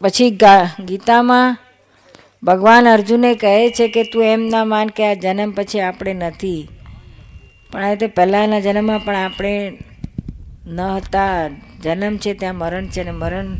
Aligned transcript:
પછી 0.00 0.30
ગીતામાં 0.84 1.58
ભગવાન 2.42 2.88
અર્જુને 2.88 3.34
કહે 3.34 3.70
છે 3.70 3.88
કે 3.88 4.02
તું 4.04 4.24
એમ 4.24 4.42
ના 4.48 4.64
માન 4.64 4.88
કે 4.88 5.06
આ 5.06 5.14
જન્મ 5.14 5.50
પછી 5.50 5.80
આપણે 5.80 6.12
નથી. 6.12 6.68
પણ 7.72 7.84
આ 7.84 7.94
તે 7.94 8.06
પહેલાંના 8.06 8.60
જન્મમાં 8.60 9.04
પણ 9.04 9.16
આપણે 9.16 9.78
ન 10.66 10.80
હતા. 10.80 11.48
જન્મ 11.82 12.16
છે, 12.16 12.34
ત્યાં 12.34 12.54
મરણ 12.54 12.86
છે 12.86 13.02
ને 13.02 13.10
મરણ 13.10 13.56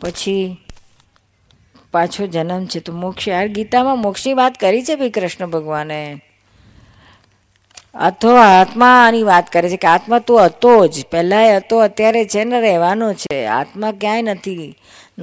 પછી 0.00 0.56
પાછો 1.92 2.26
જન્મ 2.26 2.66
છે. 2.66 2.80
તો 2.80 2.92
મોક્ષ 2.92 3.28
યાર 3.28 3.48
ગીતામાં 3.48 3.98
મોક્ષની 3.98 4.34
વાત 4.34 4.54
કરી 4.54 4.82
છે 4.82 4.96
ભાઈ 4.96 5.10
કૃષ્ણ 5.10 5.46
ભગવાને? 5.46 6.20
અથવા 7.94 8.60
આત્માની 8.60 9.22
વાત 9.22 9.52
કરે 9.52 9.68
છે 9.70 9.76
કે 9.76 9.88
આત્મા 9.88 10.18
તો 10.18 10.38
હતો 10.38 10.86
જ. 10.86 11.04
પહેલાંય 11.10 11.56
હતો, 11.56 11.78
અત્યારે 11.78 12.24
છે 12.24 12.44
ને 12.44 12.60
રહેવાનો 12.60 13.12
છે. 13.14 13.46
આત્મા 13.46 13.92
ક્યાંય 13.92 14.22
નથી. 14.22 14.74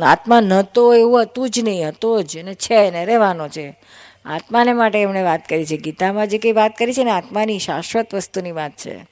આત્મા 0.03 0.41
નહોતો 0.41 0.93
એવું 0.93 1.21
હતું 1.21 1.49
જ 1.49 1.59
નહીં, 1.59 1.89
હતો 1.89 2.21
જ. 2.21 2.37
અને 2.37 2.53
છે 2.53 2.91
ને 2.91 3.05
રહેવાનો 3.05 3.47
છે. 3.47 3.81
આત્માને 4.25 4.73
માટે 4.73 5.01
એમણે 5.01 5.21
વાત 5.21 5.47
કરી 5.49 5.65
છે. 5.65 5.77
ગીતામાં 5.77 6.27
જે 6.27 6.37
કંઈ 6.37 6.51
વાત 6.51 6.77
કરી 6.77 6.93
છે 6.93 7.03
ને, 7.03 7.11
આત્માની 7.11 7.59
શાશ્વત 7.59 8.13
વસ્તુની 8.13 8.51
વાત 8.51 8.71
છે. 8.71 9.07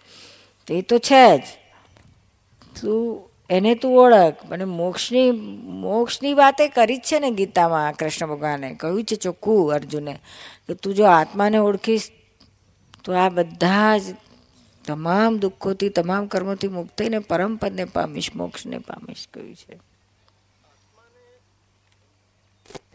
તે 0.67 0.81
તો 0.81 0.99
છે 0.99 1.37
જ. 1.37 1.41
તું, 2.81 3.29
એને 3.49 3.75
તું 3.75 3.99
ઓળખ. 3.99 4.33
અને 4.51 4.63
મોક્ષની 4.63 5.31
મોક્ષની 5.63 6.33
વાતે 6.33 6.67
કરી 6.67 6.97
જ 6.97 7.01
છે 7.01 7.20
ને 7.20 7.31
ગીતામાં 7.31 7.93
કૃષ્ણ 7.93 8.27
ભગવાને. 8.27 8.73
કહ્યું 8.73 9.03
છે 9.03 9.15
ચોખ્ખું 9.15 9.73
અર્જુને 9.73 10.20
કે 10.67 10.73
તું 10.73 10.93
જો 10.93 11.05
આત્માને 11.05 11.57
ઓળખીશ, 11.57 12.11
તો 13.03 13.13
આ 13.13 13.29
બધા 13.29 13.97
જ 13.97 14.01
તમામ 14.87 15.37
દુઃખોથી, 15.37 15.90
તમામ 15.90 16.27
કર્મોથી 16.27 16.68
મુક્ત 16.68 16.97
થઈને 16.97 17.20
પરમ 17.20 17.55
પદને 17.55 17.85
પામીશ, 17.85 18.31
મોક્ષને 18.35 18.77
પામીશ, 18.77 19.27
કહ્યું 19.34 19.55
છે. 19.55 19.93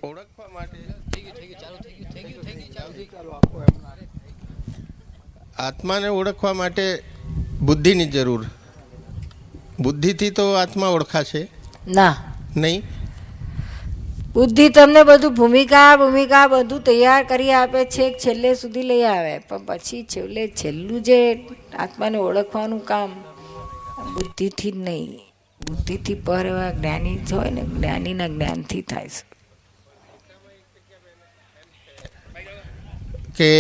ઓળખવા 0.03 0.48
માટે 0.55 0.79
આત્માને 5.59 6.09
ઓળખવા 6.09 6.53
માટે 6.53 7.03
બુદ્ધિની 7.61 8.07
જરૂર. 8.07 8.47
બુદ્ધિથી 9.81 10.31
તો 10.31 10.53
આત્મા 10.53 10.87
ઓળખાશે. 10.87 11.48
ના. 11.89 12.17
નહીં? 12.57 12.83
બુદ્ધિ 14.33 14.69
તમને 14.69 15.03
બધું 15.03 15.35
ભૂમિકા 15.35 15.97
ભૂમિકા 15.97 16.47
બધું 16.47 16.81
તૈયાર 16.81 17.25
કરી 17.25 17.53
આપે 17.53 17.85
છે 17.85 18.13
છેલ્લે 18.13 18.55
સુધી 18.55 18.83
લઈ 18.83 19.03
આવે. 19.03 19.39
પણ 19.39 19.65
પછી 19.67 20.03
છેલ્લે 20.03 20.48
છેલ્લું 20.48 21.03
જે 21.03 21.35
આત્માને 21.79 22.19
ઓળખવાનું 22.19 22.85
કામ 22.85 23.11
બુદ્ધિથી 24.15 24.73
જ 24.73 24.77
નહીં. 24.77 25.20
બુદ્ધિથી 25.67 26.15
પર 26.15 26.47
એવા 26.47 26.73
જ્ઞાની 26.73 27.19
હોય 27.33 27.51
ને 27.51 27.63
જ્ઞાનીના 27.63 28.29
જ્ઞાનથી 28.29 28.83
થાય 28.83 29.09
છે. 29.09 29.28
કે 33.39 33.50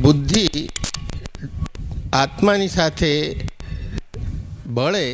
બુદ્ધિ 0.00 0.46
આત્માની 2.12 2.68
સાથે 2.68 3.12
બળે 4.66 5.06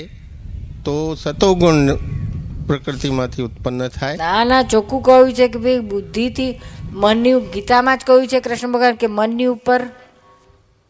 તો 0.85 1.15
સતોગુણ 1.15 1.95
પ્રકૃતિમાંથી 2.67 3.43
ઉત્પન્ન 3.43 3.89
થાય. 3.89 4.17
ના 4.17 4.45
ના, 4.45 4.63
ચોખ્ખું 4.63 5.03
કહ્યું 5.03 5.33
છે 5.33 5.49
કે 5.49 5.59
ભાઈ 5.59 5.79
બુદ્ધિથી 5.79 6.61
મનની 6.93 7.33
ગીતામાં 7.55 7.99
જ 7.99 8.01
કહ્યું 8.07 8.27
છે 8.27 8.41
કૃષ્ણ 8.41 8.73
ભગવાન 8.73 8.95
કે 8.95 9.07
મનની 9.07 9.45
ઉપર 9.45 9.83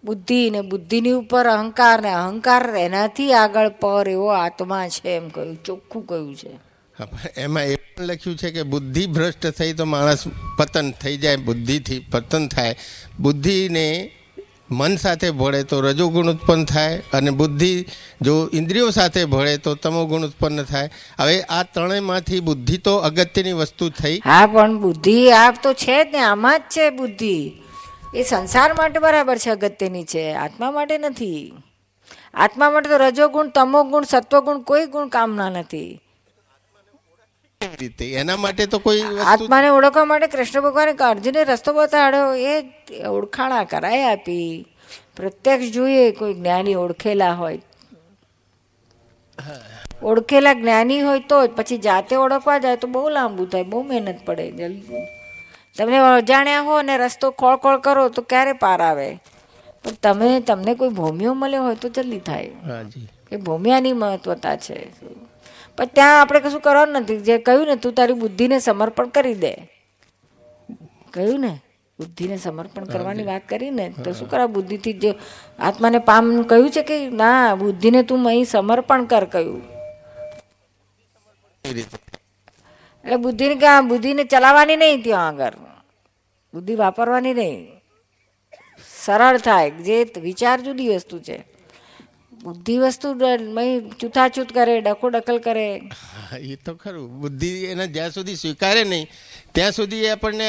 બુદ્ધિ 0.05 0.51
ને 0.51 0.61
બુદ્ધિની 0.61 1.13
ઉપર 1.13 1.45
અહંકાર 1.47 2.03
ને 2.03 2.13
અહંકાર 2.15 2.63
એનાથી 2.77 3.33
આગળ 3.33 3.69
પર 3.69 4.09
એવો 4.09 4.29
આત્મા 4.29 4.89
છે 4.89 5.17
એમ 5.17 5.29
કહ્યું, 5.29 5.57
ચોખ્ખું 5.65 6.07
કહ્યું 6.07 6.35
છે. 6.37 6.68
એમાં 7.37 7.65
એ 7.65 7.77
પણ 7.77 8.05
લખ્યું 8.05 8.37
છે 8.37 8.51
કે 8.51 8.63
બુદ્ધિ 8.63 9.07
ભ્રષ્ટ 9.07 9.47
થઈ 9.47 9.73
તો 9.73 9.85
માણસ 9.85 10.25
પતન 10.59 10.91
થઈ 10.91 11.17
જાય, 11.17 11.37
બુદ્ધિથી 11.37 11.99
પતન 11.99 12.49
થાય. 12.49 12.77
બુદ્ધિને 13.21 14.11
મન 14.71 14.97
સાથે 14.97 15.31
ભળે 15.31 15.63
તો 15.63 15.81
રજોગુણ 15.81 16.27
ઉત્પન્ન 16.27 16.65
થાય 16.65 17.03
અને 17.13 17.31
બુદ્ધિ 17.31 17.87
જો 18.23 18.49
ઇન્દ્રિયો 18.53 18.91
સાથે 18.91 19.25
ભળે 19.25 19.57
તો 19.57 19.75
તમોગુણ 19.75 20.23
ઉત્પન્ન 20.23 20.63
થાય. 20.63 20.91
હવે 21.19 21.41
આ 21.41 21.63
ત્રણેયમાંથી 21.63 22.41
બુદ્ધિ 22.41 22.77
તો 22.77 22.97
અગત્યની 22.97 23.53
વસ્તુ 23.53 23.89
થઈ. 23.89 24.19
હા, 24.25 24.47
પણ 24.47 24.79
બુદ્ધિ 24.79 25.31
આ 25.31 25.51
તો 25.51 25.73
છે 25.73 26.05
જ 26.05 26.07
ને, 26.13 26.19
આમાં 26.19 26.59
જ 26.59 26.63
છે 26.63 26.91
બુદ્ધિ. 26.91 27.53
એ 28.15 28.23
સંસાર 28.23 28.75
માટે 28.75 28.99
બરાબર 28.99 29.39
છે, 29.39 29.51
અગત્યની 29.51 30.05
છે. 30.05 30.33
આત્મા 30.33 30.71
માટે 30.71 30.99
નથી. 30.99 31.53
આત્મા 32.35 32.71
માટે 32.71 32.89
તો 32.89 32.97
રજોગુણ, 32.97 33.49
તમોગુણ, 33.49 34.05
સત્વગુણ 34.05 34.59
કોઈ 34.59 34.87
ગુણ 34.87 35.09
કામના 35.09 35.51
નથી. 35.51 36.01
રીતે? 37.61 38.13
એના 38.13 38.37
માટે 38.37 38.67
તો 38.67 38.79
કોઈ 38.79 39.03
આત્માને 39.27 39.69
ઓળખવા 39.69 40.05
માટે 40.05 40.27
કૃષ્ણ 40.27 40.61
ભગવાને 40.61 40.93
અર્જુને 40.93 41.45
રસ્તો 41.45 41.73
બતાડ્યો. 41.73 42.35
એ 42.35 42.63
ઓળખાણા 43.07 43.65
કરાય 43.65 44.03
આપી. 44.13 44.67
પ્રત્યક્ષ 45.17 45.73
જોઈએ 45.73 46.11
કોઈ 46.11 46.35
જ્ઞાની 46.35 46.75
ઓળખેલા 46.75 47.33
હોય. 47.33 47.61
ઓળખેલા 50.03 50.53
જ્ઞાની 50.53 51.01
હોય 51.01 51.21
તો 51.21 51.47
જ. 51.47 51.51
પછી 51.51 51.79
જાતે 51.79 52.17
ઓળખવા 52.17 52.59
જાય 52.59 52.77
તો 52.77 52.89
બહુ 52.89 53.09
લાંબુ 53.09 53.47
થાય. 53.47 53.63
બહુ 53.63 53.83
મહેનત 53.83 54.19
પડે 54.27 54.51
જલ્દી. 54.51 55.07
તમને 55.79 55.99
અજાણ્યા 55.99 56.61
હો 56.61 56.75
અને 56.75 56.99
રસ્તો 56.99 57.31
ખોળ 57.31 57.57
ખોળ 57.57 57.79
કરો 57.79 58.09
તો 58.09 58.23
ક્યારે 58.23 58.53
પાર 58.53 58.81
આવે? 58.83 59.15
પણ 59.85 59.91
તમે 60.03 60.41
તમને 60.41 60.75
કોઈ 60.75 60.89
ભૂમિઓ 60.89 61.35
મળ્યો 61.35 61.63
હોય 61.63 61.75
તો 61.75 61.89
જલ્દી 61.89 62.19
થાય. 62.19 62.51
એ 63.33 63.37
ભૂમિયાની 63.37 63.93
મહત્વતા 63.93 64.57
છે. 64.57 64.79
પણ 65.79 65.85
ત્યાં 65.85 66.21
આપણે 66.21 66.41
કશું 66.41 66.61
કરવાનું 66.61 66.95
નથી. 66.95 67.21
જે 67.21 67.39
કહ્યું 67.39 67.67
ને 67.67 67.77
તું 67.77 67.93
તારી 67.93 68.13
બુદ્ધિને 68.13 68.59
સમર્પણ 68.59 69.09
કરી 69.09 69.35
દે. 69.35 69.53
કહ્યું 71.11 71.41
ને 71.41 71.61
બુદ્ધિને 71.99 72.37
સમર્પણ 72.37 72.85
કરવાની 72.85 73.23
વાત 73.23 73.49
કરી 73.49 73.71
ને 73.71 73.95
તો 74.05 74.13
શું 74.13 74.31
કરા 74.31 74.47
બુદ્ધિથી 74.47 74.93
જે 74.93 75.15
આત્માને 75.59 75.99
પામ 75.99 76.43
કહ્યું 76.43 76.71
છે 76.71 76.83
કે 76.83 77.11
ના 77.11 77.55
બુદ્ધિને 77.55 78.03
તું 78.03 78.27
અહીં 78.27 78.45
સમર્પણ 78.45 79.05
કર 79.05 79.25
કહ્યું. 79.25 79.63
એટલે 81.65 83.17
બુદ્ધિને 83.17 83.55
ક્યાં 83.55 83.89
બુદ્ધિને 83.89 84.25
ચલાવવાની 84.25 84.77
નહીં 84.77 85.03
ત્યાં 85.03 85.27
આગળ. 85.27 85.53
બુદ્ધિ 86.55 86.75
વાપરવાની 86.75 87.35
નહીં. 87.35 87.69
સરળ 89.05 89.39
થાય. 89.39 89.71
જે 89.71 90.07
વિચાર 90.21 90.61
જુદી 90.61 90.89
વસ્તુ 90.89 91.19
છે. 91.19 91.58
બુદ્ધિ 92.45 92.79
વસ્તુ 92.79 93.09
ચૂથાચૂત 94.01 94.51
કરે 94.53 94.81
ડખો 94.81 95.09
ડકલ 95.09 95.39
કરે. 95.39 95.67
એ 96.41 96.57
તો 96.57 96.75
ખરું. 96.75 97.07
બુદ્ધિ 97.21 97.51
એને 97.65 97.87
જ્યાં 97.87 98.11
સુધી 98.11 98.37
સ્વીકારે 98.37 98.85
નહીં 98.85 99.07
ત્યાં 99.55 99.73
સુધી 99.73 100.09
આપણને 100.09 100.49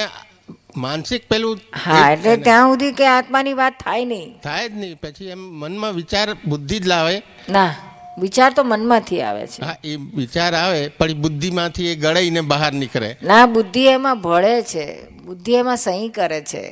માનસિક 0.78 1.28
પેલું 1.30 1.60
હા 1.86 2.12
એટલે 2.12 2.36
ત્યાં 2.38 2.72
સુધી 2.72 2.92
કે 2.92 3.06
આત્માની 3.08 3.54
વાત 3.54 3.74
થાય 3.84 4.06
નહીં. 4.06 4.30
થાય 4.44 4.70
જ 4.70 4.74
નહીં. 4.74 4.96
પછી 4.96 5.28
એમ 5.28 5.42
મનમાં 5.62 5.94
વિચાર 5.94 6.28
બુદ્ધિ 6.48 6.80
જ 6.80 6.88
લાવે. 6.88 7.16
ના 7.50 7.74
વિચાર 8.20 8.52
તો 8.54 8.64
મનમાંથી 8.64 9.22
આવે 9.22 9.48
છે. 9.48 9.62
હા 9.64 9.78
એ 9.84 9.96
વિચાર 9.96 10.52
આવે 10.56 10.88
પણ 10.88 11.14
બુદ્ધિમાંથી 11.14 11.88
એ 11.88 11.96
ગળાઈને 11.96 12.42
બહાર 12.42 12.72
નીકળે. 12.74 13.12
ના 13.24 13.46
બુદ્ધિ 13.46 13.84
એમાં 13.88 14.22
ભળે 14.22 14.62
છે. 14.62 14.86
બુદ્ધિ 15.10 15.54
એમાં 15.54 15.78
સહી 15.78 16.10
કરે 16.10 16.42
છે. 16.42 16.64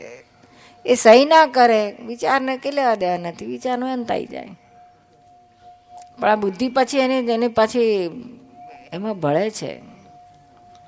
એ 0.85 0.95
સહી 0.95 1.25
ના 1.25 1.45
કરે 1.47 1.81
વિચારને 2.07 2.57
કે 2.57 2.71
લેવા 2.71 2.95
દેવા 2.95 3.17
નથી 3.17 3.45
વિચારનો 3.45 3.93
અંત 3.93 4.11
આવી 4.11 4.25
જાય. 4.25 4.49
પણ 6.19 6.29
આ 6.29 6.35
બુદ્ધિ 6.35 6.67
પછી 6.69 7.03
એને 7.05 7.17
એને 7.35 7.47
પછી 7.47 7.91
એમાં 8.93 9.19
ભળે 9.19 9.45
છે. 9.51 9.71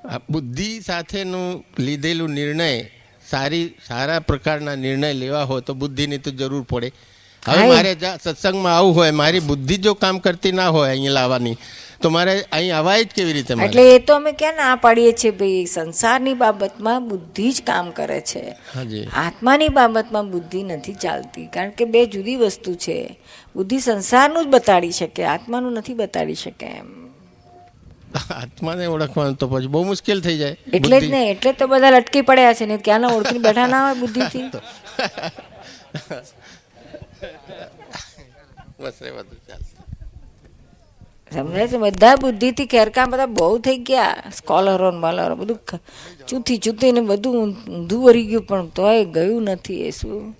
આ 0.04 0.20
બુદ્ધિ 0.30 0.68
સાથેનું 0.80 1.48
લીધેલું 1.78 2.30
નિર્ણય 2.38 2.68
સારી 3.30 3.66
સારા 3.88 4.20
પ્રકારના 4.20 4.76
નિર્ણય 4.84 5.12
લેવા 5.12 5.44
હોય 5.50 5.62
તો 5.62 5.74
બુદ્ધિની 5.74 6.18
તો 6.18 6.30
જરૂર 6.30 6.64
પડે. 6.72 6.92
હવે 7.42 7.66
મારે 7.68 7.92
સત્સંગમાં 8.24 8.74
આવું 8.76 8.94
હોય 8.94 9.12
મારી 9.20 9.40
બુદ્ધિ 9.40 9.76
જો 9.84 9.92
કામ 9.94 10.16
કરતી 10.24 10.52
ના 10.52 10.68
હોય 10.68 10.90
અહીંયા 10.90 11.18
લાવવાની 11.18 11.56
તો 12.00 12.10
મારે 12.10 12.34
અહીં 12.52 12.76
અવાય 12.76 13.04
જ 13.04 13.06
કેવી 13.06 13.32
રીતે 13.32 13.54
એટલે 13.54 13.82
એ 13.94 13.98
તો 13.98 14.14
અમે 14.14 14.32
ક્યાં 14.32 14.54
ના 14.54 14.76
પાડીએ 14.76 15.12
છીએ 15.12 15.30
ભાઈ? 15.30 15.66
સંસારની 15.66 16.34
બાબતમાં 16.34 17.08
બુદ્ધિ 17.08 17.52
જ 17.52 17.62
કામ 17.66 17.90
કરે 17.90 18.20
છે. 18.20 18.44
આત્માની 19.16 19.68
બાબતમાં 19.68 20.30
બુદ્ધિ 20.30 20.62
નથી 20.62 20.92
ચાલતી. 20.94 21.46
કારણ 21.46 21.70
કે 21.70 21.84
બે 21.84 22.06
જુદી 22.06 22.36
વસ્તુ 22.36 22.74
છે. 22.74 23.20
બુદ્ધિ 23.56 23.78
સંસારનું 23.80 24.44
જ 24.44 24.48
બતાડી 24.48 24.90
શકે 24.90 25.24
આત્માનું 25.24 25.72
નથી 25.72 25.94
બતાડી 25.94 26.34
શકે 26.34 26.66
એમ. 26.66 26.88
આત્માને 28.30 28.86
ઓળખવાનું 28.86 29.36
તો 29.36 29.48
પછી 29.48 29.66
બહુ 29.66 29.84
મુશ્કેલ 29.84 30.20
થઈ 30.20 30.38
જાય 30.38 30.56
એટલે 30.72 31.00
જ 31.00 31.10
ને 31.10 31.20
એટલે 31.30 31.52
તો 31.52 31.66
બધા 31.66 31.90
લટકી 31.90 32.20
પડ્યા 32.20 32.52
છે 32.52 32.66
ને 32.66 32.76
ક્યાંના 32.76 33.08
ઓળખી 33.08 33.38
બેઠા 33.38 33.66
ના 33.66 33.82
હોય 33.84 33.94
બુદ્ધિથી? 33.94 34.50
બસ 38.80 39.02
એ 39.02 39.10
બધું 39.10 39.40
ચાલશે 39.48 39.69
સમજાય 41.34 41.68
છે? 41.68 41.76
બધા 41.76 42.16
બુદ્ધિથી 42.16 42.66
ખેરકામ 42.66 43.10
બધા 43.10 43.26
બહુ 43.26 43.58
થઈ 43.58 43.76
ગયા. 43.76 44.16
સ્કોલરો 44.36 45.00
બોલરો, 45.00 45.36
બધું 45.36 45.58
ચૂથી 46.28 46.56
ચૂથીને 46.56 47.00
બધું 47.00 47.36
ઊંધું 47.36 48.04
વરી 48.04 48.24
ગયું, 48.24 48.42
પણ 48.42 48.66
તોય 48.66 49.04
ગયું 49.04 49.42
નથી 49.42 49.82
એ 49.82 49.90
શું? 49.90 50.36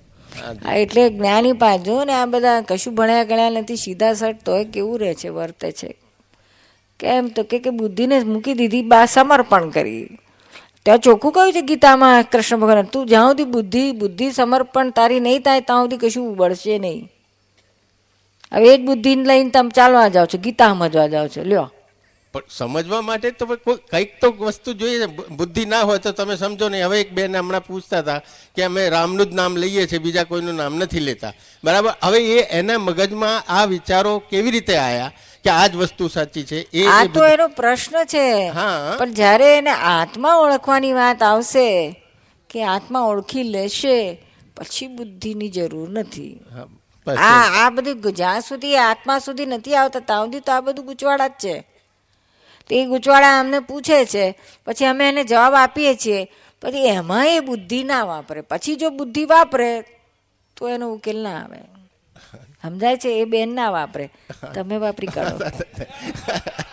હા 0.64 0.74
એટલે 0.74 1.10
જ્ઞાની 1.10 1.52
પાંચ 1.52 1.88
ને 1.88 2.12
આ 2.12 2.26
બધા 2.26 2.60
કશું 2.60 2.94
ભણ્યા 2.94 3.24
ગણ્યા 3.24 3.50
નથી, 3.50 3.76
સીધા 3.76 4.12
સટ 4.12 4.44
તોય 4.44 4.64
કેવું 4.64 4.98
રહે 4.98 5.14
છે, 5.14 5.28
વર્તે 5.28 5.72
છે? 5.72 5.96
કેમ 7.00 7.28
તો 7.28 7.42
કે 7.42 7.58
કે 7.58 7.70
બુદ્ધિને 7.70 8.20
મૂકી 8.24 8.54
દીધી, 8.54 8.82
બા 8.82 9.06
સમર્પણ 9.06 9.68
કરી. 9.68 10.08
ત્યાં 10.84 10.98
ચોખ્ખું 10.98 11.32
કહ્યું 11.32 11.52
છે 11.52 11.60
ગીતામાં, 11.60 12.24
કૃષ્ણ 12.32 12.56
ભગવાન, 12.56 12.82
તું 12.82 13.06
જ્યાં 13.06 13.26
સુધી 13.26 13.44
બુદ્ધિ 13.44 13.92
બુદ્ધિ 13.92 14.30
સમર્પણ 14.30 14.90
તારી 14.90 15.20
નહીં 15.20 15.42
થાય, 15.42 15.60
ત્યાં 15.60 15.84
સુધી 15.84 15.96
કશું 15.96 16.32
ઉબળશે 16.32 16.78
નહીં. 16.78 17.08
હવે 18.52 18.74
એ 18.74 18.76
જ 18.76 18.80
બુદ્ધિને 18.80 19.24
લઈને 19.24 19.50
તમે 19.50 19.70
ચાલવા 19.70 20.08
જાઓ 20.08 20.26
છો 20.26 20.38
ગીતા 20.38 20.68
સમજવા 20.68 21.06
જાઓ 21.06 21.28
છો. 21.28 21.42
લ્યો. 21.42 21.72
પણ 22.32 22.42
સમજવા 22.50 23.00
માટે 23.00 23.30
તો 23.30 23.46
કોઈ 23.46 23.74
કંઈક 23.74 24.20
તો 24.20 24.30
વસ્તુ 24.30 24.72
જોઈએ 24.72 25.06
બુદ્ધિ 25.06 25.64
ના 25.64 25.80
હોય 25.80 25.98
તો 25.98 26.12
તમે 26.12 26.36
સમજો 26.36 26.68
નહીં 26.68 26.86
હવે 26.86 27.00
એક 27.00 27.12
બેન 27.12 27.36
હમણાં 27.36 27.66
પૂછતા 27.66 27.98
હતા 27.98 28.18
કે 28.56 28.62
અમે 28.62 28.88
રામનું 28.88 29.26
જ 29.26 29.34
નામ 29.34 29.56
લઈએ 29.56 29.86
છીએ 29.86 29.98
બીજા 29.98 30.24
કોઈનું 30.24 30.54
નામ 30.54 30.74
નથી 30.74 31.00
લેતા. 31.00 31.32
બરાબર? 31.64 31.94
હવે 32.02 32.18
એ 32.18 32.42
એના 32.42 32.78
મગજમાં 32.78 33.52
આ 33.52 33.64
વિચારો 33.64 34.18
કેવી 34.18 34.50
રીતે 34.50 34.76
આયા 34.76 35.12
કે 35.44 35.50
આ 35.50 35.66
જ 35.66 35.76
વસ્તુ 35.76 36.08
સાચી 36.08 36.42
છે? 36.42 36.66
એ 36.72 36.86
આ 36.86 37.04
તો 37.04 37.24
એનો 37.24 37.48
પ્રશ્ન 37.48 38.04
છે. 38.04 38.48
હા. 38.48 38.96
પણ 38.98 39.12
જ્યારે 39.12 39.58
એને 39.58 39.70
આત્મા 39.70 40.34
ઓળખવાની 40.34 40.92
વાત 40.92 41.22
આવશે 41.22 42.00
કે 42.50 42.64
આત્મા 42.64 43.00
ઓળખી 43.00 43.42
લેશે 43.42 44.22
પછી 44.56 44.86
બુદ્ધિની 44.86 45.48
જરૂર 45.48 45.90
નથી. 45.90 46.40
હા, 46.54 46.66
આ 47.06 47.66
આ 47.66 47.70
બધું 47.70 48.12
જ્યાં 48.12 48.40
સુધી 48.40 48.76
આત્મા 48.76 49.18
સુધી 49.18 49.46
નથી 49.46 49.74
આવતા. 49.74 50.00
ત્યાં 50.00 50.24
સુધી 50.24 50.40
તો 50.40 50.52
આ 50.52 50.60
બધું 50.60 50.86
ગૂંચવાડા 50.86 51.28
જ 51.28 51.30
છે. 51.30 51.60
તો 52.68 52.84
ગૂંચવાડા 52.84 53.40
અમને 53.40 53.60
પૂછે 53.60 54.04
છે. 54.04 54.38
પછી 54.66 54.84
અમે 54.84 55.08
એને 55.08 55.24
જવાબ 55.24 55.54
આપીએ 55.54 55.94
છીએ. 55.94 56.30
પછી 56.62 56.86
એમાં 56.86 57.26
એ 57.26 57.40
બુદ્ધિ 57.40 57.84
ના 57.84 58.04
વાપરે. 58.04 58.40
પછી 58.40 58.76
જો 58.76 58.90
બુદ્ધિ 58.90 59.24
વાપરે 59.24 59.84
તો 60.56 60.68
એનો 60.68 60.92
ઉકેલ 60.92 61.22
ના 61.22 61.40
આવે. 61.42 61.58
સમજાય 62.62 62.96
છે? 62.96 63.08
એ 63.08 63.24
બેન 63.24 63.54
ના 63.54 63.70
વાપરે. 63.70 64.10
તમે 64.54 64.76
વાપરી 64.76 65.06
કાઢો. 65.06 65.38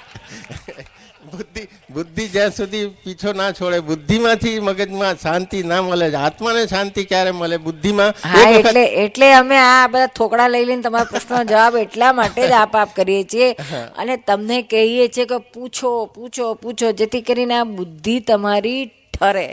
બુદ્ધિ 1.31 1.63
બુદ્ધિ 1.93 2.23
જ્યાં 2.27 2.51
સુધી 2.51 2.85
પીછો 3.03 3.31
ના 3.33 3.47
છોડે 3.51 3.79
બુદ્ધિમાંથી 3.89 4.53
મગજમાં 4.59 5.19
શાંતિ 5.23 5.63
ના 5.63 5.81
મળે 5.81 6.07
આત્માને 6.17 6.61
શાંતિ 6.67 7.03
ક્યારે 7.03 7.31
મળે? 7.31 7.57
બુદ્ધિમાં 7.57 8.13
હા 8.25 8.49
એટલે 8.59 8.83
એટલે 9.03 9.27
અમે 9.33 9.57
આ 9.57 9.87
બધા 9.87 10.13
થોકડા 10.19 10.47
લઈ 10.47 10.65
લઈને 10.65 10.81
તમારા 10.81 11.11
પ્રશ્નનો 11.11 11.43
જવાબ 11.43 11.77
એટલા 11.77 12.13
માટે 12.13 12.41
જ 12.47 12.57
આપ 12.61 12.75
આપ 12.75 12.95
કરીએ 12.95 13.23
છીએ. 13.33 13.49
અને 13.97 14.17
તમને 14.27 14.61
કહીએ 14.71 15.07
છીએ 15.07 15.25
કે 15.25 15.37
પૂછો 15.53 15.93
પૂછો 16.15 16.49
પૂછો 16.63 16.91
જેથી 17.01 17.23
કરીને 17.29 17.55
આ 17.59 17.69
બુદ્ધિ 17.77 18.17
તમારી 18.31 18.81
ઠરે 19.13 19.47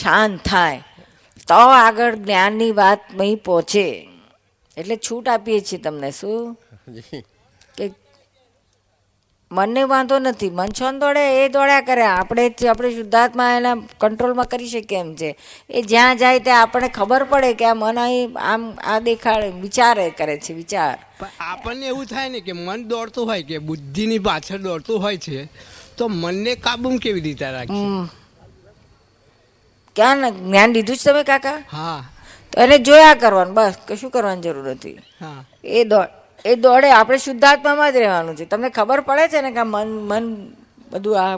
શાંત 0.00 0.44
થાય. 0.44 0.82
તો 1.48 1.62
આગળ 1.76 2.14
જ્ઞાનની 2.16 2.72
વાત 2.72 3.00
નહીં 3.14 3.40
પહોંચે. 3.44 3.86
એટલે 4.76 4.96
છૂટ 5.06 5.28
આપીએ 5.28 5.60
છીએ 5.60 5.80
તમને 5.82 6.10
શું? 6.10 6.56
જી. 6.94 7.22
મનને 9.52 9.84
વાંધો 9.84 10.18
નથી. 10.18 10.50
મન 10.50 10.66
છોન 10.66 10.98
દોડે 10.98 11.44
એ 11.44 11.48
દોડ્યા 11.48 11.80
કરે. 11.80 12.02
આપણે 12.02 12.54
જ 12.60 12.66
આપણે 12.66 12.94
શુદ્ધાત્મા 12.94 13.56
એના 13.56 13.76
કંટ્રોલમાં 14.00 14.44
કરી 14.46 14.68
શકીએ 14.68 14.98
એમ 14.98 15.14
છે. 15.14 15.36
એ 15.70 15.82
જ્યાં 15.82 16.16
જાય 16.16 16.38
ત્યાં 16.38 16.62
આપણને 16.62 16.88
ખબર 16.88 17.24
પડે 17.24 17.54
કે 17.54 17.64
આ 17.64 17.74
મન 17.74 18.00
અહીં 18.00 18.30
આમ 18.40 18.72
આ 18.84 18.98
દેખાડે 18.98 19.48
વિચારે 19.48 20.10
કરે 20.10 20.38
છે 20.38 20.52
વિચાર. 20.52 20.98
આપણને 21.40 21.86
એવું 21.86 22.06
થાય 22.06 22.28
ને 22.28 22.40
કે 22.40 22.52
મન 22.52 22.84
દોડતું 22.84 23.26
હોય 23.26 23.42
કે 23.42 23.58
બુદ્ધિની 23.58 24.18
પાછળ 24.18 24.56
દોડતું 24.56 25.02
હોય 25.02 25.16
છે 25.16 25.48
તો 25.96 26.08
મનને 26.08 26.54
કાબૂમાં 26.54 26.98
કેવી 26.98 27.20
રીતે 27.20 27.50
રાખી 27.50 28.08
ક્યાં 29.96 30.16
ન- 30.16 30.30
જ્ઞાન 30.30 30.72
લીધું 30.72 30.96
જ 30.96 31.04
તમે 31.04 31.22
કાકા? 31.22 31.62
હા. 31.72 32.08
તો 32.52 32.60
એને 32.60 32.78
જોયા 32.78 33.14
કરવાનું 33.14 33.54
બસ. 33.54 33.74
કશું 33.88 34.10
કરવાની 34.10 34.40
જરૂર 34.40 34.70
નથી. 34.70 34.92
હા. 34.92 35.44
એ 35.64 35.84
દોડ. 35.84 36.06
એ 36.46 36.54
દોડે 36.54 36.88
આપણે 36.90 37.18
શુદ્ધાત્મામાં 37.18 37.92
જ 37.92 37.96
રહેવાનું 38.04 38.34
છે. 38.36 38.44
તમને 38.44 38.68
ખબર 38.70 39.00
પડે 39.08 39.28
છે 39.28 39.40
ને 39.40 39.50
કે 39.56 39.62
મન 39.62 39.88
મન 40.10 40.24
બધું 40.92 41.14
આ 41.20 41.36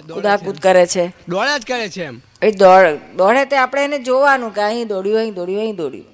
દોડે 0.00 0.14
કુદાકૂદ 0.14 0.58
કરે 0.66 0.84
છે? 0.86 1.04
દોડ્યા 1.28 1.58
જ 1.58 1.64
કરે 1.66 1.88
છે 1.88 2.04
એમ. 2.04 2.16
એ 2.42 2.50
દોડ 2.62 2.84
દોડે 3.16 3.44
તે 3.44 3.56
આપણે 3.56 3.84
એને 3.84 3.98
જોવાનું 3.98 4.54
કે 4.54 4.62
અહીં 4.62 4.88
દોડ્યું 4.88 5.18
અહીં 5.18 5.34
દોડ્યું 5.34 5.60
અહીં 5.60 5.76
દોડ્યું. 5.76 6.06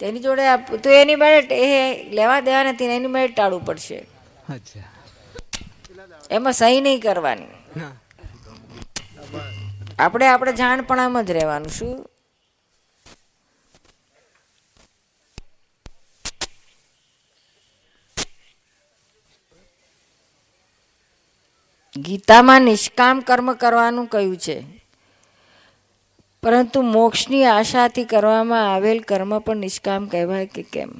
તેની 0.00 0.20
જોડે 0.20 0.44
તો 0.84 0.90
એની 0.90 1.14
માટે 1.14 1.54
એ 1.66 1.74
લેવા 2.10 2.40
દેવા 2.40 2.62
નથી 2.62 2.86
ને 2.86 2.96
એની 2.96 3.12
માટે 3.16 3.32
ટાળવું 3.32 3.64
પડશે. 3.64 3.98
એમાં 6.30 6.52
સહી 6.52 6.80
નહીં 6.80 7.00
કરવાની. 7.00 7.50
આપણે 9.98 10.26
આપણે 10.26 10.52
જાણપણામાં 10.52 11.24
જ 11.26 11.30
રહેવાનું. 11.30 11.70
શું? 11.70 11.94
ગીતામાં 21.96 22.62
નિષ્કામ 22.62 23.20
કર્મ 23.20 23.52
કરવાનું 23.52 24.06
કહ્યું 24.06 24.36
છે. 24.36 24.64
પરંતુ 26.42 26.82
મોક્ષની 26.82 27.44
આશાથી 27.44 28.04
કરવામાં 28.04 28.74
આવેલ 28.74 29.00
કર્મ 29.00 29.38
પણ 29.38 29.56
નિષ્કામ 29.56 30.06
કહેવાય 30.06 30.46
કે 30.46 30.62
કેમ? 30.62 30.90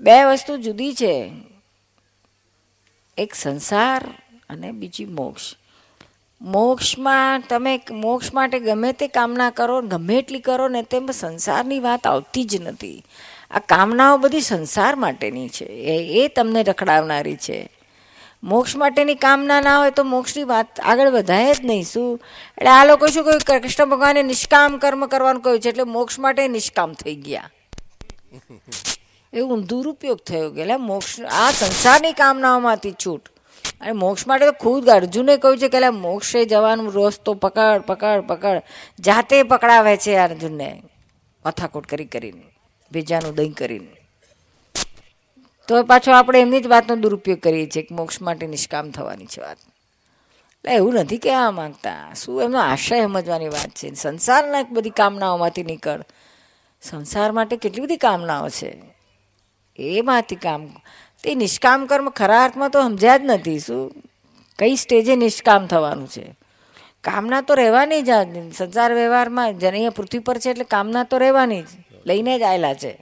બે 0.00 0.24
વસ્તુ 0.24 0.56
જુદી 0.56 0.94
છે. 0.94 1.32
એક 3.18 3.34
સંસાર 3.34 4.14
અને 4.50 4.72
બીજી 4.72 5.04
મોક્ષ. 5.04 5.54
મોક્ષમાં 6.42 7.42
તમે 7.48 7.80
મોક્ષ 7.90 8.34
માટે 8.34 8.60
ગમે 8.60 8.92
તે 8.92 9.08
કામના 9.08 9.50
કરો, 9.50 9.82
ગમે 9.82 10.14
એટલી 10.14 10.40
કરો 10.40 10.68
ને 10.68 10.82
તેમ 10.82 11.10
સંસારની 11.10 11.80
વાત 11.80 12.06
આવતી 12.06 12.44
જ 12.44 12.60
નથી. 12.60 13.04
આ 13.54 13.58
કામનાઓ 13.58 14.16
બધી 14.16 14.40
સંસાર 14.40 14.94
માટેની 14.94 15.48
છે. 15.48 15.64
એ 15.64 16.24
એ 16.24 16.28
તમને 16.28 16.62
રખડાવનારી 16.62 17.36
છે. 17.36 17.70
મોક્ષ 18.42 18.76
માટેની 18.76 19.14
કામના 19.14 19.60
ના 19.60 19.78
હોય 19.78 19.90
તો 19.90 20.04
મોક્ષની 20.04 20.44
વાત 20.44 20.80
આગળ 20.80 21.10
વધાય 21.10 21.54
જ 21.54 21.56
નહીં. 21.64 21.82
શું? 21.82 22.20
એટલે 22.58 22.70
આ 22.70 22.84
લોકો 22.84 23.06
શું 23.06 23.24
કહ્યું? 23.24 23.62
કૃષ્ણ 23.62 23.84
ભગવાને 23.84 24.22
નિષ્કામ 24.22 24.76
કર્મ 24.76 25.06
કરવાનું 25.06 25.42
કહ્યું 25.42 25.60
છે, 25.60 25.68
એટલે 25.68 25.84
મોક્ષ 25.84 26.18
માટે 26.18 26.48
નિષ્કામ 26.48 26.92
થઈ 26.92 27.14
ગયા. 27.14 27.50
એવું 29.32 29.64
દુરુપયોગ 29.64 30.18
થયો 30.18 30.50
કે 30.50 30.60
એટલે 30.60 30.76
મોક્ષ, 30.76 31.20
આ 31.20 31.50
સંસારની 31.50 32.12
કામનાઓમાંથી 32.12 32.92
છૂટ. 32.92 33.28
અને 33.80 33.92
મોક્ષ 33.92 34.26
માટે 34.26 34.46
તો 34.46 34.52
ખુદ 34.52 34.90
અર્જુને 34.90 35.36
કહ્યું 35.36 35.58
છે 35.58 35.68
કે 35.68 35.90
મોક્ષે 35.90 36.44
જવાનું 36.44 36.94
રસ્તો 36.94 37.34
પકડ 37.34 37.80
પકડ 37.80 38.20
પકડ. 38.20 38.62
જાતે 39.00 39.42
પકડાવે 39.42 39.96
છે 39.96 40.16
અર્જુનને. 40.16 40.82
મથાકોટ 41.46 41.86
કરી 41.86 42.04
કરીને. 42.04 42.53
ભેજાનું 42.92 43.34
દહીં 43.34 43.52
કરીને. 43.52 43.96
તો 45.68 45.82
પાછો 45.82 46.12
આપણે 46.12 46.40
એમની 46.40 46.60
જ 46.60 46.66
વાતનો 46.66 46.96
દુરુપયોગ 46.96 47.38
કરીએ 47.38 47.66
છીએ 47.66 47.82
કે 47.82 47.94
મોક્ષ 47.94 48.22
માટે 48.22 48.46
નિષ્કામ 48.46 48.90
થવાની 48.90 49.26
છે 49.26 49.40
વાત. 49.40 49.56
એટલે 49.58 50.74
એવું 50.74 50.94
નથી 50.94 51.18
કહેવા 51.18 51.50
માંગતા. 51.50 52.14
શું 52.14 52.42
એમનો 52.42 52.58
આશય 52.58 53.02
સમજવાની 53.02 53.48
વાત 53.48 53.70
છે? 53.70 53.94
સંસારના 53.94 54.62
બધી 54.62 54.90
કામનાઓમાંથી 54.90 55.62
નીકળ. 55.62 56.04
સંસાર 56.82 57.32
માટે 57.32 57.56
કેટલી 57.56 57.82
બધી 57.82 57.96
કામનાઓ 57.96 58.48
છે? 58.48 58.76
એમાંથી 59.78 60.36
કામ. 60.36 60.66
તે 61.22 61.34
નિષ્કામ 61.34 61.86
કર્મ 61.86 62.08
ખરા 62.08 62.44
અર્થમાં 62.44 62.70
તો 62.70 62.82
સમજ્યા 62.82 63.16
જ 63.16 63.20
નથી. 63.24 63.58
શું? 63.58 63.94
કઈ 64.58 64.76
સ્ટેજે 64.76 65.16
નિષ્કામ 65.16 65.66
થવાનું 65.66 66.08
છે? 66.08 66.36
કામના 67.00 67.40
તો 67.40 67.54
રહેવાની 67.54 68.02
જ 68.02 68.08
સંસાર 68.52 68.94
વ્યવહારમાં 68.94 69.58
જનૈયા 69.58 69.90
પૃથ્વી 69.90 70.18
પર 70.18 70.38
છે 70.38 70.50
એટલે 70.50 70.64
કામના 70.64 71.04
તો 71.04 71.18
રહેવાની 71.18 71.62
જ. 71.62 71.66
લઈને 72.06 72.38
જ 72.38 72.42
આવેલા 72.42 72.74
છે. 72.74 72.92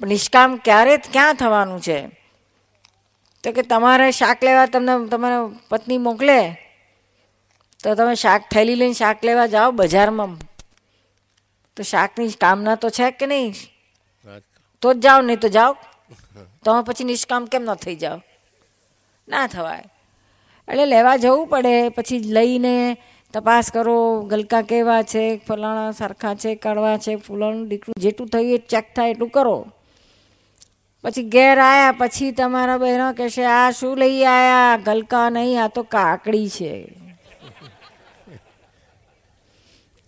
પણ 0.00 0.08
નિષ્કામ 0.08 0.56
ક્યારે, 0.56 0.96
ક્યાં 0.96 1.34
થવાનું 1.34 1.80
છે? 1.80 2.06
તો 3.44 3.52
કે 3.52 3.62
તમારે 3.62 4.10
શાક 4.10 4.44
લેવા 4.44 4.66
તમને, 4.66 5.08
તમારા 5.08 5.50
પત્ની 5.68 5.98
મોકલે, 5.98 6.38
તો 7.84 7.94
તમે 7.94 8.14
શાક 8.14 8.48
થેલી 8.50 8.74
લઈને 8.74 8.92
શાક 8.92 9.24
લેવા 9.24 9.46
જાઓ 9.46 9.70
બજારમાં. 9.70 10.36
તો 11.76 11.82
શાકની 11.82 12.28
કામના 12.28 12.74
તો 12.74 12.90
છે 12.90 13.10
કે 13.10 13.26
નહીં? 13.26 13.54
તો 14.82 14.92
જ 14.94 15.00
જાઓ, 15.00 15.20
નહીં 15.20 15.38
તો 15.38 15.48
જાઓ. 15.48 15.72
તમે 16.64 16.82
પછી 16.82 17.04
નિષ્કામ 17.04 17.46
કેમ 17.46 17.62
ન 17.62 17.74
થઈ 17.74 17.96
જાઓ? 17.96 18.20
ના 19.28 19.46
થવાય. 19.46 19.84
એટલે 20.68 20.86
લેવા 20.86 21.16
જવું 21.16 21.46
પડે, 21.46 21.88
પછી 21.88 22.18
લઈને 22.18 22.96
તપાસ 23.32 23.70
કરો, 23.72 24.22
ગલકા 24.30 24.62
કેવા 24.62 25.02
છે, 25.02 25.22
ફલાણા 25.48 25.92
સરખા 25.92 26.34
છે, 26.34 26.50
કડવા 26.54 26.96
છે 26.98 27.12
ફૂલાનું 27.16 27.68
દીકરું 27.68 27.96
જેટલું 27.98 28.28
થયું 28.28 28.54
એ 28.54 28.58
ચેક 28.72 28.86
થાય 28.96 29.10
એટલું 29.10 29.30
કરો. 29.30 29.56
પછી 31.04 31.28
ઘેર 31.28 31.58
આવ્યા 31.58 31.98
પછી 31.98 32.32
તમારા 32.32 32.78
બહેનો 32.78 33.06
કહેશે, 33.12 33.44
આ 33.44 33.70
શું 33.70 33.94
લઈ 33.98 34.24
આવ્યા 34.24 34.76
ગલકા 34.86 35.28
નહીં, 35.30 35.62
આ 35.62 35.68
તો 35.68 35.82
કાકડી 35.82 36.48
છે. 36.48 36.72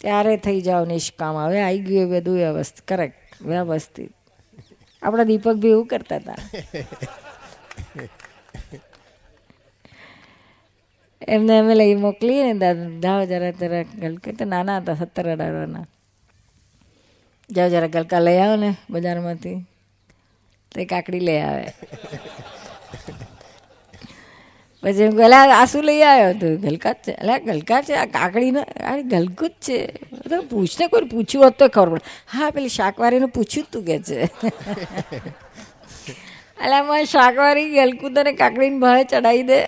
ત્યારે 0.00 0.37
થઈ 0.37 0.61
જાઓ 0.61 0.85
નિષ્કામ. 0.85 1.35
હવે 1.47 1.62
આવી 1.62 1.85
ગયું 1.87 2.04
એ 2.04 2.11
બધું 2.12 2.37
વ્યવસ્થિત 2.37 2.85
કરેક્ટ 2.88 3.43
વ્યવસ્થિત. 3.43 4.12
આપણા 5.02 5.25
દીપક 5.25 5.57
બી 5.62 5.71
એવું 5.71 5.87
કરતા 5.87 6.21
હતા. 6.21 6.40
એમને 11.28 11.59
અમે 11.59 11.75
લઈ 11.75 11.95
મોકલીએ 11.95 12.52
ને 12.52 12.71
જાઓ 13.02 13.25
જરા 13.31 13.52
જરા 13.61 13.85
ગલકા 14.02 14.33
તો 14.38 14.45
નાના 14.45 14.81
હતા, 14.81 14.97
સત્તર 15.00 15.28
અઢારના. 15.35 15.87
જાઓ 17.50 17.69
જરા 17.69 17.95
ગલકા 17.95 18.21
લઈ 18.26 18.38
આવો 18.45 18.57
ને 18.57 18.71
બજારમાંથી. 18.90 19.59
તો 20.73 20.87
કાકડી 20.93 21.21
લઈ 21.28 21.40
આવે. 21.40 21.73
પછી 24.83 25.04
એમ 25.09 25.16
કહે 25.16 25.26
આ 25.33 25.66
લઈ 25.88 26.02
આવ્યો 26.02 26.33
તું? 26.40 26.54
ગલકા 26.64 26.95
છે. 27.04 27.12
એટલે 27.12 27.38
ગલકા 27.49 27.81
છે, 27.83 27.95
આ 27.97 28.09
કાકડીને 28.16 28.62
આ 28.90 28.97
ગલકું 29.12 29.50
જ 29.50 29.66
છે 29.66 29.76
તો 30.31 30.43
પૂછને 30.50 30.88
કોઈ 30.93 31.09
પૂછ્યું 31.12 31.45
હોત 31.45 31.59
તો 31.59 31.69
ખબર 31.69 31.88
પડે. 31.99 32.04
હા, 32.35 32.50
પેલી 32.50 32.69
શાકવારીને 32.69 33.28
પૂછ્યું 33.37 33.66
તું 33.73 33.85
કે 33.85 33.97
છે. 33.99 34.19
એટલે 36.62 36.76
આમાં 36.76 37.07
શાકવારી 37.14 37.71
ગલકું 37.76 38.14
તને 38.14 38.33
કાકડીને 38.33 38.78
ભાવે 38.83 39.04
ચડાવી 39.04 39.47
દે. 39.52 39.59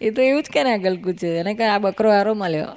એ 0.00 0.10
તો 0.10 0.20
એવું 0.22 0.42
જ 0.42 0.50
કે 0.54 0.62
ને 0.64 0.78
ગલકું 0.78 1.14
છે. 1.16 1.28
એને 1.40 1.54
કે 1.54 1.64
આ 1.64 1.78
બકરો 1.78 2.10
હારો 2.12 2.34
મળ્યો. 2.34 2.74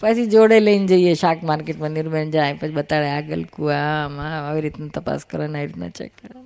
પછી 0.00 0.26
જોડે 0.26 0.56
લઈને 0.60 0.86
જઈએ 0.86 1.14
શાક 1.14 1.42
માર્કેટમાં 1.42 1.90
નિર્બેન 1.90 2.30
જાય, 2.30 2.54
પછી 2.60 2.76
બતાડે 2.78 3.08
આ 3.08 3.20
ગલકું 3.20 3.74
આમ 3.74 4.12
આવી 4.20 4.60
રીતના 4.60 4.94
તપાસ 4.94 5.24
કરે 5.24 5.46
ને 5.46 5.58
આવી 5.58 5.66
રીતના 5.66 5.88
ચેક 5.88 6.12
કરે. 6.22 6.40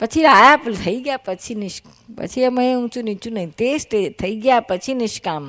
પછી 0.00 0.24
આયા 0.24 0.74
થઈ 0.84 0.98
ગયા, 1.02 1.16
પછી 1.16 1.54
નિષ્ 1.54 1.76
પછી 2.18 2.42
એમાં 2.42 2.74
ઊંચું 2.80 3.04
નીચું 3.04 3.32
નહીં, 3.32 3.50
તે 3.50 3.68
સ્ટેજ 3.78 4.12
થઈ 4.20 4.34
ગયા, 4.40 4.60
પછી 4.60 4.94
નિષ્કામ. 4.94 5.44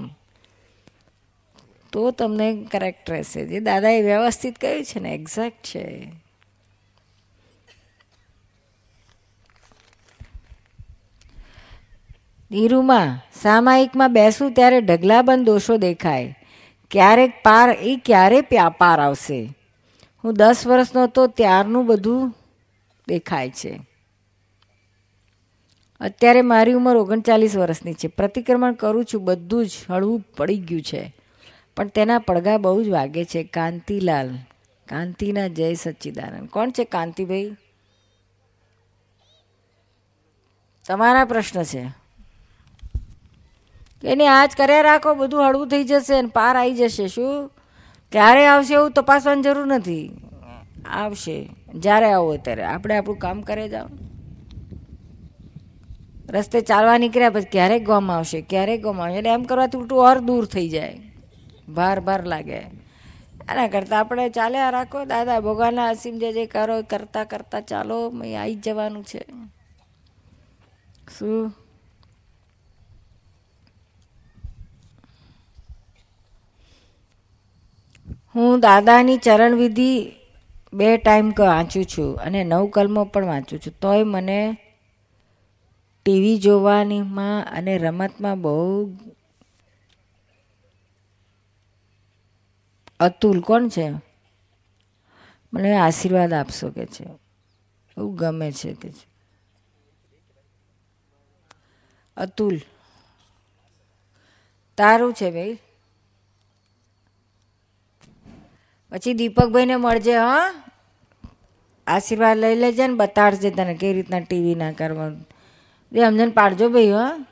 તો 1.94 2.12
તમને 2.12 2.48
કરેક્ટ 2.72 3.10
રહેશે. 3.10 3.46
જે 3.46 3.60
દાદાએ 3.60 4.00
વ્યવસ્થિત 4.02 4.56
કહ્યું 4.62 4.86
છે 4.86 5.00
ને 5.00 5.14
એક્ઝેક્ટ 5.16 5.62
છે. 5.66 5.84
નીરુમાં 12.52 13.32
સામાયિકમાં 13.42 14.14
બેસું 14.14 14.54
ત્યારે 14.54 14.82
ઢગલાબંધ 14.82 15.46
દોષો 15.46 15.78
દેખાય. 15.78 16.38
ક્યારેક 16.92 17.34
પાર 17.44 17.70
એ 17.70 18.02
ક્યારે 18.06 18.42
પાર 18.78 19.00
આવશે? 19.00 19.54
હું 20.24 20.34
દસ 20.34 20.68
વર્ષનો 20.68 21.08
તો 21.08 21.28
ત્યારનું 21.28 21.86
બધું 21.86 22.36
દેખાય 23.08 23.50
છે. 23.50 23.80
અત્યારે 26.00 26.42
મારી 26.42 26.74
ઉંમર 26.74 26.96
ઓગણચાલીસ 26.96 27.58
વર્ષની 27.58 27.94
છે. 27.94 28.08
પ્રતિક્રમણ 28.08 28.74
કરું 28.74 29.06
છું, 29.06 29.26
બધું 29.26 29.66
જ 29.66 29.70
હળવું 29.90 30.26
પડી 30.38 30.58
ગયું 30.58 30.82
છે. 30.82 31.14
પણ 31.78 31.88
તેના 31.88 32.20
પડઘા 32.20 32.58
બહુ 32.58 32.84
જ 32.84 32.90
વાગે 32.90 33.26
છે. 33.26 33.44
કાંતિલાલ, 33.44 34.36
કાંતિના 34.88 35.48
જય 35.48 35.74
સચ્ચિદાનંદ. 35.74 36.50
કોણ 36.50 36.70
છે 36.70 36.84
કાંતિભાઈ? 36.84 37.56
તમારા 40.88 41.26
પ્રશ્ન 41.26 41.64
છે. 41.64 42.07
એને 44.04 44.28
આજ 44.28 44.52
કર્યા 44.58 44.82
રાખો, 44.82 45.14
બધું 45.14 45.48
હળવું 45.48 45.68
થઈ 45.68 45.84
જશે 45.84 46.16
અને 46.16 46.28
પાર 46.28 46.58
આવી 46.58 46.74
જશે. 46.74 47.08
શું? 47.08 47.52
ક્યારે 48.12 48.48
આવશે 48.48 48.74
એવું 48.74 48.92
તપાસવાની 48.92 49.42
જરૂર 49.42 49.66
નથી. 49.66 50.12
આવશે. 50.90 51.50
જ્યારે 51.76 52.12
આવો 52.12 52.38
ત્યારે. 52.38 52.64
આપણે 52.64 52.98
આપણું 52.98 53.18
કામ 53.18 53.42
કરે 53.42 53.70
જાઓ. 53.70 53.88
રસ્તે 56.30 56.62
ચાલવા 56.62 56.98
નીકળ્યા 56.98 57.30
પછી 57.30 57.46
ક્યારેક 57.46 57.86
ગમ 57.86 58.12
આવશે, 58.12 58.42
ક્યારેક 58.42 58.82
ગમ 58.82 59.02
આવશે. 59.02 59.18
એટલે 59.18 59.30
એમ 59.30 59.44
કરવાથી 59.44 59.78
ઉલટું 59.78 60.00
ઓર 60.00 60.18
દૂર 60.18 60.46
થઈ 60.46 60.70
જાય. 60.70 61.00
ભાર 61.70 62.00
ભાર 62.00 62.26
લાગે. 62.26 62.60
આના 63.50 63.68
કરતાં 63.68 64.00
આપણે 64.00 64.30
ચાલ્યા 64.30 64.70
રાખો. 64.70 65.06
દાદા, 65.06 65.40
ભગવાનના 65.40 65.88
અસીમ 65.88 66.20
જે 66.20 66.34
જે 66.34 66.46
કરો 66.46 66.82
કરતાં 66.82 67.26
કરતાં 67.26 67.62
ચાલો. 67.62 68.14
આવી 68.42 68.56
જ 68.56 68.62
જવાનું 68.62 69.04
છે. 69.04 69.26
શું? 71.20 71.54
હું 78.38 78.60
દાદાની 78.60 79.18
ચરણવિધિ 79.18 80.12
બે 80.74 80.98
ટાઈમ 80.98 81.34
વાંચું 81.40 81.86
છું 81.86 82.16
અને 82.16 82.44
નવકલમો 82.44 83.04
પણ 83.06 83.26
વાંચું 83.26 83.60
છું. 83.60 83.74
તોય 83.82 84.04
મને 84.04 84.58
ટીવી 86.06 86.38
જોવાનીમાં 86.38 87.46
અને 87.52 87.78
રમતમાં 87.78 88.42
બહુ 88.42 88.92
અતુલ 93.00 93.42
કોણ 93.42 93.68
છે? 93.68 93.92
મને 95.54 95.78
આશીર્વાદ 95.78 96.34
આપશો 96.34 96.70
કે 96.70 96.86
છે. 96.86 97.06
બહુ 97.98 98.12
ગમે 98.16 98.52
છે 98.52 98.74
કે 98.74 98.92
છે. 98.92 99.08
અતુલ. 102.18 102.60
તારું 104.78 105.14
છે 105.14 105.32
ભાઈ? 105.32 105.60
પછી 108.92 109.14
દીપકભાઈને 109.14 109.76
મળજે, 109.76 110.18
હા. 110.18 110.64
આશીર્વાદ 111.88 112.38
લઈ 112.38 112.56
લેજે 112.56 112.88
ને 112.88 112.94
બતાડશે 112.94 113.50
તને 113.50 113.74
કેવી 113.74 113.94
રીતના 113.94 114.20
ટીવી 114.20 114.56
ના 114.56 114.72
કરવાનું 114.72 115.28
બે 115.92 116.02
સમજણ 116.02 116.30
પાડજો 116.30 116.70
ભાઈ, 116.70 116.92
હા. 116.92 117.26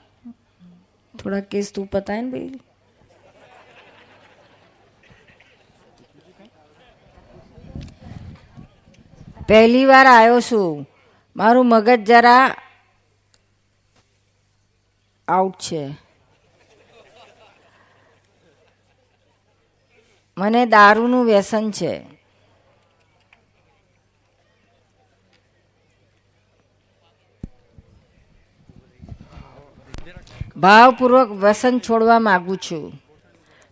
થોડા 1.20 1.40
કેસ 1.40 1.74
તું 1.74 1.86
પતાય 1.86 2.22
ને 2.22 2.30
ભાઈ. 2.30 2.60
પહેલી 9.48 9.86
વાર 9.86 10.06
આવ્યો 10.06 10.40
છું. 10.42 10.90
મારું 11.36 11.66
મગજ 11.66 12.04
જરા 12.04 12.56
આઉટ 15.28 15.56
છે. 15.56 16.05
મને 20.38 20.66
દારૂનું 20.66 21.26
વ્યસન 21.26 21.72
છે. 21.72 22.06
ભાવપૂર્વક 30.58 31.32
વ્યસન 31.32 31.80
છોડવા 31.80 32.20
માગું 32.20 32.58
છું. 32.58 33.02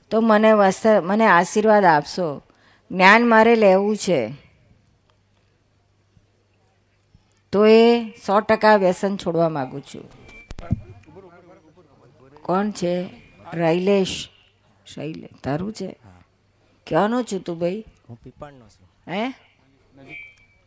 તો 0.10 0.22
મને 0.22 0.53
વસ 0.53 0.82
મને 1.03 1.25
આશીર્વાદ 1.25 1.86
આપશો. 1.86 2.41
જ્ઞાન 2.91 3.27
મારે 3.27 3.55
લેવું 3.55 3.98
છે. 3.98 4.34
તો 7.51 7.65
એ 7.65 8.10
સો 8.25 8.39
ટકા 8.39 8.75
વ્યસન 8.75 9.17
છોડવા 9.17 9.50
માગું 9.50 9.82
છું. 9.82 10.12
કોણ 12.41 12.72
છે? 12.72 13.10
રૈલેશ. 13.53 14.29
શૈલે, 14.86 15.29
તારું 15.43 15.74
છે? 15.74 16.02
ક્યાંનો 16.88 17.24
છું 17.24 17.40
તું 17.40 17.60
ભાઈ? 17.60 17.86
હું 18.10 18.20
પીપળનો 18.24 18.66
છું. 18.66 19.13
હે? 19.13 19.34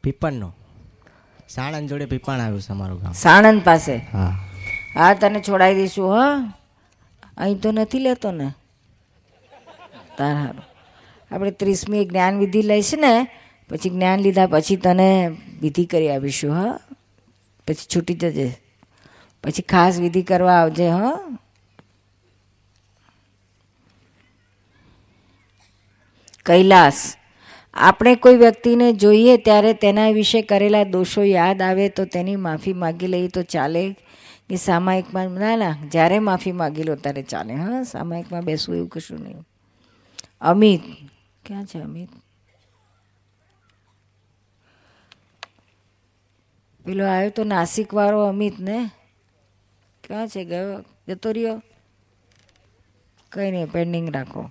પીપળનો. 0.03 0.53
સાણંદ 1.49 1.89
જોડે 1.89 2.05
પીપણ 2.05 2.41
આવ્યું 2.41 2.61
છે 2.61 2.73
અમારું 2.73 3.03
ગામ. 3.03 3.13
સાણંદ 3.13 3.63
પાસે? 3.65 3.97
હા. 3.97 4.39
હા 4.95 5.15
તને 5.15 5.41
છોડાવી 5.41 5.75
દઈશું 5.75 6.13
હા. 6.13 6.55
અહીં 7.37 7.61
તો 7.61 7.73
નથી 7.73 7.99
લેતો 7.99 8.31
ને. 8.31 8.53
તાર 10.19 10.37
હારું. 10.37 10.63
આપણે 11.35 11.51
ત્રીસમી 11.51 12.05
જ્ઞાન 12.05 12.39
વિધિ 12.39 12.63
લઈશ 12.63 12.95
ને 12.95 13.29
પછી 13.71 13.91
જ્ઞાન 13.91 14.21
લીધા 14.21 14.47
પછી 14.47 14.77
તને 14.77 15.37
વિધિ 15.61 15.85
કરી 15.85 16.11
આપીશું 16.11 16.55
હા. 16.55 16.81
પછી 17.69 17.87
છૂટી 17.97 18.15
જજે. 18.15 18.59
પછી 19.45 19.63
ખાસ 19.63 19.99
વિધિ 19.99 20.23
કરવા 20.23 20.53
આવજે 20.53 20.89
હા. 20.89 21.39
કૈલાસ. 26.47 27.17
આપણે 27.75 28.15
કોઈ 28.15 28.37
વ્યક્તિને 28.37 28.93
જોઈએ 28.93 29.37
ત્યારે 29.37 29.75
તેના 29.75 30.09
વિશે 30.09 30.43
કરેલા 30.43 30.85
દોષો 30.85 31.23
યાદ 31.23 31.63
આવે 31.63 31.89
તો 31.89 32.05
તેની 32.05 32.37
માફી 32.37 32.73
માગી 32.73 33.07
લઈએ 33.07 33.29
તો 33.29 33.43
ચાલે 33.43 33.97
કે 34.49 34.57
સામાયિકમાં, 34.57 35.31
ના 35.31 35.57
ના, 35.57 35.77
જ્યારે 35.91 36.19
માફી 36.19 36.53
માગી 36.53 36.83
લો 36.83 36.95
ત્યારે 36.95 37.23
ચાલે. 37.23 37.55
હા, 37.55 37.83
સામાયિકમાં 37.83 38.45
બેસવું 38.45 38.77
એવું 38.77 38.89
કશું 38.89 39.21
નહીં. 39.21 39.37
અમિત. 40.41 40.81
ક્યાં 41.47 41.67
છે 41.67 41.79
અમિત? 41.79 42.09
પેલો 46.85 47.07
આવ્યો 47.07 47.31
તો 47.31 47.45
નાસિકવાળો 47.45 48.25
અમિત 48.25 48.61
ને? 48.61 48.91
ક્યાં 50.05 50.29
છે 50.29 50.45
ગયો? 50.45 50.85
જતો 51.09 51.33
રહ્યો? 51.33 51.63
કંઈ 53.33 53.51
નહીં 53.51 53.67
પેન્ડિંગ 53.67 54.11
રાખો. 54.11 54.51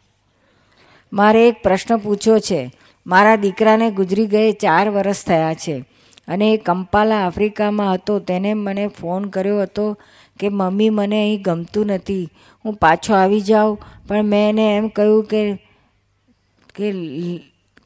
મારે 1.13 1.47
એક 1.47 1.55
પ્રશ્ન 1.63 1.97
પૂછ્યો 1.97 2.39
છે. 2.39 2.71
મારા 3.07 3.35
દીકરાને 3.35 3.91
ગુજરી 3.91 4.25
ગયે 4.25 4.51
ચાર 4.51 4.89
વર્ષ 4.89 5.25
થયા 5.25 5.53
છે 5.53 5.85
અને 6.27 6.51
એ 6.51 6.57
કંપાલા 6.57 7.27
આફ્રિકામાં 7.27 7.93
હતો. 7.93 8.19
તેને 8.19 8.53
મને 8.53 8.87
ફોન 8.87 9.25
કર્યો 9.25 9.61
હતો 9.61 9.97
કે, 10.39 10.49
મમ્મી, 10.49 10.89
મને 10.89 11.21
અહીં 11.21 11.41
ગમતું 11.41 11.85
નથી. 11.85 12.29
હું 12.65 12.73
પાછો 12.73 13.13
આવી 13.13 13.41
જાઉં. 13.41 13.79
પણ 14.07 14.23
મેં 14.23 14.49
એને 14.49 14.77
એમ 14.77 14.87
કહ્યું 14.87 15.23
કે 15.23 15.55
કે 16.75 16.93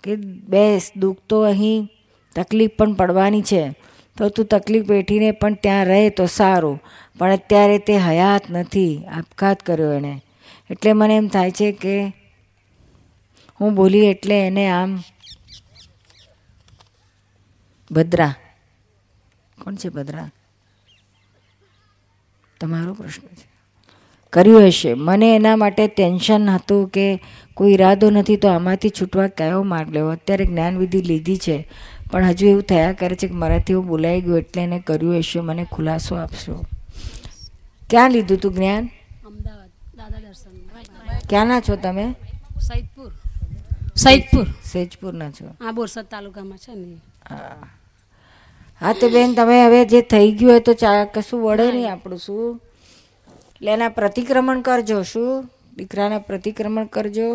કે 0.04 0.16
બેસ, 0.48 0.92
દુઃખ 0.98 1.18
તો 1.30 1.42
અહીં 1.42 1.90
તકલીફ 2.36 2.72
પણ 2.78 2.94
પડવાની 2.94 3.42
છે. 3.42 3.76
તો 4.18 4.30
તું 4.30 4.46
તકલીફ 4.46 4.90
વેઠીને 4.90 5.32
પણ 5.32 5.54
ત્યાં 5.54 5.86
રહે 5.86 6.10
તો 6.10 6.26
સારું. 6.26 6.82
પણ 7.18 7.34
અત્યારે 7.34 7.78
તે 7.78 7.94
હયાત 7.94 8.42
નથી. 8.50 9.06
આપઘાત 9.12 9.64
કર્યો 9.64 9.94
એણે. 9.94 10.22
એટલે 10.70 10.94
મને 10.94 11.16
એમ 11.16 11.28
થાય 11.28 11.52
છે 11.52 11.72
કે 11.72 12.19
હું 13.62 13.76
બોલી 13.76 14.06
એટલે 14.06 14.48
એને 14.48 14.70
આમ 14.70 15.00
ભદ્રા. 17.92 18.34
કોણ 19.62 19.76
છે 19.76 19.90
ભદ્રા? 19.90 20.30
તમારો 22.62 22.94
પ્રશ્ન 22.94 23.28
છે. 23.28 23.50
કર્યું 24.34 24.68
હશે. 24.68 24.94
મને 24.94 25.36
એના 25.36 25.56
માટે 25.56 25.88
ટેન્શન 25.88 26.50
હતું 26.50 26.90
કે 26.90 27.24
કોઈ 27.54 27.74
ઈરાદો 27.74 28.10
નથી 28.10 28.38
તો 28.38 28.48
આમાંથી 28.48 28.90
છૂટવા 28.90 29.28
કયો 29.28 29.64
માર્ગ 29.64 29.94
લેવો? 29.94 30.10
અત્યારે 30.10 30.46
જ્ઞાનવિધિ 30.46 31.02
લીધી 31.02 31.38
છે. 31.38 31.70
પણ 32.12 32.26
હજુ 32.26 32.48
એવું 32.48 32.62
થયા 32.62 32.94
કરે 32.94 33.16
છે 33.16 33.28
કે 33.28 33.34
મારાથી 33.34 33.74
એવું 33.74 33.88
બોલાઈ 33.88 34.22
ગયું 34.22 34.38
એટલે 34.38 34.62
એને 34.62 34.80
કર્યું 34.80 35.18
હશે. 35.18 35.40
મને 35.40 35.68
ખુલાસો 35.72 36.16
આપશો. 36.16 36.66
ક્યાં 37.90 38.12
લીધું 38.12 38.38
તું 38.38 38.54
જ્ઞાન? 38.54 38.90
અમદાવાદ. 39.26 39.70
ક્યાંના 41.30 41.60
છો 41.60 41.76
તમે? 41.76 42.16
સૈદપુર. 42.62 43.19
સૈદપુર 44.04 44.48
સૈદપુરના 44.72 45.32
છો. 45.32 45.46
આ 45.62 45.72
બોરસદ 45.72 46.08
તાલુકામાં 46.14 46.58
છે 46.58 46.74
ને. 46.76 46.98
હા. 47.30 47.68
હા 48.82 48.94
તો 48.94 49.10
બેન 49.10 49.36
તમે 49.36 49.58
હવે 49.66 49.86
જે 49.86 50.02
થઈ 50.02 50.32
ગયું 50.32 50.52
હોય 50.52 50.60
તો 50.60 50.74
ચા 50.74 51.06
કશું 51.06 51.42
વળે 51.46 51.72
નહીં 51.72 51.92
આપણું 51.92 52.20
શું? 52.20 52.62
એટલે 53.56 53.72
એના 53.72 53.90
પ્રતિક્રમણ 53.90 54.62
કરજો 54.62 55.00
શું? 55.04 55.50
દીકરાના 55.78 56.20
પ્રતિક્રમણ 56.20 56.88
કરજો. 56.96 57.30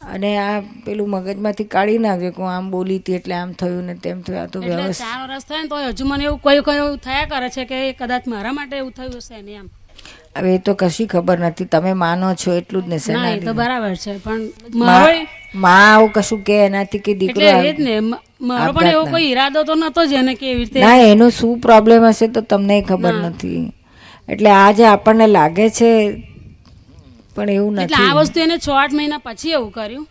અને 0.00 0.30
આ 0.38 0.60
પેલું 0.84 1.10
મગજમાંથી 1.10 1.64
કાઢી 1.64 1.98
નાખજો 1.98 2.30
કે 2.30 2.42
હું 2.42 2.52
આમ 2.52 2.70
બોલી 2.70 2.98
હતી 2.98 3.14
એટલે 3.14 3.34
આમ 3.34 3.52
થયું 3.52 3.84
ને 3.84 3.94
તેમ 3.94 4.22
થયું. 4.22 4.40
આ 4.42 4.46
તો 4.46 4.60
વ્યવસ્થા 4.60 5.04
ચાર 5.04 5.28
વર્ષ 5.28 5.44
થાય 5.48 5.62
ને 5.62 5.68
તો 5.68 5.76
હજુ 5.76 6.04
મને 6.06 6.24
એવું 6.24 6.40
કયું 6.46 6.64
કયું 6.64 6.98
થયા 7.06 7.26
કરે 7.26 7.48
છે 7.56 7.64
કે 7.70 7.78
કદાચ 7.92 8.26
મારા 8.32 8.52
માટે 8.52 8.76
એવું 8.76 8.92
થયું 8.92 9.16
હશે 9.18 9.42
ને 9.42 9.52
એમ? 9.52 9.68
હવે 10.36 10.58
તો 10.58 10.72
કશી 10.74 11.06
ખબર 11.06 11.38
નથી. 11.38 11.64
તમે 11.66 11.92
માનો 12.02 12.34
છો 12.34 12.50
એટલું 12.52 12.82
જ 12.82 12.88
ને 12.88 12.98
ના 13.14 13.30
એ 13.30 13.40
તો 13.40 13.54
બરાબર 13.54 13.94
છે 13.96 14.12
પણ 14.18 14.42
મારો 14.74 15.12
માં 15.54 15.82
આવું 15.92 16.10
કશું 16.12 16.40
કે 16.42 16.54
એનાથી 16.66 17.02
કે 17.06 17.14
દીકરો 17.14 17.42
એ 17.42 17.72
જ 17.72 17.78
ને 17.78 17.94
મારો 18.40 18.72
પણ 18.72 18.86
એવો 18.86 19.04
કોઈ 19.06 19.26
ઈરાદો 19.30 19.64
તો 19.64 19.74
નતો 19.74 20.06
જ 20.06 20.12
એને 20.14 20.34
કે 20.34 20.46
એવી 20.52 20.64
રીતે 20.64 20.80
ના 20.80 20.96
એનો 21.10 21.30
શું 21.30 21.60
પ્રોબ્લેમ 21.60 22.08
હશે 22.08 22.26
તો 22.28 22.40
તમને 22.40 22.82
ખબર 22.82 23.14
નથી. 23.28 23.62
એટલે 24.28 24.50
આજે 24.50 24.84
આપણને 24.86 25.26
લાગે 25.26 25.66
છે 25.70 25.90
પણ 27.36 27.48
એવું 27.48 27.78
એટલે 27.78 27.96
નથી. 27.96 28.08
આ 28.08 28.14
વસ્તુ 28.14 28.40
એને 28.40 28.56
છ 28.58 28.68
આઠ 28.70 28.94
મહિના 28.94 29.18
પછી 29.18 29.54
એવું 29.58 29.70
કર્યું. 29.72 30.06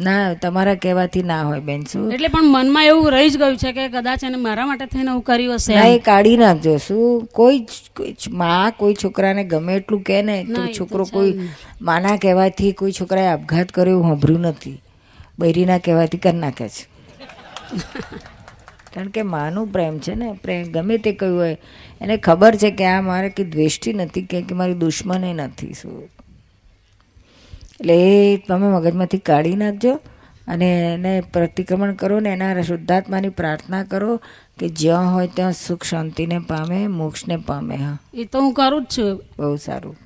ના 0.00 0.34
તમારા 0.34 0.74
કહેવાથી 0.74 1.22
ના 1.22 1.42
હોય 1.42 1.60
બેન 1.60 1.84
શું? 1.84 2.12
એટલે 2.12 2.28
પણ 2.28 2.44
મનમાં 2.44 2.84
એવું 2.84 3.10
રહી 3.10 3.30
જ 3.30 3.36
ગયું 3.36 3.56
છે 3.56 3.72
કે 3.72 3.88
કદાચ 3.88 4.24
એને 4.24 4.36
મારા 4.36 4.66
માટે 4.66 4.86
થઈને 4.86 5.10
એવું 5.10 5.22
કર્યું 5.22 5.54
હશે 5.54 5.74
ના 5.74 5.82
એ 5.82 5.98
કાઢી 5.98 6.36
નાખજો 6.36 6.76
શું? 6.76 7.26
કોઈ 7.26 7.58
જ- 7.58 8.28
માં 8.30 8.72
કોઈ 8.72 8.94
છોકરાને 9.04 9.44
ગમે 9.44 9.74
એટલું 9.74 10.02
કહે 10.02 10.22
ને 10.22 10.44
તો 10.44 10.66
છોકરો 10.66 11.04
કોઈ 11.04 11.40
માના 11.82 12.16
કહેવાથી 12.16 12.72
કોઈ 12.72 12.92
છોકરાએ 12.92 13.26
આપઘાત 13.26 13.68
કર્યો 13.68 13.92
એવું 13.92 14.04
સાંભળ્યું 14.04 14.40
નથી. 14.40 14.82
બૈરીના 15.38 15.78
કહેવાથી 15.78 16.18
કરી 16.18 16.36
નાખે 16.36 16.68
છે. 16.68 16.86
કારણ 18.94 19.08
કે 19.08 19.22
માનું 19.22 19.72
પ્રેમ 19.72 19.98
છે 19.98 20.14
ને 20.14 20.32
પ્રેમ 20.42 20.72
ગમે 20.72 20.98
તે 20.98 21.12
કહ્યું 21.12 21.38
હોય. 21.38 21.56
એને 22.00 22.16
ખબર 22.16 22.56
છે 22.56 22.70
કે 22.70 22.84
આ 22.84 23.00
મારે 23.00 23.28
કે 23.28 23.44
દ્વેષ્ટિ 23.44 23.92
નથી 23.92 24.22
કે 24.22 24.42
કે 24.42 24.54
મારી 24.54 24.74
દુશ્મને 24.74 25.32
નથી 25.32 25.72
શું? 25.72 26.08
એટલે 27.82 27.94
એ 27.94 28.36
તમે 28.36 28.66
મગજમાંથી 28.68 29.18
કાઢી 29.18 29.56
નાખજો 29.56 30.00
અને 30.48 30.94
એને 30.94 31.20
પ્રતિક્રમણ 31.20 31.92
કરો 31.94 32.20
ને 32.20 32.30
એના 32.30 32.62
શુદ્ધાત્માની 32.62 33.28
પ્રાર્થના 33.28 33.84
કરો 33.84 34.16
કે 34.58 34.68
જ્યાં 34.68 35.14
હોય 35.14 35.26
ત્યાં 35.26 35.52
સુખ 35.52 35.84
શાંતિને 35.84 36.38
પામે 36.38 36.86
મોક્ષને 36.86 37.36
પામે 37.36 37.76
હા. 37.76 37.98
એ 38.14 38.24
તો 38.24 38.40
હું 38.40 38.54
કરું 38.54 38.84
જ 38.84 38.98
છું. 38.98 39.22
બહુ 39.38 39.56
સારું. 39.56 39.96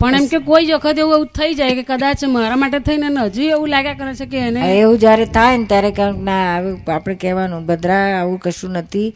પણ 0.00 0.14
એમ 0.14 0.26
કે 0.26 0.38
કોઈ 0.38 0.66
વખત 0.66 0.98
એવું 0.98 1.14
એવું 1.14 1.26
થઈ 1.26 1.54
જાય 1.54 1.74
કે 1.74 1.82
કદાચ 1.82 2.24
મારા 2.24 2.56
માટે 2.56 2.78
થઈને 2.78 3.06
હજુ 3.06 3.42
એવું 3.42 3.68
લાગ્યા 3.68 3.94
કરે 3.94 4.14
છે 4.14 4.26
કે 4.26 4.38
એને 4.38 4.80
એવું 4.80 4.98
જ્યારે 4.98 5.24
થાય 5.24 5.56
ને 5.56 5.64
ત્યારે 5.64 5.90
કંઈક 5.90 6.16
ના 6.16 6.60
આપણે 6.88 7.14
કહેવાનું 7.14 7.66
ભદ્રા 7.66 8.20
આવું 8.20 8.38
કશું 8.38 8.70
નથી. 8.70 9.14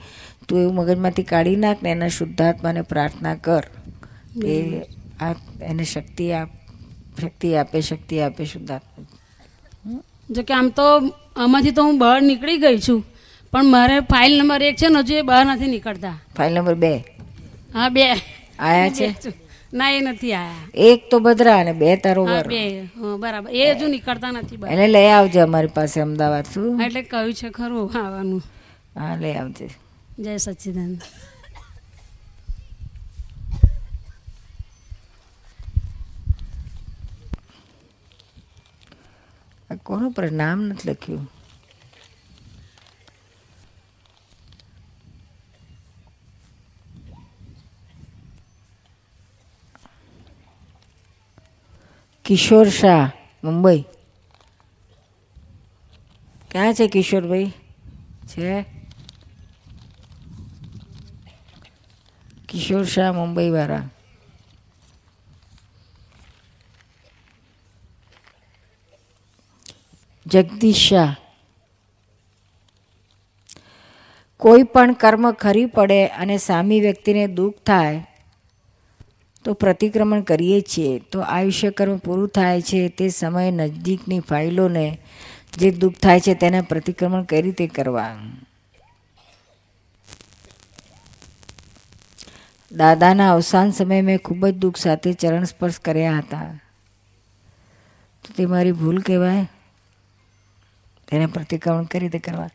તું 0.49 0.61
એવું 0.61 0.75
મગજમાંથી 0.75 1.23
કાઢી 1.23 1.57
નાખ 1.57 1.83
ને 1.83 1.91
એના 1.91 2.09
શુદ્ધાત્માને 2.09 2.83
પ્રાર્થના 2.83 3.35
કર. 3.35 3.65
એ 4.45 4.81
આ 5.21 5.35
એને 5.63 5.85
શક્તિ 5.85 6.33
આપ 6.33 6.49
શક્તિ 7.23 7.49
આપે 7.63 7.79
શક્તિ 7.89 8.17
આપે 8.27 8.43
શુદ્ધાત્મા. 8.53 9.07
જો 10.35 10.43
કે 10.49 10.55
આમ 10.59 10.69
તો 10.79 10.87
આમાંથી 11.45 11.77
તો 11.79 11.83
હું 11.89 11.99
બહાર 12.03 12.19
નીકળી 12.31 12.59
ગઈ 12.65 12.79
છું 12.89 13.01
પણ 13.53 13.71
મારે 13.75 13.95
ફાઇલ 14.11 14.33
નંબર 14.39 14.63
એક 14.71 14.77
છે 14.81 14.89
ને 14.95 15.01
હજુ 15.05 15.15
એ 15.21 15.23
બહાર 15.31 15.45
નથી 15.47 15.71
નીકળતા. 15.77 16.17
ફાઇલ 16.37 16.53
નંબર 16.59 16.77
બે? 16.85 16.93
હા 17.77 17.89
બે. 17.97 18.05
આયા 18.59 18.91
છે? 18.99 19.09
ના 19.79 19.91
એ 19.97 19.99
નથી 20.01 20.33
આયા. 20.35 20.69
એક 20.89 21.01
તો 21.11 21.17
ભદ્રા 21.27 21.59
અને 21.65 21.73
બે 21.83 21.97
તારો 22.05 22.23
બે. 22.27 22.39
બરાબર. 23.25 23.51
એ 23.61 23.67
હજુ 23.73 23.87
નીકળતા 23.95 24.33
નથી 24.37 24.59
એને 24.77 24.87
લઈ 24.95 25.11
આવજે 25.17 25.41
અમારી 25.47 25.75
પાસે 25.79 25.99
અમદાવાદ 26.07 26.47
શું? 26.55 26.71
એટલે 26.87 27.03
કહ્યું 27.13 27.35
છે 27.41 27.49
ખરું 27.59 27.99
આવવાનું. 28.05 28.43
હા 28.97 29.15
લઈ 29.23 29.35
આવજે. 29.43 29.69
જય 30.25 30.37
સચ્ચિદાનંદ 30.45 31.01
કોનું 39.91 40.13
પર 40.13 40.31
નામ 40.31 40.63
નથી 40.63 40.91
લખ્યું? 40.91 41.31
કિશોર 52.25 52.69
શાહ, 52.69 53.11
મુંબઈ. 53.45 53.85
ક્યાં 56.51 56.75
છે 56.75 56.87
કિશોરભાઈ? 56.87 57.53
છે? 58.27 58.65
કિશોર 62.49 62.85
શાહ, 62.85 63.13
મુંબઈ 63.13 63.51
જગદીશ 70.27 70.93
કોઈ 74.41 74.63
પણ 74.63 74.93
કર્મ 74.93 75.31
ખરી 75.31 75.67
પડે 75.67 76.07
અને 76.07 76.39
સામી 76.39 76.81
વ્યક્તિને 76.81 77.27
દુઃખ 77.27 77.55
થાય, 77.67 78.07
તો 79.45 79.53
પ્રતિક્રમણ 79.53 80.21
કરીએ 80.21 80.61
છીએ. 80.61 80.99
તો 80.99 81.21
આયુષ્ય 81.21 81.71
કર્મ 81.71 81.97
પૂરું 81.97 82.29
થાય 82.29 82.63
છે 82.63 82.89
તે 82.89 83.09
સમયે 83.09 83.51
નજદીકની 83.51 84.21
ફાઇલોને 84.21 84.99
જે 85.59 85.71
દુઃખ 85.71 85.97
થાય 85.97 86.21
છે 86.21 86.35
તેને 86.35 86.61
પ્રતિક્રમણ 86.61 87.23
કઈ 87.23 87.43
રીતે 87.43 87.67
કરવા? 87.67 88.17
દાદાના 92.73 93.33
અવસાન 93.33 93.71
સમયે 93.71 94.01
મેં 94.01 94.19
ખૂબ 94.19 94.47
જ 94.47 94.55
દુઃખ 94.55 94.77
સાથે 94.77 95.13
ચરણ 95.13 95.45
સ્પર્શ 95.45 95.79
કર્યા 95.79 96.19
હતા. 96.19 96.61
તો 98.25 98.35
તે 98.37 98.47
મારી 98.47 98.73
ભૂલ 98.73 98.99
કહેવાય? 98.99 99.49
તેને 101.11 101.27
પ્રતિક્રમણ 101.27 101.85
કઈ 101.85 101.99
રીતે 101.99 102.19
કરવા. 102.19 102.49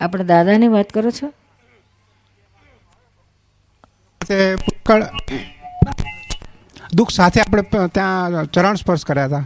આપણે 0.00 0.24
દાદાની 0.24 0.68
વાત 0.68 0.90
કરો 0.90 1.10
છો? 1.10 1.32
દુઃખ 6.94 7.10
સાથે 7.10 7.40
આપણે 7.40 7.62
ત્યાં 7.88 8.44
ચરણ 8.44 8.74
સ્પર્શ 8.74 9.04
કર્યા 9.04 9.26
હતા. 9.26 9.44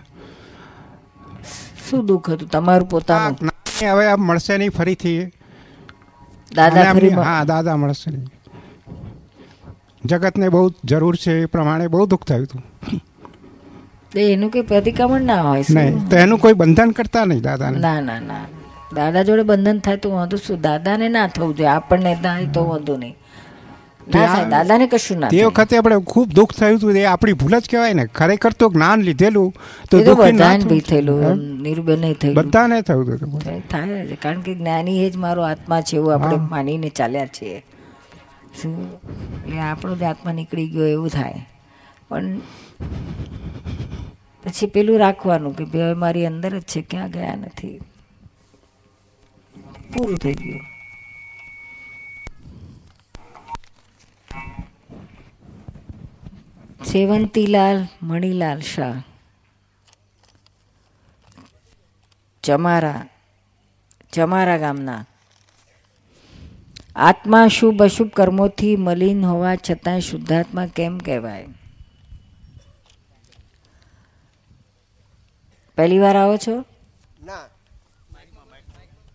શું 1.91 2.07
દુઃખ 2.07 2.31
હતું 2.31 2.49
તમારું 2.49 2.89
પોતાનું? 2.89 3.51
હવે 3.89 4.07
આ 4.07 4.17
મળશે 4.17 4.59
નહીં 4.59 4.71
ફરીથી. 4.71 5.33
દાદા 6.55 6.93
હા 7.23 7.45
દાદા 7.45 7.77
મળશે 7.77 8.11
નહીં. 8.11 8.29
જગતને 10.05 10.49
બહુ 10.49 10.71
જરૂર 10.85 11.17
છે 11.17 11.43
એ 11.43 11.47
પ્રમાણે 11.47 11.87
બહુ 11.87 12.07
દુઃખ 12.07 12.25
થયું 12.25 12.43
હતું. 12.43 12.63
એનું 14.21 14.51
કોઈ 14.51 14.63
પ્રતિક્રમણ 14.63 15.21
ના 15.21 15.43
હોય? 15.43 15.65
નહીં 15.71 16.09
તો 16.09 16.17
એનું 16.17 16.39
કોઈ 16.39 16.53
બંધન 16.53 16.91
કરતા 16.91 17.25
નહીં 17.25 17.41
દાદાને. 17.41 17.79
ના 17.79 18.01
ના 18.01 18.21
ના. 18.21 18.45
દાદા 18.95 19.23
જોડે 19.23 19.43
બંધન 19.43 19.79
થાય 19.79 19.97
તો 19.97 20.11
વાંધો 20.11 20.37
શું? 20.37 20.61
દાદાને 20.61 21.09
ના 21.09 21.27
થવું 21.27 21.57
જોઈએ. 21.57 21.69
આપણને 21.69 22.15
થાય 22.15 22.47
તો 22.47 22.65
વાંધો 22.65 22.97
નહીં. 22.97 23.17
દાદાને 24.51 24.87
કશું 24.87 25.19
ના 25.19 25.29
તે 25.29 25.45
વખતે 25.45 25.77
આપણે 25.79 25.97
ખૂબ 26.07 26.29
દુઃખ 26.29 26.53
થયું 26.53 26.79
હતું 26.79 26.93
એ 26.93 27.05
આપણી 27.05 27.33
ભૂલ 27.33 27.59
જ 27.59 27.63
કહેવાય 27.71 27.93
ને. 27.93 28.07
ખરેખર 28.07 28.53
તો 28.53 28.69
જ્ઞાન 28.69 29.01
લીધેલું 29.01 29.55
તો 29.91 30.15
બધાને 30.15 30.65
બી 30.65 30.81
થયેલું 30.81 31.37
નિરુબેન 31.63 31.99
નહીં 32.01 32.15
થયું 32.15 32.35
બધાને 32.35 32.83
થયું 32.83 33.15
હતું 33.15 33.69
થાય- 33.69 34.07
છે 34.07 34.15
કારણ 34.15 34.41
કે 34.41 34.55
જ્ઞાની 34.55 35.07
એ 35.07 35.11
જ 35.11 35.17
મારો 35.17 35.43
આત્મા 35.43 35.81
છે 35.81 35.97
એવું 35.97 36.15
આપણે 36.15 36.37
માનીને 36.37 36.89
ચાલ્યા 36.89 37.27
છીએ. 37.27 37.65
શું? 38.63 38.93
એટલે 39.47 39.59
આપણો 39.59 39.97
જ 39.97 40.03
આત્મા 40.03 40.33
નીકળી 40.33 40.69
ગયો 40.69 40.87
એવું 40.87 41.09
થાય. 41.09 41.47
પણ 42.09 42.39
પછી 44.47 44.67
પેલું 44.67 44.99
રાખવાનું 44.99 45.57
કે 45.57 45.65
ભાઈ 45.65 45.83
હવે 45.83 45.93
મારી 45.93 46.27
અંદર 46.27 46.59
જ 46.59 46.63
છે, 46.63 46.83
ક્યાં 46.83 47.11
ગયા 47.11 47.35
નથી. 47.35 47.81
પૂરું 49.95 50.19
થઈ 50.19 50.35
ગયું. 50.35 50.61
સેવંતીલાલ 56.85 57.87
મણિલાલ 58.03 58.61
શાહ. 58.61 59.03
ચમારા 62.43 63.07
ચમારા 64.13 64.59
ગામના. 64.59 65.05
આત્મા 66.97 67.47
શુભ 67.47 67.83
અશુભ 67.83 68.09
કર્મોથી 68.09 68.77
મલિન 68.77 69.25
હોવા 69.25 69.57
છતાં 69.57 70.01
શુદ્ધાત્મા 70.01 70.67
કેમ 70.67 70.99
કહેવાય? 70.99 71.47
પહેલી 75.77 75.99
વાર 75.99 76.17
આવો 76.17 76.37
છો? 76.37 76.65
ના. 77.25 77.49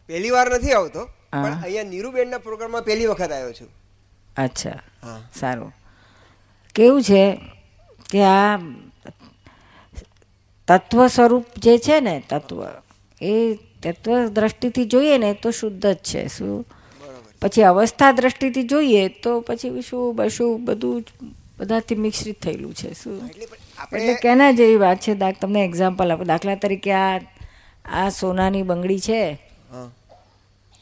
પહેલી 0.07 0.29
વાર 0.29 0.55
નથી 0.55 0.71
આવતો 0.71 1.05
પણ 1.31 1.61
અહીંયા 1.63 1.83
નીરુબેનના 1.83 2.37
પ્રોગ્રામમાં 2.37 2.81
પહેલી 2.81 3.05
વખત 3.05 3.31
આવ્યો 3.31 3.53
છું. 3.53 3.69
અચ્છા. 4.37 4.69
હા. 5.03 5.21
સારું. 5.39 5.73
કેવું 6.75 7.03
છે 7.03 7.37
કે 8.09 8.23
આ 8.23 8.57
તત્વ 10.67 11.07
સ્વરૂપ 11.07 11.45
જે 11.57 11.77
છે 11.77 11.99
ને 11.99 12.23
તત્વ 12.29 12.63
એ 13.21 13.53
તત્વ 13.55 14.27
દ્રષ્ટિથી 14.27 14.85
જોઈએ 14.85 15.17
ને 15.17 15.33
તો 15.33 15.51
શુદ્ધ 15.51 15.87
જ 15.87 15.95
છે. 15.95 16.27
શું? 16.27 16.65
પછી 17.41 17.63
અવસ્થા 17.63 18.11
દ્રષ્ટિથી 18.11 18.63
જોઈએ 18.63 19.07
તો 19.07 19.39
પછી 19.39 19.81
શું 19.81 20.15
બશું 20.15 20.65
બધું 20.65 21.03
બધાથી 21.57 21.95
મિશ્રિત 21.95 22.41
થયેલું 22.41 22.73
છે. 22.73 22.93
શું? 22.93 23.29
એટલે 23.93 24.13
કેના 24.13 24.51
જેવી 24.51 24.75
વાત 24.75 24.99
છે? 24.99 25.13
દાખ 25.13 25.35
તમને 25.41 25.65
એક્ઝામ્પલ 25.65 26.11
આપો. 26.11 26.23
દાખલા 26.23 26.55
તરીકે 26.55 26.91
આ 26.93 27.19
આ 27.85 28.09
સોનાની 28.09 28.63
બંગડી 28.63 28.99
છે. 28.99 29.21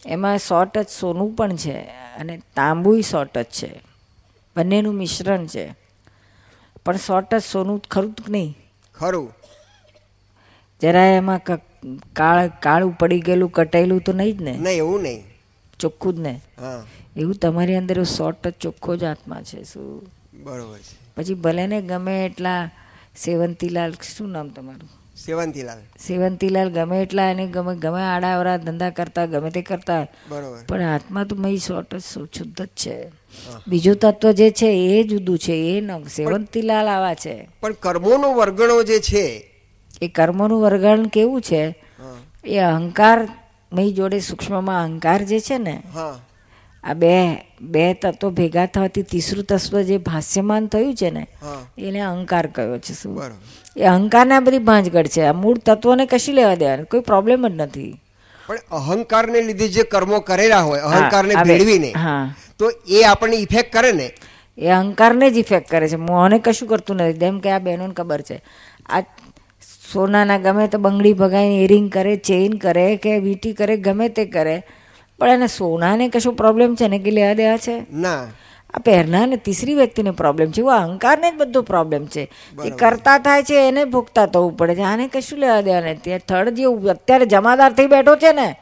એમાં 0.05 0.37
સો 0.37 0.63
ટચ 0.63 0.89
સોનું 0.89 1.35
પણ 1.35 1.55
છે 1.55 1.77
અને 2.19 2.41
તાંબુય 2.55 3.01
સો 3.01 3.23
ટચ 3.23 3.49
છે. 3.49 3.71
બંનેનું 4.55 4.95
મિશ્રણ 4.95 5.47
છે. 5.47 5.65
પણ 6.85 6.97
સો 6.97 7.19
ટચ 7.19 7.43
સોનું 7.43 7.81
ખરું 7.91 8.13
કે 8.13 8.31
નહીં? 8.31 8.57
ખરું. 8.95 9.33
જરા 10.81 11.05
એમાં 11.05 11.41
કાળ 12.13 12.47
કાળું 12.47 12.97
પડી 12.97 13.19
ગયેલું 13.19 13.51
કટાયેલું 13.51 14.01
તો 14.01 14.13
નહીં 14.13 14.37
જ 14.37 14.41
ને? 14.41 14.51
નહીં 14.51 14.77
એવું 14.77 15.01
નહીં. 15.01 15.23
ચોખ્ખું 15.79 16.15
જ 16.15 16.19
ને? 16.19 16.41
એવું 17.17 17.35
તમારી 17.35 17.75
અંદર 17.75 18.03
સો 18.03 18.31
ટચ 18.31 18.53
ચોખ્ખો 18.59 18.95
જ 18.95 19.03
આત્મા 19.03 19.41
છે 19.41 19.63
શું? 19.63 20.03
બરોબર 20.33 20.77
છે. 20.77 21.15
પછી 21.15 21.33
ભલે 21.33 21.67
ને 21.67 21.81
ગમે 21.81 22.25
એટલા 22.25 22.69
સેવંતીલાલ 23.17 23.91
શું 23.91 24.29
નામ 24.29 24.49
તમારું? 24.49 24.89
સેવંતીલાલ. 25.25 25.77
સેવંતીલાલ 26.07 26.69
ગમે 26.69 27.01
એટલા 27.01 27.31
એને 27.31 27.47
ગમે 27.47 27.75
ગમે 27.75 28.01
આડાવડા 28.01 28.57
ધંધા 28.57 28.89
કરતા 28.89 29.25
ગમે 29.25 29.49
તે 29.49 29.61
કરતા. 29.61 30.07
બરોબર. 30.29 30.63
પણ 30.69 30.81
આત્મા 30.81 31.23
તો 31.23 31.35
મય 31.35 31.57
શોર્ટ 31.57 31.95
જ 31.95 31.99
શુદ્ધ 31.99 32.61
જ 32.61 32.65
છે. 32.65 33.11
બીજું 33.67 33.95
તત્વ 33.95 34.31
જે 34.31 34.51
છે 34.51 34.65
એ 34.65 35.03
જુદું 35.03 35.37
છે 35.37 35.53
એ 35.53 35.81
ન 35.81 36.03
સેવંતીલાલ 36.03 36.87
આવા 36.87 37.13
છે. 37.13 37.49
પણ 37.61 37.73
કર્મોનો 37.73 38.33
વર્ગણો 38.33 38.83
જે 38.83 38.99
છે 38.99 39.45
એ 40.01 40.07
કર્મોનું 40.07 40.61
વર્ગણ 40.61 41.07
કેવું 41.07 41.41
છે? 41.41 41.75
એ 42.45 42.57
અહંકાર 42.57 43.29
મય 43.73 43.91
જોડે 43.91 44.19
સૂક્ષ્મમાં 44.19 44.83
અહંકાર 44.83 45.23
જે 45.23 45.39
છે 45.39 45.57
ને 45.57 45.83
હા. 45.93 46.19
આ 46.83 46.93
બે 46.93 47.45
બે 47.61 47.93
તત્વો 47.93 48.29
ભેગા 48.29 48.65
થવાથી 48.65 49.01
તીસરું 49.01 49.43
તત્વ 49.43 49.81
જે 49.81 49.97
ભાષ્યમાન 49.97 50.67
થયું 50.67 50.95
છે 50.95 51.09
ને 51.09 51.27
એને 51.77 51.99
અહંકાર 51.99 52.47
કયો 52.47 52.77
છે 52.77 52.93
શું? 52.93 53.21
એ 53.77 53.83
અહંકારને 53.83 54.35
આ 54.35 54.39
બધી 54.39 54.57
ભાંજગઢ 54.57 55.07
છે. 55.07 55.21
આ 55.21 55.33
મૂળ 55.33 55.57
તત્વોને 55.57 56.05
કશી 56.05 56.31
લેવા 56.31 56.55
દેવાની? 56.55 56.83
કોઈ 56.83 56.99
પ્રોબ્લેમ 56.99 57.47
જ 57.47 57.51
નથી. 57.51 58.01
પણ 58.47 58.55
અહંકારને 58.71 59.41
લીધે 59.41 59.67
જે 59.67 59.83
કર્મો 59.83 60.19
કરેલા 60.19 60.61
હોય 60.61 60.79
અહંકારને 60.79 61.35
ભેળવીને 61.35 61.91
હા. 61.91 62.35
તો 62.59 62.71
એ 62.87 63.03
આપણને 63.03 63.35
ઇફેક્ટ 63.35 63.73
કરે 63.73 63.91
ને? 63.91 64.11
એ 64.57 64.67
અહંકારને 64.67 65.31
જ 65.31 65.37
ઇફેક્ટ 65.37 65.69
કરે 65.69 65.89
છે. 65.89 65.95
મોહને 65.95 66.39
કશું 66.39 66.69
કરતું 66.69 66.95
નથી. 66.95 67.19
જેમ 67.19 67.39
કે 67.39 67.49
આ 67.49 67.59
બહેનોને 67.59 67.93
ખબર 67.93 68.21
છે. 68.21 68.41
આ 68.89 69.01
સોનાના 69.93 70.37
ગમે 70.37 70.67
તો 70.67 70.77
બંગડી 70.77 71.13
ભગાઈને 71.13 71.63
એરિંગ 71.63 71.91
કરે 71.91 72.15
ચેઇન 72.15 72.57
કરે 72.57 72.97
કે 72.97 73.19
વીટી 73.19 73.53
કરે 73.53 73.77
ગમે 73.77 74.09
તે 74.09 74.25
કરે 74.25 74.63
પણ 75.19 75.29
એને 75.29 75.47
સોનાને 75.47 76.09
કશું 76.09 76.33
પ્રોબ્લેમ 76.33 76.75
છે 76.75 76.87
ને 76.87 76.99
કે 76.99 77.11
લેવા 77.11 77.33
દેવા 77.33 77.57
છે? 77.57 77.85
ના. 77.93 78.27
આ 78.73 78.79
પહેરનારને 78.79 79.35
તીસરી 79.35 79.75
વ્યક્તિને 79.75 80.11
પ્રોબ્લેમ 80.11 80.51
છે. 80.51 80.59
એવો 80.59 80.69
અહંકારને 80.69 81.31
જ 81.31 81.35
બધો 81.35 81.61
પ્રોબ્લેમ 81.61 82.05
છે. 82.05 82.31
જે 82.63 82.69
કરતા 82.69 83.17
થાય 83.17 83.43
છે 83.43 83.67
એને 83.67 83.85
ભોગતા 83.85 84.25
થવું 84.25 84.57
પડે 84.57 84.75
છે. 84.75 84.81
આને 84.81 85.07
કશું 85.07 85.39
લેવા 85.39 85.61
દેવા 85.61 85.79
નથી. 85.79 85.95
ત્યાં 85.95 86.19
થર્ડ 86.19 86.49
જે 86.49 86.63
અત્યારે 86.89 87.25
જમાદાર 87.25 87.73
થઈ 87.73 87.87
બેઠો 87.87 88.15
છે 88.15 88.33
ને 88.33 88.55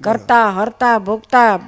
કરતા 0.00 0.50
હરતા 0.50 0.98
ભોગતા 0.98 1.60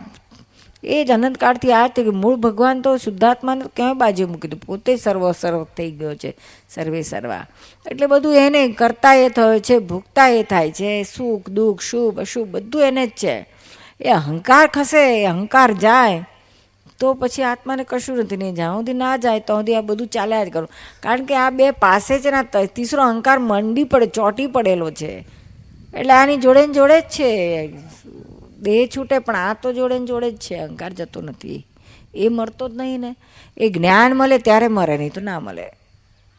એ 0.85 1.05
જ 1.05 1.11
અનંતકાળથી 1.11 1.73
આ 1.73 1.89
કે 1.89 2.03
મૂળ 2.03 2.37
ભગવાન 2.37 2.81
તો 2.81 2.97
શુદ્ધાત્માને 2.97 3.65
ક્યાંય 3.77 3.93
બાજુ 3.93 4.27
મૂકી 4.27 4.49
દીધું. 4.49 4.61
પોતે 4.67 4.97
સર્વ 4.97 5.33
સર્વ 5.33 5.65
થઈ 5.65 5.91
ગયો 5.91 6.15
છે 6.15 6.37
સર્વે 6.71 7.03
સર્વા. 7.03 7.47
એટલે 7.91 8.07
બધું 8.07 8.35
એને 8.35 8.69
કરતા 8.69 9.15
એ 9.15 9.29
થયો 9.29 9.59
છે 9.59 9.79
ભોગતા 9.79 10.29
એ 10.29 10.43
થાય 10.43 10.71
છે. 10.71 11.03
સુખ 11.03 11.51
દુઃખ 11.51 11.81
શુભ 11.81 12.21
અશુભ 12.21 12.49
બધું 12.49 12.83
એને 12.83 13.07
જ 13.07 13.11
છે. 13.11 13.56
એ 14.01 14.09
અહંકાર 14.11 14.67
ખસે, 14.67 15.23
એ 15.23 15.25
અહંકાર 15.25 15.73
જાય, 15.73 16.25
તો 16.99 17.15
પછી 17.15 17.43
આત્માને 17.43 17.85
કશું 17.85 18.19
નથી, 18.19 18.37
નહીં 18.37 18.55
જ્યાં 18.55 18.75
સુધી 18.75 18.93
ના 18.93 19.17
જાય 19.17 19.41
તો 19.41 19.57
સુધી 19.57 19.75
આ 19.75 19.81
બધું 19.81 20.07
ચાલ્યા 20.07 20.45
જ 20.45 20.51
કરું. 20.51 20.71
કારણ 21.03 21.25
કે 21.25 21.35
આ 21.35 21.51
બે 21.51 21.71
પાસે 21.71 22.19
છે 22.19 22.31
ને 22.31 22.67
તીસરો 22.67 23.03
અહંકાર 23.03 23.39
મંડી 23.39 23.85
પડે, 23.85 24.07
ચોટી 24.07 24.47
પડેલો 24.47 24.91
છે. 24.91 25.13
એટલે 25.95 26.13
આની 26.13 26.37
જોડે 26.37 26.67
જોડે 26.67 27.01
જ 27.01 27.05
છે. 27.05 27.67
દેહ 28.61 28.89
છૂટે, 28.97 29.19
પણ 29.19 29.37
આ 29.37 29.55
તો 29.55 29.73
જોડે 29.73 29.99
જોડે 29.99 30.31
જ 30.31 30.37
છે, 30.37 30.55
અહંકાર 30.57 30.93
જતો 30.93 31.21
નથી. 31.21 31.67
એ 32.15 32.29
મળતો 32.29 32.69
જ 32.69 32.77
નહીં 32.77 33.01
ને. 33.01 33.17
એ 33.57 33.69
જ્ઞાન 33.69 34.13
મળે, 34.13 34.39
ત્યારે 34.39 34.69
મરે, 34.69 34.97
નહીં 34.99 35.13
તો 35.13 35.21
ના 35.21 35.41
મળે. 35.41 35.69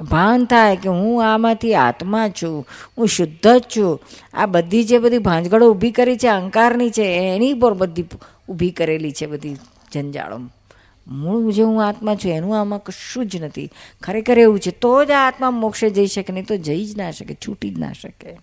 ભાન 0.02 0.46
થાય 0.46 0.76
કે 0.76 0.90
હું 0.90 1.34
આમાંથી 1.34 1.76
આત્મા 1.76 2.30
છું, 2.30 2.68
હું 2.98 3.08
શુદ્ધ 3.08 3.48
જ 3.48 3.64
છું. 3.78 4.02
આ 4.34 4.46
બધી 4.46 4.84
જે 4.84 5.00
બધી 5.00 5.18
ભાંજગડો 5.18 5.72
ઊભી 5.72 5.92
કરી 5.92 6.18
છે 6.18 6.28
અહંકારની 6.28 6.90
છે, 6.90 7.04
એની 7.36 7.54
પર 7.54 7.74
બધી 7.74 8.06
ઊભી 8.50 8.72
કરેલી 8.72 9.12
છે 9.12 9.26
બધી 9.26 9.56
જંજાળો. 9.92 10.40
મૂળ 11.08 11.52
જે 11.52 11.64
હું 11.64 11.88
આત્મા 11.88 12.16
છું, 12.16 12.32
એનું 12.32 12.60
આમાં 12.60 12.84
કશું 12.84 13.26
જ 13.26 13.36
નથી. 13.36 13.70
ખરેખર 14.04 14.40
એવું 14.40 14.60
છે, 14.60 14.72
તો 14.72 15.06
જ 15.06 15.12
આ 15.12 15.28
આત્મા 15.28 15.52
મોક્ષે 15.52 15.90
જઈ 15.90 16.08
શકે, 16.08 16.34
નહીં 16.34 16.46
તો 16.46 16.58
જઈ 16.58 16.86
જ 16.86 16.98
ના 16.98 17.12
શકે, 17.12 17.38
છૂટી 17.48 17.70
જ 17.70 17.80
ના 17.80 17.92
શકે. 17.92 18.40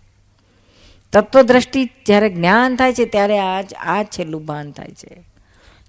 તત્વદ્રષ્ટિ 1.12 1.84
જ્યારે 2.06 2.28
જ્ઞાન 2.28 2.76
થાય 2.76 2.92
છે, 2.92 3.04
ત્યારે 3.04 3.38
આ 3.38 3.62
આ 3.84 4.02
છેલ્લું 4.02 4.46
ભાન 4.46 4.70
થાય 4.70 4.88
છે. 4.88 5.24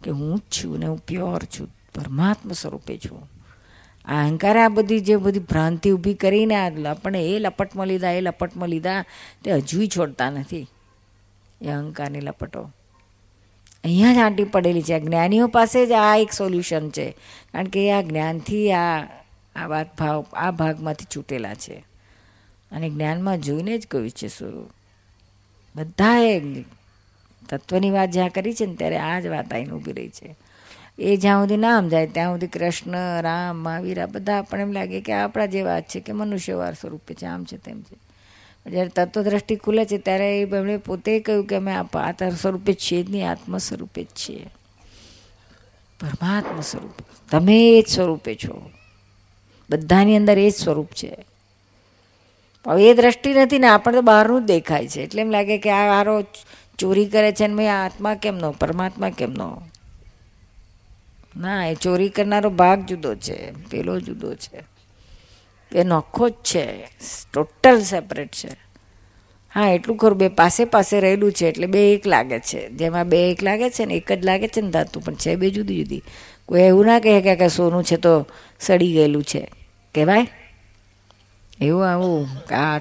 કે 0.03 0.11
હું 0.11 0.37
જ 0.37 0.41
છું 0.51 0.79
ને 0.79 0.85
હું 0.85 0.97
પ્યોર 0.97 1.43
છું, 1.43 1.67
પરમાત્મા 1.95 2.53
સ્વરૂપે 2.53 2.97
છું. 2.97 3.31
અહંકારે 4.07 4.61
આ 4.61 4.67
બધી 4.67 4.99
જે 4.99 5.15
બધી 5.15 5.39
ભ્રાંતિ 5.39 5.91
ઊભી 5.91 6.13
કરીને 6.13 6.55
આ 6.55 6.91
આપણને 6.91 7.23
એ 7.23 7.39
લપટમાં 7.39 7.87
લીધા 7.87 8.11
એ 8.11 8.21
લપટમાં 8.21 8.69
લીધા 8.69 9.05
તે 9.43 9.51
હજુય 9.51 9.87
છોડતા 9.87 10.29
નથી. 10.29 10.67
એ 11.61 11.67
અહંકારની 11.67 12.19
લપટો. 12.19 12.71
અહીંયા 13.83 14.13
જ 14.13 14.17
આંટી 14.17 14.43
પડેલી 14.43 14.81
છે. 14.81 14.99
જ્ઞાનીઓ 14.99 15.47
પાસે 15.47 15.85
જ 15.85 15.91
આ 15.91 16.15
એક 16.15 16.31
સોલ્યુશન 16.31 16.89
છે. 16.89 17.11
કારણ 17.53 17.65
કે 17.65 17.91
આ 17.91 18.01
જ્ઞાનથી 18.01 18.71
આ 18.71 19.03
આ 19.55 19.67
વાત 19.67 19.97
ભાવ, 19.97 20.25
આ 20.33 20.51
ભાગમાંથી 20.51 21.05
છૂટેલા 21.15 21.53
છે. 21.53 21.85
અને 22.71 22.89
જ્ઞાનમાં 22.89 23.37
જોઈને 23.37 23.77
જ 23.77 23.87
કહ્યું 23.87 24.09
છે 24.09 24.27
સ્વરૂપ. 24.27 24.69
બધાએ 25.75 26.41
તત્વની 27.49 27.91
વાત 27.91 28.11
જ્યાં 28.11 28.29
કરી 28.29 28.53
છે 28.53 28.65
ને 28.65 28.75
ત્યારે 28.75 28.97
આ 28.97 29.19
જ 29.19 29.27
વાત 29.27 29.53
આવીને 29.53 29.71
ઊભી 29.71 29.91
રહી 29.91 30.09
છે. 30.09 30.35
એ 30.99 31.17
જ્યાં 31.17 31.43
સુધી 31.43 31.57
નામ 31.57 31.89
જાય, 31.89 32.07
ત્યાં 32.07 32.33
સુધી 32.33 32.47
કૃષ્ણ, 32.47 33.21
રામ, 33.21 33.55
મહાવીર 33.55 34.05
બધા 34.05 34.39
આપણને 34.39 34.63
એમ 34.63 34.71
લાગે 34.71 35.01
કે 35.01 35.13
આપણા 35.13 35.45
જેવા 35.45 35.79
જ 35.79 35.83
છે, 35.83 35.99
કે 35.99 36.11
મનુષ્યવાર 36.11 36.73
સ્વરૂપે 36.73 37.13
છે, 37.13 37.25
આમ 37.25 37.43
છે, 37.43 37.57
તેમ 37.57 37.81
છે. 37.81 37.95
જ્યારે 38.69 38.89
તત્વદ્રષ્ટિ 38.89 39.55
ખુલે 39.55 39.85
છે, 39.85 39.97
ત્યારે 39.97 40.41
એમણે 40.41 40.77
પોતે 40.77 41.19
કહ્યું 41.19 41.45
કે 41.45 41.55
અમે 41.55 41.71
આ 41.71 42.11
સ્વરૂપે 42.41 42.73
જ 42.73 42.77
છીએ 42.77 43.03
જ 43.03 43.09
નહીં 43.09 43.31
આત્મ 43.31 43.57
સ્વરૂપે 43.57 44.03
જ 44.03 44.07
છીએ. 44.07 44.45
પરમાત્મા 45.99 46.61
સ્વરૂપ. 46.61 46.93
તમે 47.31 47.69
એ 47.69 47.81
જ 47.81 47.87
સ્વરૂપે 47.87 48.35
છો. 48.35 48.71
બધાની 49.69 50.15
અંદર 50.15 50.37
એ 50.37 50.49
જ 50.49 50.53
સ્વરૂપ 50.53 50.87
છે. 50.87 51.25
હવે 52.67 52.89
એ 52.89 52.93
દ્રષ્ટિ 52.93 53.33
નથી 53.33 53.59
ને, 53.59 53.67
આપણને 53.67 53.97
તો 53.97 54.01
બહારનું 54.01 54.41
જ 54.41 54.45
દેખાય 54.45 54.87
છે. 54.87 55.01
એટલે 55.01 55.21
એમ 55.21 55.29
લાગે 55.29 55.57
કે 55.57 55.69
આ 55.69 55.97
હારો 55.97 56.23
ચોરી 56.77 57.05
કરે 57.05 57.31
છે 57.31 57.47
ને, 57.47 57.53
મેં 57.53 57.83
આત્મા 57.83 58.15
કેમનો, 58.15 58.51
પરમાત્મા 58.51 59.09
કેમનો? 59.09 59.61
ના, 61.37 61.67
એ 61.67 61.75
ચોરી 61.75 62.09
કરનારો 62.09 62.49
ભાગ 62.49 62.85
જુદો 62.85 63.15
છે, 63.15 63.51
પેલો 63.69 63.99
જુદો 63.99 64.35
છે. 64.35 64.63
એ 65.71 65.83
નોખો 65.83 66.29
જ 66.29 66.33
છે, 66.33 66.65
ટોટલ 67.33 67.81
સેપરેટ 67.81 68.31
છે. 68.31 68.51
હા, 69.55 69.69
એટલું 69.69 69.97
ખરું, 69.97 70.17
બે 70.17 70.27
પાસે 70.27 70.65
પાસે 70.65 70.99
રહેલું 70.99 71.31
છે, 71.31 71.47
એટલે 71.47 71.67
બે 71.67 71.93
એક 71.93 72.07
લાગે 72.07 72.39
છે. 72.39 72.69
જેમાં 72.69 73.09
બે 73.09 73.31
એક 73.31 73.43
લાગે 73.43 73.69
છે 73.69 73.85
ને, 73.85 73.93
એક 73.93 74.11
જ 74.11 74.25
લાગે 74.25 74.47
છે 74.47 74.61
ને 74.61 74.71
ધાતુ, 74.71 74.99
પણ 74.99 75.15
છે 75.15 75.35
બે 75.35 75.49
જુદી 75.49 75.77
જુદી. 75.77 76.01
કોઈ 76.45 76.61
એવું 76.61 76.85
ના 76.85 76.99
કહે 76.99 77.35
કે 77.35 77.47
સોનું 77.47 77.83
છે 77.83 77.97
તો 77.97 78.27
સડી 78.59 78.93
ગયેલું 78.93 79.23
છે. 79.23 79.47
કહેવાય? 79.95 80.27
એવું 81.61 81.89
આવું, 81.91 82.27
આ 82.53 82.79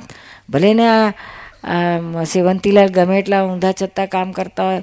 ભલે 0.49 0.75
ને 0.75 0.87
આ 0.87 2.23
સેવંતીલાલ 2.25 2.88
ગમે 2.88 3.19
એટલા 3.19 3.43
ઊંધા 3.43 3.73
છતાં 3.73 4.07
કામ 4.07 4.33
કરતા 4.33 4.64
હોય 4.64 4.83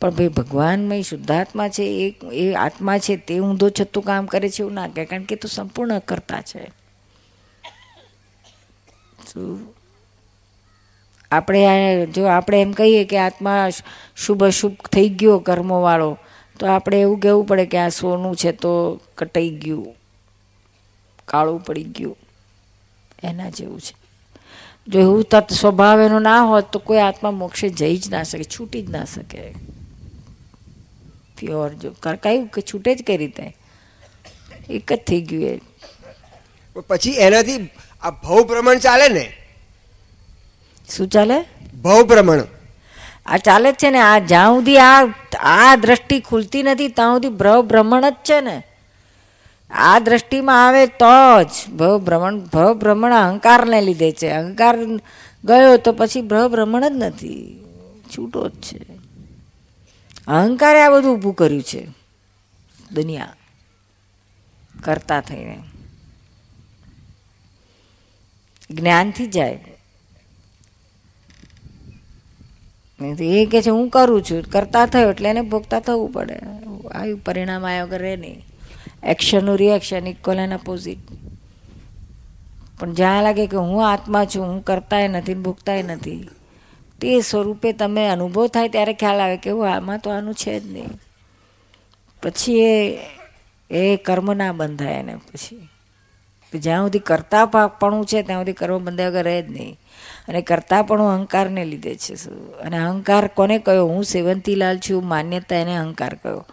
પણ 0.00 0.14
ભાઈ 0.16 0.28
ભગવાનમય 0.30 1.02
શુદ્ધાત્મા 1.02 1.68
છે, 1.68 1.84
એ 1.84 2.06
એ 2.32 2.44
આત્મા 2.56 2.98
છે, 2.98 3.16
તે 3.18 3.34
ઊંધો 3.40 3.68
છતું 3.70 4.04
કામ 4.04 4.26
કરે 4.26 4.48
છે 4.50 4.62
એવું 4.62 4.74
ના 4.74 4.88
કહે 4.88 5.04
કારણ 5.04 5.24
કે 5.24 5.36
તો 5.36 5.48
સંપૂર્ણ 5.48 5.98
કરતા 6.00 6.42
છે. 6.42 6.62
આપણે 11.30 12.06
જો 12.14 12.22
આપણે 12.28 12.58
એમ 12.62 12.72
કહીએ 12.72 13.02
કે 13.04 13.18
આત્મા 13.18 13.60
શુભ 14.16 14.42
અશુભ 14.44 14.88
થઈ 14.92 15.08
ગયો 15.10 15.38
કર્મોવાળો, 15.40 16.10
તો 16.58 16.62
આપણે 16.66 17.00
એવું 17.00 17.20
કહેવું 17.20 17.46
પડે 17.46 17.66
કે 17.66 17.78
આ 17.78 17.90
સોનું 17.90 18.36
છે 18.36 18.52
તો 18.52 18.72
કટાઈ 19.18 19.50
ગયું, 19.62 19.94
કાળું 21.28 21.60
પડી 21.64 21.88
ગયું, 21.96 22.16
એના 23.22 23.50
જેવું 23.50 23.80
છે. 23.80 23.94
જો 24.88 24.98
એવું 25.00 25.24
તત્ 25.24 25.52
સ્વભાવ 25.52 25.98
એનો 26.00 26.18
ના 26.20 26.42
હોત 26.44 26.72
તો 26.72 26.78
કોઈ 26.80 27.00
આત્મા 27.00 27.34
મોક્ષે 27.42 27.68
જઈ 27.70 27.96
જ 27.98 28.04
ના 28.10 28.22
શકે, 28.22 28.44
છૂટી 28.44 28.82
જ 28.82 28.90
ના 28.90 29.04
શકે. 29.04 29.42
પ્યોર 31.40 31.72
જો. 31.72 31.90
કરકાયું 32.02 32.46
કે 32.46 32.62
છૂટે 32.62 32.94
જ 32.94 33.04
કઈ 33.06 33.16
રીતે 33.16 33.56
એક 34.70 34.92
જ 34.92 34.96
થઈ 34.96 35.20
ગયું 35.20 35.44
એ. 35.44 35.60
પછી 36.88 37.10
એનાથી 37.10 37.70
આ 38.02 38.10
ભવ 38.10 38.42
ભ્રમણ 38.42 38.78
ચાલે 38.78 39.08
ને? 39.08 39.32
શું 40.96 41.08
ચાલે? 41.08 41.44
ભવ 41.82 42.02
ભ્રમણ 42.02 42.44
આ 43.26 43.36
ચાલે 43.36 43.72
જ 43.72 43.74
છે 43.74 43.90
ને. 43.90 43.98
આ 43.98 44.18
જ્યાં 44.18 44.54
સુધી 44.54 44.78
આ 44.78 45.06
આ 45.40 45.76
દ્રષ્ટિ 45.76 46.20
ખુલતી 46.20 46.62
નથી 46.62 46.88
ત્યાં 46.88 47.14
સુધી 47.14 47.28
ભ્રવ 47.28 47.62
ભ્રમણ 47.62 48.10
જ 48.10 48.14
છે 48.14 48.40
ને. 48.40 48.62
આ 49.70 49.98
દ્રષ્ટિમાં 49.98 50.68
આવે 50.68 50.86
તો 50.86 51.42
જ 51.42 51.70
ભવ 51.70 51.98
ભ્રમણ 51.98 52.38
ભવ 52.38 52.74
ભ્રમણ 52.74 53.14
અહંકારને 53.14 53.80
લીધે 53.80 54.12
છે. 54.12 54.30
અહંકાર 54.30 54.76
ગયો 55.44 55.76
તો 55.76 55.92
પછી 55.92 56.20
ભ્રવ 56.20 56.48
ભ્રમણ 56.48 56.88
જ 56.88 56.92
નથી. 56.92 57.64
છૂટો 58.16 58.48
જ 58.48 58.52
છે. 58.52 58.97
અહંકારે 60.28 60.80
આ 60.80 60.90
બધું 60.90 61.16
ઊભું 61.16 61.34
કર્યું 61.34 61.62
છે. 61.62 61.86
દુનિયા 62.92 63.34
કરતા 64.84 65.20
થઈને. 65.20 65.62
જ્ઞાનથી 68.70 69.26
જાય. 69.26 69.64
એ 73.20 73.46
કે 73.46 73.62
છે, 73.62 73.70
હું 73.70 73.88
કરું 73.88 74.22
છું. 74.22 74.42
કરતા 74.42 74.86
થયો 74.86 75.10
એટલે 75.10 75.28
એને 75.28 75.40
ભોગતા 75.40 75.80
થવું 75.80 76.12
પડે. 76.12 76.38
આવ્યું 76.94 77.18
પરિણામ 77.18 77.66
આવ્યો 77.66 77.86
રહે 77.86 78.16
નહીં. 78.16 78.44
એક્શનનું 79.02 79.56
રિએક્શન 79.56 80.06
ઇક્વલ 80.06 80.38
એન્ડ 80.38 80.54
અપોઝિટ 80.54 80.98
પણ 82.80 82.94
જ્યાં 82.94 83.22
લાગે 83.22 83.46
કે 83.46 83.56
હું 83.56 83.92
આત્મા 83.92 84.24
છું, 84.24 84.46
હું 84.46 84.64
કરતાય 84.64 85.08
નથી 85.08 85.34
ભોગતાય 85.34 85.82
નથી. 85.82 86.28
તે 87.00 87.20
સ્વરૂપે 87.20 87.72
તમે 87.72 88.08
અનુભવ 88.08 88.46
થાય 88.46 88.68
ત્યારે 88.68 88.92
ખ્યાલ 88.92 89.20
આવે 89.20 89.36
કે 89.36 89.50
આમાં 89.50 89.98
તો 89.98 90.10
આનું 90.10 90.34
છે 90.34 90.60
જ 90.60 90.72
નહીં. 90.72 90.88
પછી 92.22 92.60
એ 92.60 92.98
એ 93.70 93.96
કર્મ 93.96 94.32
ના 94.32 94.52
બંધાય 94.52 94.92
એને 94.92 95.16
પછી. 95.16 95.68
જ્યાં 96.54 96.82
સુધી 96.82 96.98
કરતા 96.98 97.46
પણ 97.46 98.04
છે, 98.04 98.22
ત્યાં 98.22 98.40
સુધી 98.40 98.52
કર્મ 98.52 98.84
બંધાય 98.84 99.08
વગર 99.08 99.24
રહે 99.24 99.42
જ 99.42 99.50
નહીં. 99.50 99.78
અને 100.28 100.42
કરતા 100.42 100.82
પણ 100.82 101.00
અહંકારને 101.00 101.64
લીધે 101.64 101.96
છે 101.96 102.14
અને 102.60 102.78
અહંકાર 102.78 103.26
કોને 103.26 103.58
કહ્યો 103.58 103.86
હું 103.86 104.04
સેવંતીલાલ 104.04 104.78
છું, 104.78 105.06
માન્યતા 105.06 105.56
એને 105.56 105.76
અહંકાર 105.76 106.14
કયો? 106.14 106.46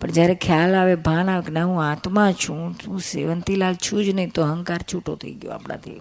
પણ 0.00 0.10
જ્યારે 0.10 0.34
ખ્યાલ 0.34 0.74
આવે, 0.74 0.94
ભાન 0.94 1.30
આવે 1.30 1.52
ના, 1.52 1.64
હું 1.64 1.84
આત્મા 1.84 2.32
છું, 2.32 2.76
હું 2.88 3.00
સેવંતીલાલ 3.00 3.74
છું 3.74 4.04
જ 4.04 4.08
નહીં, 4.08 4.30
તો 4.30 4.42
અહંકાર 4.42 4.78
છૂટો 4.92 5.16
થઈ 5.16 5.32
ગયો 5.32 5.50
આપણાથી. 5.50 6.00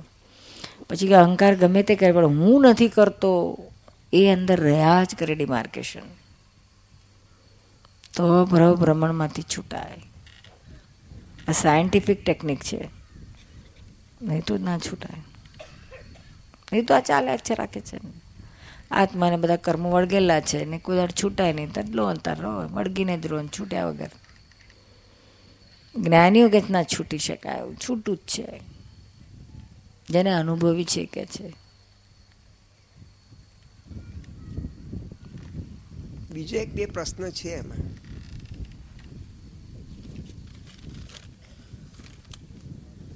પછી 0.90 1.08
કે 1.08 1.14
અહંકાર 1.14 1.56
ગમે 1.56 1.84
તે 1.84 1.96
કરે, 1.96 2.12
પણ 2.12 2.26
હું 2.26 2.62
નથી 2.62 2.88
કરતો. 2.88 3.60
એ 4.14 4.34
અંદર 4.34 4.62
રહ્યા 4.62 5.04
જ 5.04 5.16
કરે 5.16 5.36
ડિમાર્કેશન 5.36 6.02
તો 8.16 8.46
ભ્રવ 8.46 8.76
ભ્રમણમાંથી 8.76 9.42
છૂટાય. 9.42 10.02
આ 11.48 11.52
સાયન્ટિફિક 11.52 12.26
ટેકનિક 12.26 12.64
છે. 12.64 12.90
નહીં 14.22 14.42
તો 14.42 14.58
ના 14.58 14.78
છૂટાય. 14.78 15.22
નહીં 16.74 16.86
તો 16.86 16.96
આ 16.96 17.00
ચાલ્યા 17.00 17.36
જ 17.36 17.40
છે, 17.40 17.54
રાખે 17.54 17.82
છે. 17.82 18.00
આત્માને 18.92 19.38
બધા 19.38 19.56
કર્મો 19.56 19.92
વળગેલા 19.92 20.42
છે. 20.42 20.66
ને 20.66 20.78
કોઈ 20.78 20.98
છૂટાય 21.24 21.54
નહીં. 21.54 21.72
તો 21.72 21.82
લો 21.90 22.06
અંતર 22.06 22.36
રહો. 22.36 22.68
વળગીને 22.68 23.18
જ 23.18 23.28
રહો 23.28 23.48
છૂટ્યા 23.48 23.86
વગર. 23.86 24.10
જ્ઞાનીઓ 25.96 26.50
કે 26.50 26.62
ના 26.70 26.84
છૂટી 26.84 27.18
શકાય. 27.18 27.62
છૂટું 27.90 28.16
જ 28.16 28.20
છે. 28.20 28.62
જેને 30.10 30.30
અનુભવી 30.30 30.86
છે 30.86 31.06
કે 31.06 31.26
છે. 31.26 31.63
બીજો 36.34 36.58
એક 36.58 36.74
બે 36.74 36.86
પ્રશ્ન 36.86 37.30
છે 37.30 37.50
એમાં. 37.50 37.78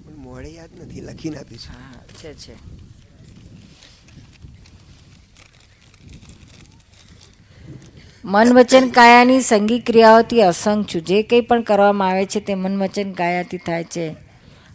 પણ 0.03 0.15
મોડે 0.15 0.49
યાદ 0.49 0.69
નથી 0.82 1.01
લખીને 1.01 1.38
આપ્યું 1.38 1.60
છે 1.60 1.67
હા 1.67 2.03
છે 2.23 2.34
છે. 2.34 2.56
મન 8.25 8.53
વચન 8.53 8.89
કાયાની 8.89 9.41
સંગી 9.41 9.80
ક્રિયાઓથી 9.80 10.41
અસંગ 10.41 10.86
છું. 10.86 11.01
જે 11.01 11.23
કંઈ 11.23 11.41
પણ 11.41 11.62
કરવામાં 11.62 12.10
આવે 12.10 12.25
છે 12.25 12.39
તે 12.39 12.56
મન 12.56 12.82
વચન 12.82 13.12
કાયાથી 13.12 13.58
થાય 13.58 13.84
છે. 13.84 14.15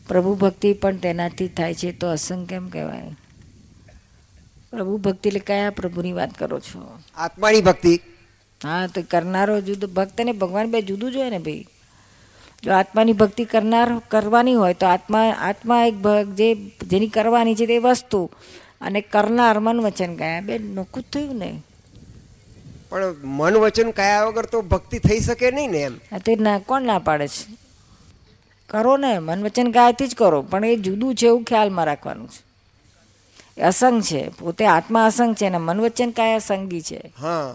પ્રભુ 0.09 0.35
ભક્તિ 0.35 0.73
પણ 0.73 0.97
તેનાથી 0.97 1.49
થાય 1.49 1.75
છે. 1.75 1.93
તો 1.93 2.11
અસંગ 2.11 2.47
કેમ 2.47 2.69
કહેવાય? 2.69 3.17
પ્રભુ 4.71 4.97
ભક્તિ 4.97 5.29
એટલે 5.29 5.41
કયા 5.41 5.71
પ્રભુની 5.71 6.13
વાત 6.13 6.39
કરો 6.39 6.61
છો? 6.61 6.99
આત્માની 7.17 7.61
ભક્તિ. 7.61 8.01
હા 8.65 8.87
તો 8.87 9.03
કરનારો 9.11 9.61
જુદો 9.61 9.87
ભક્ત 9.87 10.21
અને 10.21 10.33
ભગવાન 10.33 10.71
બે 10.71 10.83
જુદું 10.83 11.13
જ 11.13 11.17
હોય 11.17 11.31
ને 11.31 11.39
ભાઈ. 11.39 11.67
જો 12.63 12.73
આત્માની 12.73 13.13
ભક્તિ 13.13 13.45
કરનાર 13.45 13.99
કરવાની 14.09 14.55
હોય 14.55 14.75
તો 14.75 14.87
આત્મા 14.87 15.31
આત્મા 15.31 15.85
એક 15.85 15.95
જે 16.35 16.55
જેની 16.87 17.09
કરવાની 17.09 17.55
છે 17.55 17.67
તે 17.67 17.79
વસ્તુ. 17.79 18.31
અને 18.81 19.01
કરનાર 19.01 19.59
મન 19.61 19.81
વચન 19.81 20.17
કયા 20.17 20.41
બે 20.41 20.59
નોખું 20.59 21.03
થયું 21.13 21.37
ને. 21.39 21.63
પણ 22.91 23.15
મન 23.25 23.57
વચન 23.57 23.91
કયા 23.91 24.25
વગર 24.25 24.47
તો 24.47 24.63
ભક્તિ 24.63 24.99
થઈ 24.99 25.21
શકે 25.21 25.51
નહીં 25.51 25.71
ને 25.71 25.79
એમ. 25.79 25.99
તે 26.19 26.37
ના 26.37 26.59
કોણ 26.59 26.83
ના 26.83 26.99
પાડે 26.99 27.29
છે? 27.29 27.57
કરો 28.69 28.97
ને 28.97 29.19
મન 29.19 29.45
વચન 29.45 29.71
કાયાથી 29.71 30.07
જ 30.07 30.15
કરો. 30.15 30.43
પણ 30.43 30.65
એ 30.65 30.77
જુદું 30.77 31.15
છે 31.15 31.27
એવું 31.27 31.45
ખ્યાલમાં 31.45 31.87
રાખવાનું 31.87 32.29
છે. 32.29 32.53
અસંગ 33.63 34.03
છે. 34.03 34.29
પોતે 34.29 34.67
આત્મા 34.67 35.07
અસંગ 35.07 35.35
છે 35.35 35.47
અને 35.47 35.59
મન 35.59 35.81
વચન 35.81 36.11
કાયા 36.11 36.39
સંગી 36.39 36.81
છે. 36.81 37.13
હા. 37.21 37.55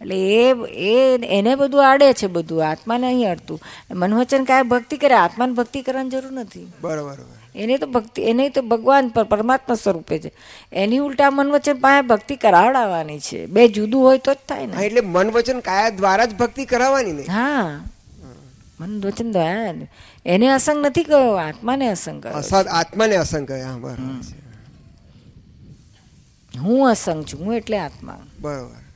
એટલે 0.00 0.14
એ 0.14 0.54
એ 0.70 1.18
એને 1.38 1.54
બધું 1.54 1.90
આડે 1.90 2.12
છે 2.12 2.26
બધું 2.26 2.68
આત્માને 2.68 3.06
અહીં 3.06 3.30
અડતું. 3.30 3.60
મનવચન 3.90 4.44
કાંઈ 4.44 4.62
ભક્તિ 4.62 4.96
કરે 4.96 5.14
આત્માને 5.14 5.52
ભક્તિ 5.52 5.82
કરવાની 5.82 6.10
જરૂર 6.10 6.32
નથી. 6.32 6.66
બરોબર 6.82 7.18
એને 7.54 7.78
તો 7.78 7.86
ભક્તિ 7.86 8.22
એને 8.22 8.48
તો 8.48 8.62
ભગવાન 8.62 9.08
પર 9.08 9.24
પરમાત્મા 9.24 9.74
સ્વરૂપે 9.74 10.18
છે. 10.18 10.32
એની 10.72 10.98
ઉલટા 10.98 11.30
મનવચન 11.30 11.78
પાસે 11.78 12.06
ભક્તિ 12.06 12.36
કરાવડાવવાની 12.36 13.18
છે. 13.18 13.46
બે 13.46 13.68
જુદું 13.68 14.02
હોય 14.02 14.18
તો 14.18 14.34
જ 14.34 14.36
થાય 14.48 14.66
ને. 14.66 14.86
એટલે 14.86 15.00
મનવચન 15.00 15.60
કાયા 15.60 15.90
દ્વારા 15.90 16.24
જ 16.24 16.34
ભક્તિ 16.34 16.64
કરાવવાની 16.64 17.12
ને? 17.12 17.22
હા. 17.22 17.80
મનવચન 18.80 19.32
દ્વારા 19.32 19.72
એને 20.26 20.50
અસંગ 20.50 20.86
નથી 20.86 21.04
કયો 21.04 21.34
આત્માને 21.34 21.88
અસંગ 21.88 22.26
અસદ 22.26 22.66
આત્માને 22.70 23.16
અસંગ 23.16 23.46
કહ્યા 23.48 23.66
હા, 23.66 23.78
બરોબર 23.78 23.98
હું 26.58 26.90
અસંગ 26.90 27.24
છું 27.24 27.44
હું 27.44 27.54
એટલે 27.54 27.78
આત્મા. 27.78 28.18
બરોબર. 28.40 28.87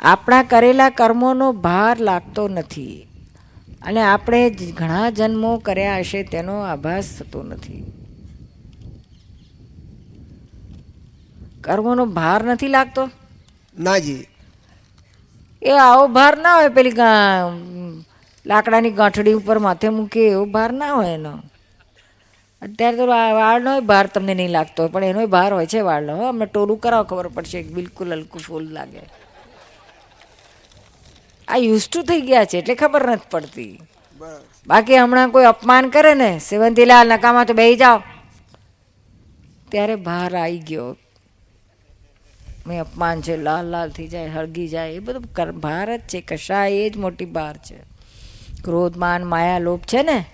આપણા 0.00 0.42
કરેલા 0.42 0.90
કર્મોનો 0.90 1.52
ભાર 1.52 1.98
લાગતો 1.98 2.48
નથી. 2.48 3.06
અને 3.82 4.00
આપણે 4.02 4.50
ઘણા 4.50 5.10
જન્મો 5.10 5.52
કર્યા 5.58 5.98
હશે 5.98 6.22
તેનો 6.22 6.54
આભાસ 6.62 7.08
થતો 7.18 7.42
નથી. 7.42 7.82
કર્મોનો 11.60 12.04
ભાર 12.06 12.40
નથી 12.44 12.68
લાગતો? 12.68 13.02
ના 13.78 13.98
જી. 13.98 14.24
એ 15.62 15.70
આવો 15.78 16.06
ભાર 16.08 16.34
ના 16.38 16.54
હોય 16.54 16.68
પેલી 16.68 16.92
લાકડાની 18.46 18.90
ગાંઠડી 18.90 19.32
ઉપર 19.32 19.58
માથે 19.58 19.88
મૂકે 19.88 20.22
એવો 20.28 20.44
ભાર 20.44 20.70
ના 20.72 20.92
હોય 20.92 21.14
એનો. 21.14 21.32
અત્યારે 22.62 22.96
તો 22.96 23.06
વાળનો 23.06 23.80
ભાર 23.80 24.06
તમને 24.06 24.34
નહીં 24.34 24.50
લાગતો 24.50 24.82
હોય 24.82 24.92
પણ 24.92 25.04
એનોય 25.04 25.26
ભાર 25.26 25.50
હોય 25.52 25.66
છે 25.66 25.80
વાળનો. 25.80 26.16
હો 26.16 26.24
અમને 26.28 26.46
ટોલું 26.46 26.80
કરાવો 26.80 27.04
ખબર 27.04 27.28
પડશે 27.28 27.62
બિલકુલ 27.76 28.12
હલકું 28.12 28.40
ફૂલ 28.40 28.66
લાગે. 28.76 29.02
આ 31.48 31.56
યુઝ 31.56 31.88
ટુ 31.88 32.02
થઈ 32.02 32.20
ગયા 32.20 32.44
છે 32.44 32.58
એટલે 32.58 32.74
ખબર 32.74 33.10
નથી 33.10 33.30
પડતી. 33.30 33.80
બાકી 34.66 34.96
હમણાં 34.96 35.30
કોઈ 35.30 35.44
અપમાન 35.44 35.88
કરે 35.88 36.14
ને 36.14 36.38
સેવંતીલાલ 36.38 37.08
નકામાં 37.08 37.46
તો 37.46 37.54
બેહી 37.54 37.76
જાઓ. 37.76 37.98
ત્યારે 39.70 39.96
ભાર 39.96 40.36
આવી 40.36 40.58
ગયો. 40.58 40.96
મેં 42.66 42.80
અપમાન 42.80 43.20
છે 43.20 43.36
લાલ 43.36 43.66
લાલ 43.66 43.90
થઈ 43.90 44.08
જાય 44.08 44.28
હળગી 44.28 44.68
જાય 44.68 44.90
એ 44.90 44.98
બધું 44.98 45.50
ભાર 45.60 45.96
જ 45.96 46.00
છે 46.00 46.20
કશા 46.20 46.66
એ 46.66 46.90
જ 46.90 46.96
મોટી 46.96 47.24
ભાર 47.24 47.56
છે. 47.56 47.78
ક્રોધ 48.64 48.96
માન 48.96 49.24
માયા 49.24 49.58
લોભ 49.58 49.80
છે 49.80 50.02
ને 50.02 50.24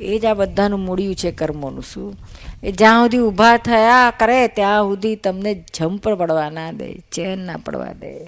એ 0.00 0.18
જ 0.18 0.24
આ 0.24 0.34
બધાનું 0.34 0.80
મૂળ્યું 0.80 1.14
છે 1.14 1.30
કર્મોનું 1.30 1.82
શું? 1.82 2.16
એ 2.62 2.72
જ્યાં 2.72 3.04
સુધી 3.04 3.18
ઊભા 3.18 3.56
થયા 3.56 4.12
કરે 4.18 4.48
ત્યાં 4.48 4.82
સુધી 4.82 5.16
તમને 5.16 5.64
જંપ 5.74 6.08
પડવા 6.08 6.50
ના 6.50 6.72
દે 6.72 6.88
ચેન 7.12 7.38
ના 7.38 7.56
પડવા 7.56 7.92
દે. 7.92 8.24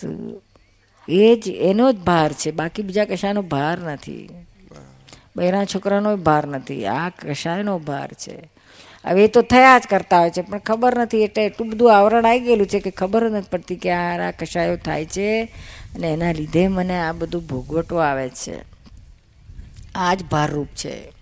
શું? 0.00 0.42
એ 1.08 1.36
જ 1.36 1.48
એનો 1.48 1.92
જ 1.92 1.96
ભાર 1.96 2.32
છે. 2.32 2.50
બાકી 2.50 2.82
બીજા 2.82 3.04
કશાનો 3.04 3.42
ભાર 3.42 3.78
નથી. 3.78 4.28
બહેરા 5.36 5.64
છોકરાનો 5.64 6.16
ભાર 6.16 6.46
નથી. 6.46 6.86
આ 6.86 7.08
કશાયનો 7.08 7.78
ભાર 7.78 8.12
છે. 8.12 8.50
હવે 9.04 9.24
એ 9.24 9.28
તો 9.28 9.42
થયા 9.42 9.78
જ 9.78 9.82
કરતા 9.90 10.20
હોય 10.20 10.30
છે 10.30 10.42
પણ 10.42 10.58
ખબર 10.58 10.98
નથી. 10.98 11.22
એટલે 11.22 11.46
એટલું 11.46 11.70
બધું 11.70 11.96
આવરણ 11.96 12.26
આવી 12.26 12.40
ગયેલું 12.40 12.66
છે 12.66 12.80
કે 12.80 12.90
ખબર 12.90 13.28
જ 13.28 13.32
નથી 13.32 13.48
પડતી 13.50 13.76
કે 13.76 13.90
આ 13.90 14.28
આ 14.28 14.30
કશાયો 14.30 14.76
થાય 14.76 15.04
છે 15.04 15.44
અને 15.94 16.12
એના 16.12 16.32
લીધે 16.32 16.68
મને 16.68 17.00
આ 17.00 17.12
બધું 17.12 17.46
ભોગવટો 17.46 17.96
આવે 17.96 18.28
છે. 18.28 18.62
આ 19.94 20.14
જ 20.14 20.24
ભારરૂપ 20.24 20.66
છે. 20.66 21.12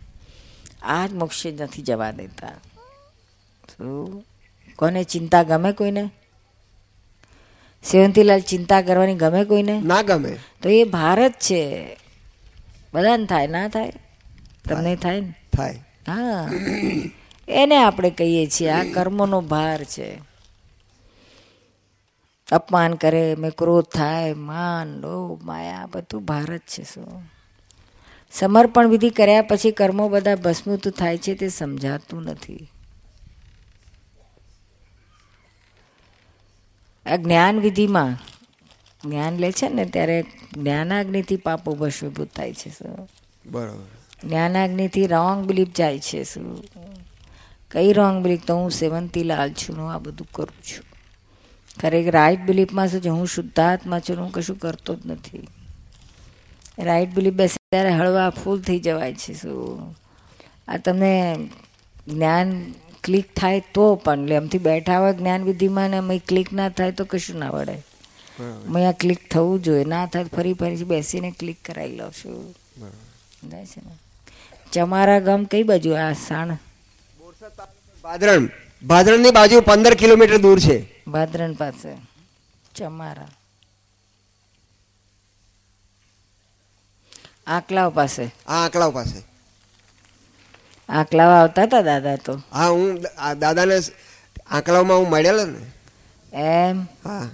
આ 0.83 1.07
જ 1.07 1.13
મોક્ષે 1.13 1.51
નથી 1.51 1.83
જવા 1.83 2.11
દેતા. 2.11 2.53
શું? 3.77 4.25
કોને 4.79 5.05
ચિંતા 5.05 5.43
ગમે 5.43 5.73
કોઈને? 5.73 6.11
સેવંતીલાલ 7.85 8.41
ચિંતા 8.41 8.83
કરવાની 8.83 9.15
ગમે 9.15 9.45
કોઈને? 9.45 9.81
ના 9.81 10.03
ગમે. 10.03 10.37
તો 10.63 10.69
એ 10.69 10.85
ભારત 10.85 11.33
છે. 11.33 11.97
બધાને 12.95 13.27
થાય 13.27 13.47
ના 13.47 13.69
થાય? 13.69 13.93
તમને 14.69 14.97
થાય. 14.97 15.21
ને? 15.21 15.35
થાય. 15.57 15.73
હા. 16.09 16.51
એને 17.49 17.77
આપણે 17.77 18.11
કહીએ 18.11 18.47
છીએ 18.47 18.71
આ 18.71 18.85
કર્મનો 18.93 19.41
ભાર 19.41 19.85
છે. 19.85 20.19
અપમાન 22.53 22.95
કરે 22.95 23.35
મેં 23.35 23.51
ક્રોધ 23.51 23.85
થાય 23.85 24.35
માન 24.35 24.89
લોભ 24.89 25.45
માયા 25.45 25.89
બધું 25.95 26.25
ભારત 26.25 26.61
છે 26.61 26.83
શું 26.83 27.31
સમર્પણ 28.33 28.89
વિધિ 28.89 29.11
કર્યા 29.11 29.43
પછી 29.43 29.71
કર્મો 29.71 30.09
બધા 30.09 30.37
ભસ્મુત 30.37 30.89
થાય 30.89 31.19
છે 31.19 31.35
તે 31.35 31.49
સમજાતું 31.49 32.23
નથી. 32.23 32.71
આ 37.07 37.17
જ્ઞાન 37.17 37.61
વિધિમાં 37.61 38.17
જ્ઞાન 39.09 39.37
લે 39.37 39.53
છે 39.53 39.69
ને 39.69 39.85
ત્યારે 39.85 40.25
જ્ઞાનાગ્નિથી 40.57 41.37
પાપો 41.37 41.75
ભસ્મીભૂત 41.75 42.29
થાય 42.37 42.53
છે 42.53 42.71
શું? 42.71 43.09
બરાબર. 43.47 43.85
જ્ઞાનાગ્નિથી 44.25 45.07
રોંગ 45.07 45.45
બિલીફ 45.45 45.69
જાય 45.77 45.99
છે 45.99 46.25
શું? 46.25 46.65
કઈ 47.71 47.93
રોંગ 47.93 48.25
બિલીફ 48.25 48.45
તો 48.47 48.57
હું 48.57 48.71
સેવંતી 48.71 49.25
લાલ 49.25 49.53
છું 49.53 49.79
હું 49.79 49.93
આ 49.93 49.99
બધું 49.99 50.27
કરું 50.33 50.63
છું. 50.63 50.85
ખરેખર 51.81 52.11
રાઈટ 52.11 52.41
બિલીફમાં 52.41 52.89
શું 52.89 53.01
છે? 53.01 53.09
હું 53.09 53.27
શુદ્ધાત્મા 53.27 54.01
છું 54.01 54.17
હું 54.17 54.33
કશું 54.33 54.59
કરતો 54.59 54.95
જ 54.95 54.99
નથી. 55.07 55.49
રાઈટ 56.79 57.15
બિલીફ 57.15 57.35
બેસે 57.35 57.57
ત્યારે 57.71 57.91
હળવા 57.91 58.31
ફૂલ 58.31 58.63
થઈ 58.63 58.79
જવાય 58.79 59.15
છે 59.15 59.35
શું? 59.35 59.97
આ 60.69 60.77
તમને 60.77 61.37
જ્ઞાન 62.09 62.75
ક્લિક 63.07 63.35
થાય 63.37 63.61
તો 63.75 63.95
પણ 63.95 64.23
એટલે 64.23 64.37
આમથી 64.37 64.59
બેઠા 64.59 64.99
હોય 64.99 65.13
જ્ઞાન 65.13 65.45
વિધિમાં 65.45 65.91
ને 65.91 65.97
અમે 65.97 66.19
ક્લિક 66.19 66.53
ના 66.53 66.69
થાય 66.69 66.93
તો 66.93 67.05
કશું 67.05 67.39
ના 67.39 67.51
વળે. 67.51 67.83
મેં 68.69 68.89
આ 68.89 68.93
ક્લિક 68.93 69.31
થવું 69.31 69.63
જોઈએ. 69.63 69.85
ના 69.85 70.07
થાય 70.07 70.25
ફરી 70.25 70.53
ફરી 70.53 70.85
બેસીને 70.85 71.35
ક્લિક 71.39 71.57
કરાવી 71.65 71.97
લઉં 71.97 72.13
છું. 72.13 72.55
જાય 73.51 73.67
છે 73.67 73.81
ને. 73.87 73.93
ચમારા 74.73 75.21
ગામ 75.21 75.45
કઈ 75.45 75.63
બાજુ? 75.63 75.93
આ 75.93 76.13
સાણ. 76.13 76.57
ભાદરણ. 78.03 78.49
ભાદરણની 78.87 79.31
બાજુ 79.31 79.61
પંદર 79.61 79.95
કિલોમીટર 79.95 80.37
દૂર 80.37 80.61
છે. 80.61 81.05
ભાદરણ 81.07 81.55
પાસે. 81.55 81.97
ચમારા. 82.75 83.29
આકલાવ 87.47 87.91
પાસે. 87.91 88.27
આ 88.47 88.65
આંકલાવ 88.65 88.91
પાસે. 88.91 89.36
આકલાવ 90.89 91.31
આવતા 91.31 91.63
હતા 91.63 91.83
દાદા 91.83 92.17
તો. 92.17 92.41
હા 92.53 92.69
હું 92.69 93.03
દાદાને 93.39 93.81
આંકલાવમાં 94.47 94.99
હું 94.99 95.11
મળેલો 95.11 95.47
ને? 95.47 95.59
એમ? 96.33 96.87
હા. 97.05 97.29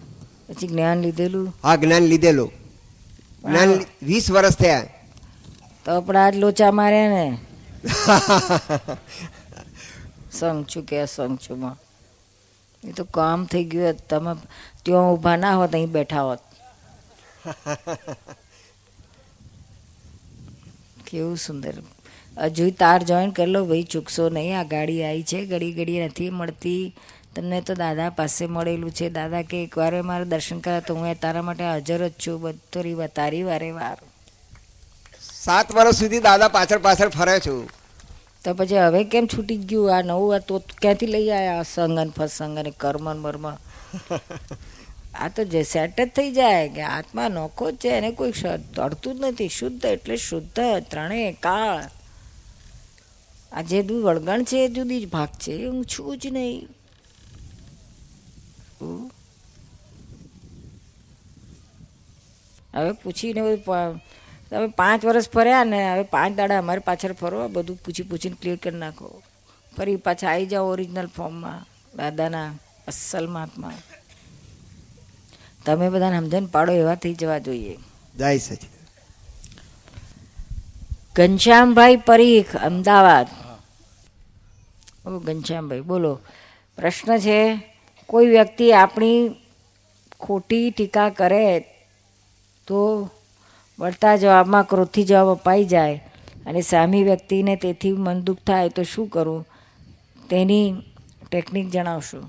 પછી 0.48 0.68
જ્ઞાન 0.68 1.02
લીધેલું? 1.02 1.54
હા 1.62 1.76
જ્ઞાન 1.76 2.02
લીધેલું. 2.02 2.52
જ્ઞાન 3.44 3.86
વીસ 4.02 4.30
વર્ષ 4.30 4.56
થયા. 4.56 4.84
તો 5.84 6.00
પણ 6.00 6.16
આજ 6.16 6.36
લોચા 6.36 6.72
માર્યા 6.72 7.08
ને. 7.08 7.38
સંગ 10.30 10.66
છું 10.66 10.86
કે 10.86 11.02
અસંગ 11.02 11.38
છું 11.38 11.58
માં. 11.58 11.76
એ 12.84 12.92
તો 12.92 13.04
કામ 13.04 13.44
થઈ 13.44 13.64
ગયું 13.64 13.86
હોત. 13.86 14.08
તમે 14.08 14.36
ત્યાં 14.82 15.12
ઊભા 15.12 15.36
ના 15.36 15.56
હોત 15.56 15.74
અહીં 15.74 15.92
બેઠા 15.92 16.22
હોત. 16.22 16.40
કેવું 21.06 21.36
સુંદર 21.36 21.82
હજુ 22.38 22.70
તાર 22.70 23.02
જોઈન 23.02 23.30
કરી 23.30 23.46
લો 23.46 23.64
ભાઈ 23.64 23.82
ચૂકશો 23.82 24.28
નહીં 24.28 24.58
આ 24.58 24.62
ગાડી 24.62 25.02
આવી 25.04 25.22
છે 25.22 25.46
ઘડી 25.46 25.72
ઘડી 25.72 26.06
નથી 26.06 26.30
મળતી. 26.30 26.94
તમને 27.34 27.60
તો 27.60 27.74
દાદા 27.74 28.10
પાસે 28.10 28.46
મળેલું 28.46 28.90
છે. 28.90 29.08
દાદા 29.08 29.42
કે 29.42 29.62
એકવાર 29.62 30.02
મારે 30.02 30.24
દર્શન 30.24 30.58
કર્યા 30.58 30.80
તો 30.80 30.94
હું 30.94 31.06
એ 31.08 31.14
તારા 31.14 31.42
માટે 31.42 31.64
હાજર 31.64 32.08
જ 32.08 32.12
છું. 32.26 32.40
બધો 32.40 32.80
રીવા 32.80 33.06
તારી 33.06 33.42
વારે 33.42 33.70
વાર. 33.70 33.98
સાત 35.20 35.74
વર્ષ 35.74 35.96
સુધી 35.96 36.20
દાદા 36.20 36.48
પાછળ 36.48 36.78
પાછળ 36.78 37.08
ફરે 37.08 37.40
છું. 37.40 37.68
તો 38.44 38.54
પછી 38.54 38.78
હવે 38.78 39.04
કેમ 39.04 39.26
છૂટી 39.26 39.56
ગયું? 39.56 39.96
આ 39.96 40.02
નવું 40.02 40.34
આ 40.34 40.38
તો 40.38 40.64
ક્યાંથી 40.80 41.06
લઈ 41.06 41.30
આવ્યા 41.30 41.62
સંગન 41.62 42.10
ફસંગ 42.10 42.58
અને 42.58 42.70
કર્મ 42.70 43.12
ને 43.12 43.20
મર્મ 43.20 43.46
આ 45.22 45.28
તો 45.28 45.44
જે 45.44 45.62
સેટ 45.62 46.00
જ 46.00 46.08
થઈ 46.08 46.30
જાય 46.32 46.68
કે 46.68 46.80
આત્મા 46.80 47.28
નોખો 47.28 47.70
જ 47.70 47.76
છે. 47.76 47.88
એને 47.88 48.10
કોઈ 48.10 48.32
તળતું 48.74 49.20
જ 49.20 49.24
નથી. 49.24 49.48
શુદ્ધ 49.48 49.84
એટલે 49.86 50.16
શુદ્ધ 50.16 50.60
ત્રણેય 50.90 51.32
કાળ. 51.32 52.01
આ 53.52 53.62
જે 53.62 53.78
વળગણ 53.80 54.42
છે 54.44 54.64
એ 54.64 54.68
જુદી 54.68 55.00
જ 55.04 55.06
ભાગ 55.08 55.30
છે 55.42 55.52
હું 55.66 55.84
છું 55.84 56.18
જ 56.18 56.26
નહીં. 56.26 56.68
હવે 62.74 62.92
પૂછીને 62.92 63.40
બધું 63.42 64.00
તમે 64.50 64.66
પાંચ 64.80 65.04
વર્ષ 65.04 65.28
ફર્યા 65.28 65.64
ને 65.64 65.80
હવે 65.92 66.04
પાંચ 66.14 66.36
દાડા 66.36 66.58
અમારી 66.58 66.86
પાછળ 66.88 67.12
ફરો 67.12 67.48
બધું 67.48 67.76
પૂછી 67.84 68.08
પૂછીને 68.10 68.36
ક્લિયર 68.40 68.58
કરી 68.64 68.78
નાખો. 68.78 69.08
ફરી 69.76 69.96
પાછા 69.96 70.30
આવી 70.32 70.46
જાઓ 70.46 70.66
ઓરિજિનલ 70.72 71.08
ફોર્મમાં 71.16 71.60
દાદાના 71.96 72.50
અસલ 72.88 73.26
મહાત્મા 73.26 73.76
તમે 75.64 75.88
બધાને 75.88 76.18
સમજણ 76.18 76.46
પાડો 76.54 76.72
એવા 76.72 76.94
થઈ 76.94 77.14
જવા 77.14 77.38
જોઈએ. 77.38 77.76
જય 78.18 78.38
સચિદ 78.38 78.72
ઘનશ્યામભાઈ 81.16 81.96
પરીખ 82.08 82.52
અમદાવાદ. 82.68 83.28
ઓ 85.06 85.18
ઘનશ્યામભાઈ, 85.18 85.80
બોલો. 85.80 86.18
પ્રશ્ન 86.76 87.18
છે, 87.18 87.62
કોઈ 88.06 88.26
વ્યક્તિ 88.26 88.72
આપણી 88.72 89.30
ખોટી 90.20 90.70
ટીકા 90.70 91.08
કરે 91.10 91.60
તો 92.66 93.10
વળતા 93.78 94.16
જવાબમાં 94.16 94.64
ક્રોધથી 94.64 95.02
જવાબ 95.04 95.28
અપાઈ 95.30 95.64
જાય 95.64 96.04
અને 96.46 96.60
સામી 96.60 97.02
વ્યક્તિને 97.02 97.56
તેથી 97.56 97.92
મન 97.92 98.20
દુઃખ 98.20 98.38
થાય 98.46 98.68
તો 98.68 98.82
શું 98.82 99.08
કરવું 99.08 99.46
તેની 100.30 100.74
ટેકનિક 101.30 101.70
જણાવશો. 101.70 102.22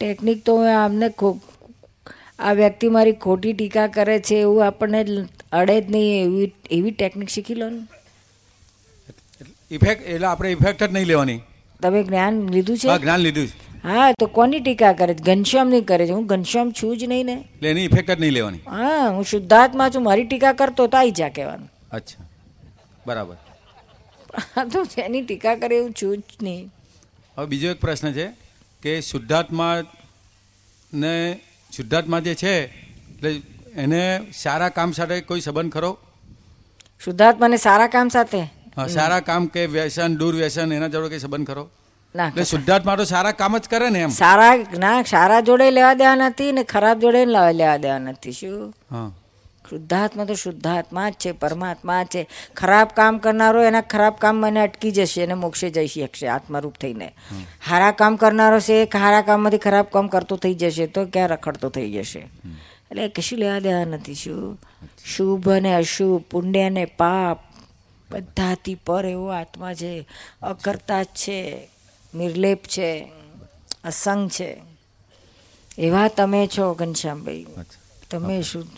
ટેકનિક 0.00 0.44
તો 0.44 0.64
આમને 0.66 1.08
ખો- 1.08 1.40
આ 2.38 2.52
વ્યક્તિ 2.52 2.88
મારી 2.88 3.12
ખોટી 3.12 3.52
ટીકા 3.52 3.86
કરે 3.86 4.18
છે 4.18 4.34
એવું 4.34 4.66
આપણને 4.66 5.04
અડે 5.52 5.80
જ 5.80 5.90
નહીં, 5.90 6.24
એવી 6.24 6.54
એવી 6.70 6.90
ટેકનિક 6.90 7.28
શીખી 7.28 7.54
લો 7.54 7.70
ને. 7.70 7.93
ઇફેક્ટ 9.76 10.08
એટલે 10.14 10.26
આપણે 10.26 10.50
ઇફેક્ટ 10.56 10.82
જ 10.82 10.92
નહીં 10.92 11.06
લેવાની. 11.12 11.40
તમે 11.82 12.02
જ્ઞાન 12.02 12.34
લીધું 12.56 12.76
હા 12.76 12.96
છે 12.96 13.02
જ્ઞાન 13.04 13.20
લીધું 13.20 13.46
છે. 13.46 13.54
હા 13.84 14.12
તો 14.12 14.26
કોની 14.26 14.60
ટીકા 14.60 14.92
કરે 14.92 15.14
છે? 15.14 15.22
ઘનશ્યામ 15.22 15.68
નહીં 15.68 15.86
કરે 15.86 16.06
છે. 16.06 16.12
હું 16.12 16.26
ઘનશ્યામ 16.26 16.70
છું 16.82 16.98
જ 16.98 17.04
નહીં 17.04 17.26
ને. 17.26 17.32
એટલે 17.32 17.70
એની 17.70 17.84
ઇફેક્ટ 17.84 18.10
જ 18.10 18.20
નહીં 18.20 18.32
લેવાની. 18.32 18.62
હા 18.66 19.08
હું 19.08 19.24
શુદ્ધાત્મા 19.24 19.88
છું 19.88 20.02
મારી 20.02 20.24
ટીકા 20.24 20.52
કરતો 20.52 20.86
તો 20.86 20.96
આવી 20.96 21.10
જા 21.10 21.28
કહેવાનું. 21.28 21.68
અચ્છા. 21.92 22.24
બરાબર. 23.06 23.36
હા 24.56 24.64
તો 24.64 24.86
એની 24.96 25.22
ટીકા 25.22 25.54
કરે 25.54 25.76
એવું 25.76 25.92
છું 26.02 26.16
જ 26.18 26.42
નહીં. 26.42 26.70
હવે 27.36 27.46
બીજો 27.46 27.70
એક 27.70 27.80
પ્રશ્ન 27.80 28.12
છે 28.12 28.26
કે 28.82 29.00
શુદ્ધાત્મા 29.00 29.74
ને 30.92 31.14
શુદ્ધાત્મા 31.76 32.20
જે 32.20 32.34
છે 32.34 32.54
એટલે 32.64 33.30
એને 33.76 34.02
સારા 34.32 34.68
કામ 34.68 34.92
સાથે 34.92 35.20
કોઈ 35.20 35.40
સંબંધ 35.40 35.72
ખરો? 35.72 35.98
શુદ્ધાત્માને 37.04 37.56
સારા 37.56 37.86
કામ 37.86 38.08
સાથે? 38.08 38.42
સારા 38.88 39.20
કામ 39.20 39.46
કે 39.46 39.66
વ્યસન 39.66 40.16
દુર્વ્યસન 40.16 40.72
એના 40.72 40.88
જોડે 40.88 41.08
કઈ 41.08 41.18
સંબંધ 41.18 41.46
ખરો? 41.46 41.68
ના. 42.16 42.28
એટલે 42.28 42.44
શુદ્ધાત્મા 42.44 42.96
તો 42.96 43.04
સારા 43.04 43.32
કામ 43.32 43.58
જ 43.58 43.68
કરે 43.68 43.90
ને 43.90 44.00
એમ. 44.00 44.08
સારા 44.08 44.56
ના 44.56 45.02
સારા 45.02 45.40
જોડે 45.40 45.70
લેવા 45.70 45.94
દેવા 45.94 46.14
નથી 46.14 46.52
ને 46.52 46.62
ખરાબ 46.62 47.00
જોડે 47.00 47.24
લેવા 47.24 47.50
લેવા 47.50 47.76
દેવા 47.76 47.98
નથી 47.98 48.32
શું? 48.32 48.74
હા. 48.90 49.10
શુદ્ધાત્મા 49.70 50.24
તો 50.24 50.34
શુદ્ધાત્મા 50.34 51.10
જ 51.10 51.12
છે 51.12 51.32
પરમાત્મા 51.32 52.04
છે. 52.04 52.28
ખરાબ 52.56 52.88
કામ 52.96 53.18
કરનારો 53.18 53.62
એના 53.62 53.80
ખરાબ 53.80 54.14
કામ 54.14 54.36
મને 54.36 54.60
અટકી 54.60 54.90
જશે 54.90 55.22
અને 55.22 55.34
મોક્ષે 55.34 55.70
જઈ 55.70 55.86
શકશે 55.86 56.28
આત્મારૂપ 56.28 56.74
થઈને. 56.74 57.14
હારા 57.66 57.90
કામ 57.90 58.16
કરનારો 58.16 58.60
છે 58.60 58.72
એ 58.72 58.98
હારા 58.98 59.22
કામમાંથી 59.22 59.58
ખરાબ 59.58 59.86
કામ 59.92 60.08
કરતો 60.08 60.36
થઈ 60.36 60.54
જશે 60.54 60.86
તો 60.86 61.04
ક્યાં 61.04 61.28
રખડતો 61.28 61.68
થઈ 61.68 61.92
જશે? 61.92 62.18
એટલે 62.90 63.08
કશું 63.08 63.38
લેવા 63.38 63.58
દેવા 63.58 63.84
નથી 63.84 64.14
શું? 64.14 64.60
શુભ 65.04 65.48
અને 65.48 65.74
અશુભ 65.74 66.22
પુણ્ય 66.30 66.62
અને 66.62 66.84
પાપ 66.84 67.43
બધાથી 68.14 68.74
પર 68.74 69.06
એવો 69.06 69.26
આત્મા 69.26 69.74
છે 69.74 70.08
અકર્તા 70.42 71.04
છે 71.04 71.68
નિર્લેપ 72.14 72.64
છે 72.64 73.08
અસંગ 73.84 74.30
છે. 74.30 74.62
એવા 75.78 76.08
તમે 76.08 76.46
છો 76.46 76.74
ઘનશ્યામભાઈ. 76.74 77.46
તમે 78.10 78.42
શુદ્ધ 78.42 78.68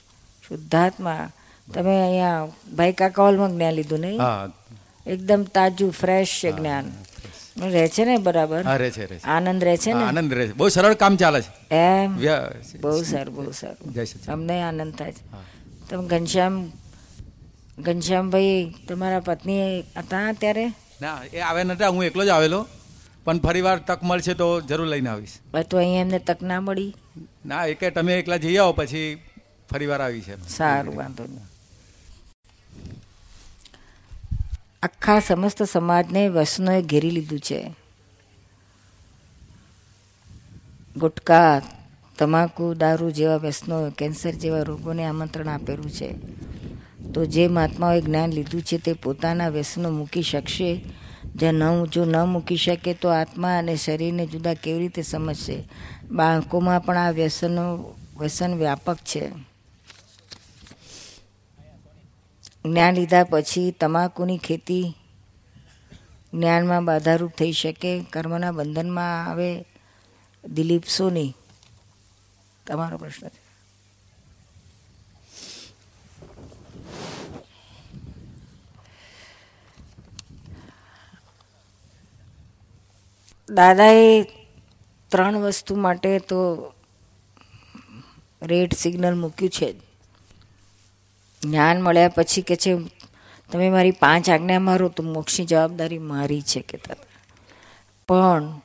શુદ્ધાત્મા. 0.48 1.30
તમે 1.74 2.02
અહીંયા 2.02 2.46
ભાઈ 2.76 2.92
કાકા 2.92 3.22
હોલમાં 3.22 3.52
જ્ઞાન 3.52 3.72
લીધું 3.72 4.00
નહીં? 4.00 4.20
એકદમ 5.06 5.42
તાજું 5.42 5.92
ફ્રેશ 5.92 6.40
છે 6.44 6.52
જ્ઞાન. 6.52 6.92
રહે 7.62 7.88
છે 7.88 8.04
ને 8.04 8.16
બરાબર? 8.16 8.90
છે 8.90 9.22
આનંદ 9.22 9.64
રહે 9.64 9.76
છે 9.76 9.92
ને? 9.92 10.04
આનંદ 10.04 10.34
રહે 10.34 10.48
છે. 10.48 10.52
બહુ 10.52 10.68
સરળ 10.68 10.94
કામ 10.94 11.16
ચાલે 11.16 11.42
છે. 11.42 11.74
એમ? 11.74 12.16
બહુ 12.80 13.02
સારું 13.02 13.34
બહુ 13.34 13.50
સારું. 13.50 13.94
અમને 14.32 14.62
આનંદ 14.62 14.94
થાય 14.94 15.12
છે. 15.12 15.24
તમે 15.90 16.08
ઘનશ્યામ 16.08 16.72
ઘનશ્યામભાઈ 17.78 18.74
તમારા 18.88 19.20
પત્ની 19.20 19.84
હતા 19.96 20.32
ત્યારે 20.32 20.72
ના 21.00 21.20
એ 21.32 21.40
આવે 21.40 21.64
નતા 21.64 21.88
હું 21.88 22.04
એકલો 22.04 22.24
જ 22.24 22.28
આવેલો. 22.28 22.66
પણ 23.24 23.38
ફરીવાર 23.38 23.78
તક 23.78 24.02
મળશે 24.02 24.34
તો 24.34 24.60
જરૂર 24.60 24.86
લઈને 24.86 25.08
આવીશ. 25.08 25.38
તો 25.70 25.76
અહીંયા 25.76 26.00
એમને 26.00 26.18
તક 26.18 26.42
ના 26.42 26.60
મળી? 26.60 26.94
ના 27.46 27.64
એ 27.64 27.74
કે 27.74 27.90
તમે 27.90 28.18
એકલા 28.18 28.36
જઈ 28.36 28.56
આવો 28.56 28.72
પછી 28.72 29.18
ફરીવાર 29.70 30.02
આવી 30.02 30.20
છે. 30.20 30.48
સારું 30.48 30.96
વાંધો 30.96 31.24
નહીં. 31.24 31.40
આખા 34.82 35.20
સમસ્ત 35.20 35.62
સમાજને 35.62 36.28
વસનોએ 36.28 36.82
ઘેરી 36.82 37.10
લીધું 37.10 37.40
છે. 37.40 37.74
ગુટકા 40.96 41.62
તમાકુ 42.18 42.74
દારૂ 42.74 43.10
જેવા 43.10 43.36
વ્યસનો 43.36 43.90
કેન્સર 43.90 44.30
જેવા 44.30 44.62
રોગોને 44.62 45.04
આમંત્રણ 45.04 45.48
આપેલું 45.48 45.90
છે. 45.90 46.14
તો 47.14 47.24
જે 47.24 47.48
મહાત્માઓએ 47.48 48.00
જ્ઞાન 48.00 48.32
લીધું 48.32 48.62
છે 48.62 48.78
તે 48.78 48.92
પોતાના 48.92 49.48
વ્યસનો 49.48 49.90
મૂકી 49.90 50.22
શકશે. 50.22 50.84
જે 51.34 51.52
ન 51.52 51.84
જો 51.84 52.04
ન 52.04 52.16
મૂકી 52.16 52.56
શકે 52.56 52.94
તો 52.94 53.08
આત્મા 53.08 53.58
અને 53.58 53.76
શરીરને 53.76 54.26
જુદા 54.26 54.54
કેવી 54.54 54.78
રીતે 54.78 55.02
સમજશે? 55.02 55.68
બાળકોમાં 56.10 56.80
પણ 56.80 56.96
આ 56.96 57.10
વ્યસનો, 57.10 57.94
વ્યસન 58.18 58.54
વ્યાપક 58.54 58.96
છે. 58.96 59.30
જ્ઞાન 62.64 62.94
લીધા 62.94 63.24
પછી 63.24 63.70
તમાકુની 63.70 64.38
ખેતી 64.38 64.94
જ્ઞાનમાં 66.34 66.84
બાધારૂપ 66.84 67.30
થઈ 67.30 67.52
શકે, 67.52 68.04
કર્મના 68.12 68.52
બંધનમાં 68.52 69.24
આવે. 69.24 69.64
દિલીપ 70.48 70.84
સોની, 70.84 71.34
તમારો 72.66 72.98
પ્રશ્ન 72.98 73.28
છે. 73.28 73.45
દાદાએ 83.48 84.22
ત્રણ 85.08 85.36
વસ્તુ 85.36 85.76
માટે 85.76 86.18
તો 86.18 86.72
રેડ 88.42 88.72
સિગ્નલ 88.74 89.14
મૂક્યું 89.14 89.50
છે. 89.50 89.68
જ્ઞાન 91.42 91.80
મળ્યા 91.80 92.08
પછી 92.08 92.42
કે 92.42 92.56
છે, 92.56 92.76
તમે 93.52 93.70
મારી 93.70 93.90
પાંચ 93.90 94.30
આજ્ઞા 94.30 94.58
મારો 94.58 94.88
તો 94.88 95.02
મોક્ષની 95.02 95.46
જવાબદારી 95.46 95.98
મારી 95.98 96.42
છે 96.42 96.60
કે 96.60 96.78
પણ 98.08 98.60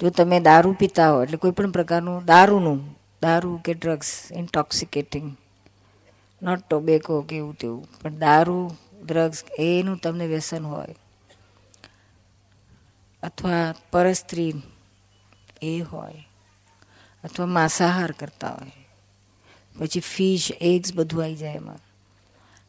જો 0.00 0.10
તમે 0.10 0.40
દારૂ 0.40 0.72
પીતા 0.72 1.12
હો, 1.12 1.22
એટલે 1.22 1.36
કોઈ 1.36 1.50
પણ 1.50 1.70
પ્રકારનું 1.70 2.24
દારૂનું, 2.24 2.80
દારૂ 3.22 3.60
કે 3.64 3.74
ડ્રગ્સ, 3.74 4.32
ઇન્ટોક્સિકેટિંગ, 4.32 5.36
નોટ 6.42 6.60
ટોબેકો 6.68 7.22
કે 7.22 7.36
એવું 7.36 7.54
તેવું, 7.54 7.88
પણ 8.02 8.18
દારૂ, 8.18 8.70
ડ્રગ્સ, 9.04 9.44
એનું 9.58 9.98
તમને 9.98 10.26
વ્યસન 10.26 10.64
હોય 10.64 10.94
અથવા 13.22 13.74
પરસ્ત્રી 13.90 14.54
એ 15.62 15.72
હોય 15.82 16.24
અથવા 17.24 17.46
માંસાહાર 17.48 18.12
કરતા 18.12 18.52
હોય 18.52 18.84
પછી 19.76 20.04
ફિશ 20.04 20.48
એગ્સ 20.60 20.90
બધું 20.92 21.22
આવી 21.22 21.36
જાય 21.36 21.56
એમાં 21.56 21.82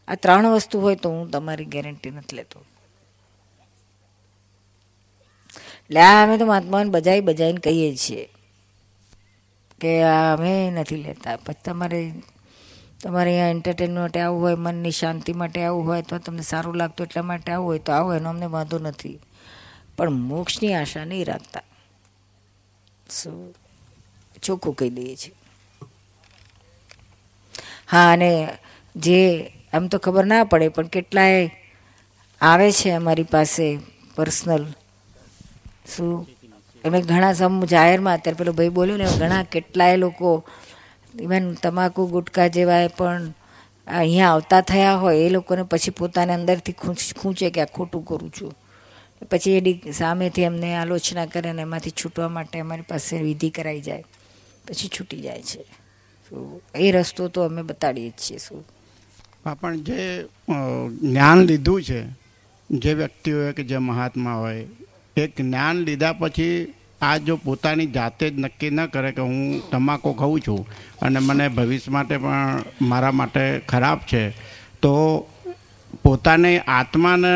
આ 0.07 0.15
ત્રણ 0.15 0.55
વસ્તુ 0.55 0.81
હોય 0.81 0.95
તો 0.95 1.09
હું 1.09 1.27
તમારી 1.31 1.65
ગેરંટી 1.65 2.11
નથી 2.11 2.37
લેતો 2.37 2.59
એટલે 5.81 5.99
આ 6.01 6.23
અમે 6.23 6.35
તો 6.37 6.45
મહાત્માને 6.45 6.89
બજાઈ 6.89 7.21
બજાઈને 7.21 7.59
કહીએ 7.59 7.91
છીએ 7.95 8.25
કે 9.81 9.91
અમે 10.03 10.53
નથી 10.71 11.03
લેતા 11.03 11.37
પછી 11.37 11.63
તમારે 11.63 12.01
તમારે 12.99 13.31
અહીંયા 13.31 13.53
એન્ટરટેનમેન્ટ 13.53 13.99
માટે 13.99 14.19
આવવું 14.19 14.41
હોય 14.41 14.57
મનની 14.57 14.91
શાંતિ 14.91 15.33
માટે 15.33 15.59
આવવું 15.63 15.85
હોય 15.85 15.99
અથવા 15.99 16.19
તમને 16.19 16.43
સારું 16.43 16.77
લાગતું 16.77 17.05
એટલા 17.05 17.23
માટે 17.23 17.51
આવવું 17.51 17.67
હોય 17.67 17.79
તો 17.79 17.91
આવો 17.91 18.09
એનો 18.13 18.29
અમને 18.29 18.47
વાંધો 18.47 18.77
નથી 18.79 19.17
પણ 19.97 20.17
મોક્ષની 20.29 20.73
આશા 20.79 21.05
નહીં 21.11 21.27
રાખતા. 21.31 21.65
શું 23.09 23.35
ચોખ્ખું 24.45 24.75
કહી 24.79 24.91
દઈએ 24.97 25.15
છીએ. 25.21 25.35
હા, 27.91 28.07
અને 28.13 28.31
જે 28.95 29.21
આમ 29.73 29.87
તો 29.91 29.97
ખબર 30.05 30.25
ના 30.31 30.49
પડે, 30.51 30.69
પણ 30.75 30.89
કેટલાય 30.95 31.41
આવે 32.41 32.67
છે 32.79 32.89
અમારી 32.99 33.31
પાસે 33.35 33.65
પર્સનલ 34.15 34.63
શું 35.93 36.11
એમે 36.83 36.99
ઘણા 37.09 37.33
સમ 37.39 37.55
જાહેરમાં 37.73 38.17
અત્યારે 38.17 38.39
પેલો 38.39 38.53
ભાઈ 38.57 38.75
બોલ્યો 38.77 38.97
ને 39.01 39.07
ઘણા 39.19 39.43
કેટલાય 39.55 39.97
લોકો 40.03 40.29
ઇવન 41.25 41.45
તમાકુ 41.63 42.01
ગુટકા 42.13 42.47
જેવા 42.55 42.85
પણ 42.99 43.23
અહીંયા 43.87 44.31
આવતા 44.35 44.61
થયા 44.71 44.95
હોય, 45.01 45.19
એ 45.25 45.29
લોકોને 45.35 45.63
પછી 45.71 45.97
પોતાને 45.99 46.33
અંદરથી 46.37 46.79
ખૂંચ, 46.81 46.99
ખૂંચે 47.19 47.49
કે 47.55 47.61
આ 47.63 47.73
ખોટું 47.75 48.03
કરું 48.09 48.31
છું. 48.37 48.53
પછી 49.21 49.51
એની 49.51 49.93
સામેથી 49.93 50.45
અમને 50.45 50.75
આલોચના 50.75 51.25
કરે 51.25 51.49
અને 51.49 51.61
એમાંથી 51.61 51.97
છૂટવા 52.03 52.29
માટે 52.29 52.59
અમારી 52.59 52.81
પાસે 52.81 53.17
વિધિ 53.17 53.49
કરાઈ 53.49 53.81
જાય. 53.81 54.03
પછી 54.67 54.89
છૂટી 54.99 55.21
જાય 55.21 55.41
છે. 55.41 55.61
એ 56.75 56.91
રસ્તો 56.91 57.27
તો 57.27 57.43
અમે 57.43 57.61
બતાડીએ 57.61 58.09
જ 58.09 58.13
છીએ, 58.23 58.37
શું. 58.37 58.65
પણ 59.61 59.77
જે 59.77 60.25
જ્ઞાન 61.01 61.39
લીધું 61.41 61.83
છે, 61.83 62.01
જે 62.69 62.93
વ્યક્તિ 62.93 63.31
હોય 63.31 63.53
કે 63.53 63.63
જે 63.63 63.77
મહાત્મા 63.77 64.33
હોય, 64.33 64.65
એ 65.17 65.27
જ્ઞાન 65.27 65.77
લીધા 65.77 66.13
પછી 66.13 66.73
આ 67.01 67.17
જો 67.17 67.35
પોતાની 67.37 67.85
જાતે 67.87 68.29
જ 68.29 68.39
નક્કી 68.39 68.69
ન 68.69 68.85
કરે 68.85 69.11
કે 69.11 69.21
હું 69.21 69.69
તમાકુ 69.69 70.13
ખાઉં 70.13 70.41
છું 70.41 70.61
અને 71.01 71.19
મને 71.19 71.47
ભવિષ્ય 71.47 71.91
માટે 71.91 72.17
પણ 72.17 72.63
મારા 72.81 73.11
માટે 73.11 73.43
ખરાબ 73.59 73.99
છે, 73.99 74.23
તો 74.81 74.93
પોતાને 76.03 76.51
આત્માને 76.67 77.31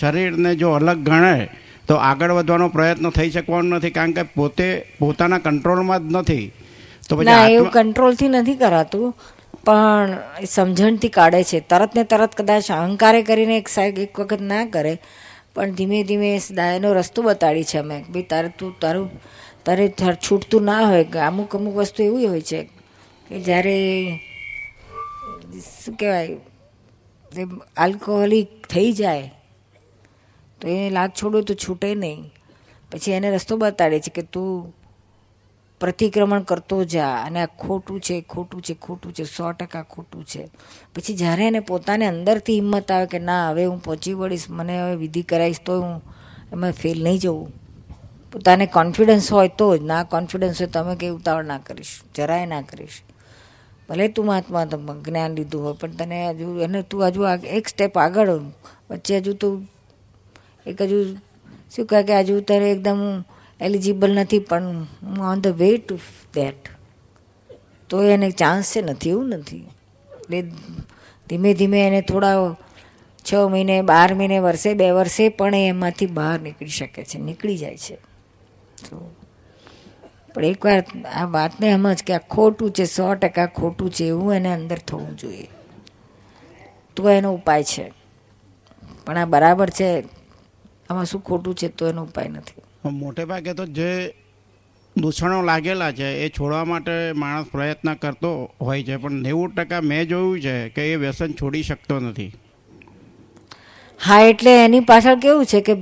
શરીરને 0.00 0.54
જો 0.54 0.70
અલગ 0.70 0.98
ગણે 1.08 1.48
તો 1.88 1.94
આગળ 2.08 2.32
વધવાનો 2.32 2.68
પ્રયત્ન 2.68 3.10
થઈ 3.10 3.30
શકવાનો 3.30 3.76
નથી. 3.76 3.90
કારણ 3.90 4.12
કે 4.12 4.22
પોતે 4.36 4.68
પોતાના 4.98 5.38
કંટ્રોલમાં 5.38 6.00
જ 6.00 6.12
નથી. 6.12 6.52
તો 7.08 7.16
પછી 7.16 7.52
એવું 7.52 7.70
કંટ્રોલથી 7.70 8.28
નથી 8.28 8.54
કરાતું. 8.54 9.14
પણ 9.64 10.16
સમજણથી 10.46 11.08
કાઢે 11.08 11.42
છે. 11.44 11.60
તરત 11.60 11.96
ને 11.96 12.04
તરત 12.04 12.32
કદાચ 12.36 12.70
અહંકારે 12.70 13.22
કરીને 13.22 13.56
એક 13.58 13.68
સાઈડ 13.68 13.98
એક 13.98 14.20
વખત 14.20 14.40
ના 14.40 14.64
કરે. 14.66 14.94
પણ 15.54 15.70
ધીમે 15.70 16.02
ધીમે 16.04 16.30
એનો 16.76 16.92
રસ્તો 16.92 17.22
બતાડી 17.22 17.64
છે 17.64 17.78
અમે. 17.78 17.98
ભાઈ 18.12 18.26
તારે 18.30 18.48
તું 18.58 18.72
તારું 18.80 19.10
તારે 19.64 19.92
છૂટતું 20.30 20.62
ના 20.62 20.80
હોય 20.88 21.04
કે 21.04 21.18
અમુક 21.18 21.56
અમુક 21.56 21.76
વસ્તુ 21.76 22.02
એવી 22.02 22.26
હોય 22.26 22.40
છે. 22.40 22.60
કે 23.28 23.40
જ્યારે 23.40 23.76
શું 25.84 25.94
કહેવાય 25.94 26.36
આલ્કોહોલિક 27.76 28.66
થઈ 28.66 28.92
જાય, 28.92 29.32
તો 30.60 30.68
એને 30.68 30.90
લાગ 30.90 31.10
છોડો 31.10 31.42
તો 31.42 31.54
છૂટે 31.54 31.94
નહીં. 31.94 32.32
પછી 32.92 33.10
એને 33.10 33.30
રસ્તો 33.30 33.56
બતાડે 33.56 34.00
છે 34.00 34.10
કે 34.10 34.22
તું 34.22 34.72
પ્રતિક્રમણ 35.80 36.40
કરતો 36.40 36.84
જા, 36.84 37.16
અને 37.16 37.42
આ 37.42 37.46
ખોટું 37.46 38.00
છે 38.00 38.20
ખોટું 38.20 38.62
છે 38.62 38.74
ખોટું 38.74 39.12
છે, 39.12 39.24
સો 39.24 39.52
ટકા 39.52 39.82
ખોટું 39.82 40.24
છે. 40.24 40.48
પછી 40.94 41.16
જ્યારે 41.16 41.46
એને 41.46 41.60
પોતાને 41.60 42.06
અંદરથી 42.06 42.54
હિંમત 42.54 42.92
આવે 42.92 43.06
કે 43.06 43.18
ના, 43.18 43.50
હવે 43.50 43.64
હું 43.64 43.82
પહોંચી 43.82 44.12
વળીશ, 44.12 44.46
મને 44.50 44.82
હવે 44.82 44.96
વિધિ 44.96 45.22
કરાવીશ, 45.22 45.60
તો 45.66 45.82
હું 45.82 46.02
એમાં 46.52 46.72
ફેલ 46.72 47.02
નહીં 47.02 47.18
જવું. 47.18 47.52
પોતાને 48.32 48.66
કોન્ફિડન્સ 48.66 49.32
હોય 49.32 49.48
તો 49.48 49.76
જ, 49.76 49.82
ના 49.82 50.04
કોન્ફિડન્સ 50.04 50.62
હોય 50.62 50.68
તમે 50.68 50.96
કંઈ 50.96 51.10
ઉતાવળ 51.10 51.44
ના 51.44 51.58
કરીશ, 51.58 52.02
જરાય 52.14 52.46
ના 52.46 52.62
કરીશ. 52.62 53.02
ભલે 53.88 54.08
તું 54.08 54.26
મહાત્મા 54.26 54.64
જ્ઞાન 55.04 55.36
લીધું 55.36 55.62
હોય, 55.64 55.76
પણ 55.80 55.96
તને 55.98 56.18
હજુ, 56.30 56.46
એને 56.64 56.82
તું 56.82 57.06
હજુ 57.06 57.20
એક 57.58 57.68
સ્ટેપ 57.68 57.98
આગળ 57.98 58.30
વચ્ચે 58.90 59.14
હજુ 59.18 59.32
તું 59.34 59.54
એક 60.66 60.82
હજુ 60.82 60.98
શું 61.72 61.86
કહે 61.86 62.02
કે 62.02 62.14
હજુ 62.20 62.40
તારે 62.40 62.70
એકદમ 62.74 63.00
એલિજિબલ 63.60 64.10
નથી, 64.20 64.38
પણ 64.38 64.86
on 65.20 65.40
the 65.40 65.56
way 65.60 65.70
to 65.78 65.96
that 66.34 66.70
તો 67.90 68.02
એને 68.02 68.28
ચાન્સ 68.30 68.72
છે 68.72 68.80
નથી, 68.82 69.10
એવું 69.10 69.28
નથી. 69.38 69.66
એટલે 70.14 70.38
ધીમે 71.28 71.50
ધીમે 71.54 71.78
એને 71.86 72.00
થોડા 72.02 72.56
છ 73.24 73.32
મહિને, 73.52 73.76
બાર 73.82 74.14
મહિને, 74.14 74.38
વર્ષે, 74.38 74.74
બે 74.74 74.90
વર્ષે 74.90 75.28
પણ 75.28 75.54
એમાંથી 75.54 76.06
બહાર 76.06 76.40
નીકળી 76.40 76.68
શકે 76.68 77.04
છે, 77.04 77.18
નીકળી 77.18 77.58
જાય 77.58 77.76
છે. 77.76 77.96
તો 78.84 78.96
પણ 80.34 80.44
એકવાર 80.44 80.84
આ 81.14 81.24
વાતને 81.24 81.72
સમજ 81.74 82.02
કે 82.02 82.14
આ 82.14 82.18
ખોટું 82.18 82.70
છે 82.70 82.84
સો 82.84 83.14
ટકા 83.14 83.46
ખોટું 83.46 83.90
છે 83.90 84.04
એવું 84.04 84.34
એને 84.34 84.52
અંદર 84.52 84.78
થવું 84.78 85.16
જોઈએ. 85.16 85.48
તો 86.96 87.10
એનો 87.10 87.34
ઉપાય 87.34 87.64
છે. 87.64 87.92
પણ 89.06 89.16
આ 89.16 89.24
બરાબર 89.24 89.70
છે 89.70 90.00
આમાં 90.90 91.04
શું 91.04 91.24
ખોટું 91.24 91.54
છે 91.54 91.68
તો 91.68 91.88
એનો 91.88 92.02
ઉપાય 92.02 92.28
નથી. 92.28 92.62
મોટે 92.90 93.24
ભાગે 93.24 93.52
તો 93.52 93.66
જે 93.66 94.14
દૂષણો 94.96 95.42
લાગેલા 95.42 95.92
છે 95.92 96.26
એ 96.26 96.28
છોડવા 96.28 96.64
માટે 96.64 97.12
માણસ 97.12 97.46
પ્રયત્ન 97.46 97.94
કરતો 97.94 98.50
હોય 98.60 98.82
છે 98.82 98.96
પણ 98.96 99.12
નેવું 99.12 99.54
ટકા 99.54 99.80
મેં 99.80 100.08
જોયું 100.08 100.40
છે 100.40 100.68
કે 100.68 100.92
એ 100.92 100.96
વ્યસન 100.96 101.32
છોડી 101.32 101.62
શકતો 101.62 102.00
નથી. 102.00 102.32
હા 104.00 104.20
એટલે 104.20 104.64
એની 104.64 104.80
પાછળ 104.80 105.18
કેવું 105.18 105.46
છે 105.46 105.60
કે 105.60 105.74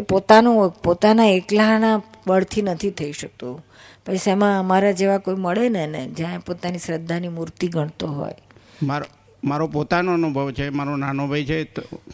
પોતાનું 0.00 0.70
પોતાના 0.70 1.24
એકલાના 1.24 2.02
બળથી 2.26 2.62
નથી 2.62 2.90
થઈ 2.90 3.12
શકતું. 3.12 3.64
પછી 4.04 4.30
એમાં 4.30 4.58
અમારા 4.58 4.92
જેવા 4.92 5.18
કોઈ 5.18 5.36
મળે 5.36 5.68
ને 5.68 5.84
એને, 5.84 6.00
જ્યાં 6.16 6.40
પોતાની 6.40 6.78
શ્રદ્ધાની 6.78 7.28
મૂર્તિ 7.28 7.68
ગણતો 7.68 8.06
હોય? 8.08 8.38
મારો 8.82 9.06
મારો 9.44 9.66
પોતાનો 9.68 10.14
અનુભવ 10.14 10.50
છે, 10.52 10.70
મારો 10.70 10.96
નાનો 10.96 11.28
ભાઈ 11.28 11.44
છે 11.44 11.58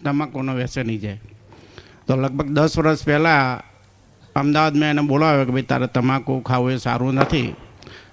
તમાકુનો 0.04 0.52
વ્યસની 0.54 0.98
છે 0.98 1.14
તો 2.06 2.16
લગભગ 2.16 2.48
દસ 2.50 2.78
વર્ષ 2.78 3.04
પહેલાં 3.04 3.62
અમદાવાદ 4.36 4.74
મેં 4.76 4.90
એને 4.90 5.02
બોલાવ્યો 5.02 5.46
કે 5.46 5.52
ભાઈ, 5.52 5.62
તારે 5.62 5.86
તમાકુ 5.86 6.40
ખાવું 6.40 6.72
એ 6.72 6.78
સારું 6.78 7.14
નથી. 7.14 7.54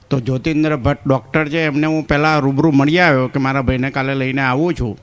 તો 0.10 0.20
જ્યોતિન્દ્ર 0.20 0.76
ભટ્ટ 0.78 1.08
ડૉક્ટર 1.08 1.45
છે, 1.50 1.66
એમને 1.66 1.88
હું 1.88 2.04
પહેલાં 2.08 2.39
રૂબરૂ 2.39 2.72
મળી 2.72 3.00
આવ્યો 3.00 3.28
કે 3.28 3.39
મારા 3.39 3.62
ભાઈને 3.62 3.89
કાલે 3.91 4.14
લઈને 4.16 4.41
આવું 4.41 4.74
છું. 4.74 4.95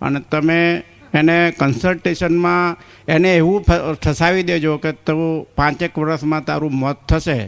અને 0.00 0.20
તમે 0.30 0.58
એને 1.14 1.36
કન્સલ્ટેશનમાં 1.60 2.76
એને 3.08 3.30
એવું 3.36 3.62
ફસાવી 4.02 4.48
દેજો 4.50 4.78
કે 4.78 4.92
તું 5.06 5.46
પાંચેક 5.56 5.98
વર્ષમાં 5.98 6.44
તારું 6.44 6.74
મોત 6.82 6.98
થશે. 7.08 7.38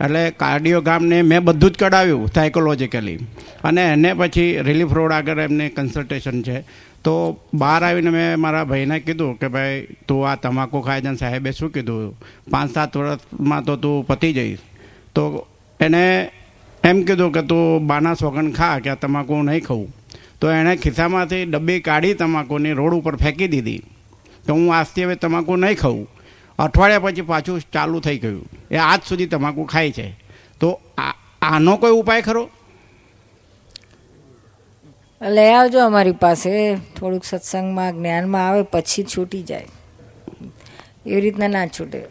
એટલે 0.00 0.22
કાર્ડિયોગામને 0.40 1.18
મેં 1.22 1.44
બધું 1.44 1.72
જ 1.72 1.76
કઢાવ્યું 1.78 2.32
સાયકોલોજીકલી 2.34 3.18
અને 3.64 3.82
એને 3.94 4.10
પછી 4.14 4.50
રિલીફ 4.68 4.94
રોડ 4.98 5.12
આગળ 5.12 5.38
એમને 5.38 5.66
કન્સલ્ટેશન 5.76 6.42
છે. 6.42 6.64
તો 7.04 7.12
બહાર 7.60 7.80
આવીને 7.84 8.10
મેં 8.10 8.40
મારા 8.40 8.64
ભાઈને 8.64 8.96
કીધું 9.06 9.38
કે 9.40 9.48
ભાઈ, 9.54 9.86
તું 10.06 10.20
આ 10.30 10.36
તમાકુ 10.36 10.80
ખાય 10.86 11.00
છે 11.00 11.14
સાહેબે 11.22 11.50
શું 11.52 11.70
કીધું? 11.70 12.14
પાંચ 12.50 12.70
સાત 12.74 12.96
વર્ષમાં 12.96 13.64
તો 13.64 13.76
તું 13.76 14.06
પતી 14.06 14.32
જઈશ. 14.32 14.62
તો 15.14 15.22
એને 15.80 16.04
એમ 16.82 16.98
કીધું 17.06 17.32
કે 17.32 17.42
તું 17.50 17.86
બાના 17.88 18.14
સોગન 18.14 18.52
ખા 18.52 18.76
કે 18.84 18.90
આ 18.90 19.00
તમાકુ 19.02 19.42
નહીં 19.42 19.64
ખાઉં. 19.68 19.88
તો 20.42 20.50
એણે 20.50 20.76
ખિસ્સામાંથી 20.76 21.44
ડબ્બી 21.44 21.80
કાઢી 21.80 22.14
તમાકુની 22.14 22.72
રોડ 22.72 22.94
ઉપર 22.94 23.16
ફેંકી 23.16 23.48
દીધી. 23.48 23.82
તો 24.46 24.54
હું 24.54 24.74
આજથી 24.74 25.04
હવે 25.04 25.14
તમાકુ 25.14 25.56
નહીં 25.56 25.76
ખાઉં. 25.76 26.06
અઠવાડિયા 26.58 26.98
પછી 26.98 27.22
પાછું 27.22 27.60
ચાલુ 27.72 28.00
થઈ 28.00 28.18
ગયું. 28.18 28.48
એ 28.70 28.76
આજ 28.76 29.00
સુધી 29.08 29.26
તમાકુ 29.26 29.64
ખાય 29.64 29.92
છે. 29.92 30.08
તો 30.60 30.80
આનો 31.42 31.76
કોઈ 31.76 31.90
ઉપાય 31.90 32.22
ખરો? 32.22 32.50
લઈ 35.22 35.52
આવજો 35.52 35.84
અમારી 35.84 36.12
પાસે. 36.12 36.76
થોડુંક 36.76 37.24
સત્સંગમાં, 37.24 37.92
જ્ઞાનમાં 37.92 38.48
આવે, 38.48 38.62
પછી 38.62 39.06
છૂટી 39.16 39.42
જાય. 39.42 39.66
એવી 41.06 41.20
રીતના 41.20 41.48
ના 41.48 41.66
છૂટે. 41.66 42.04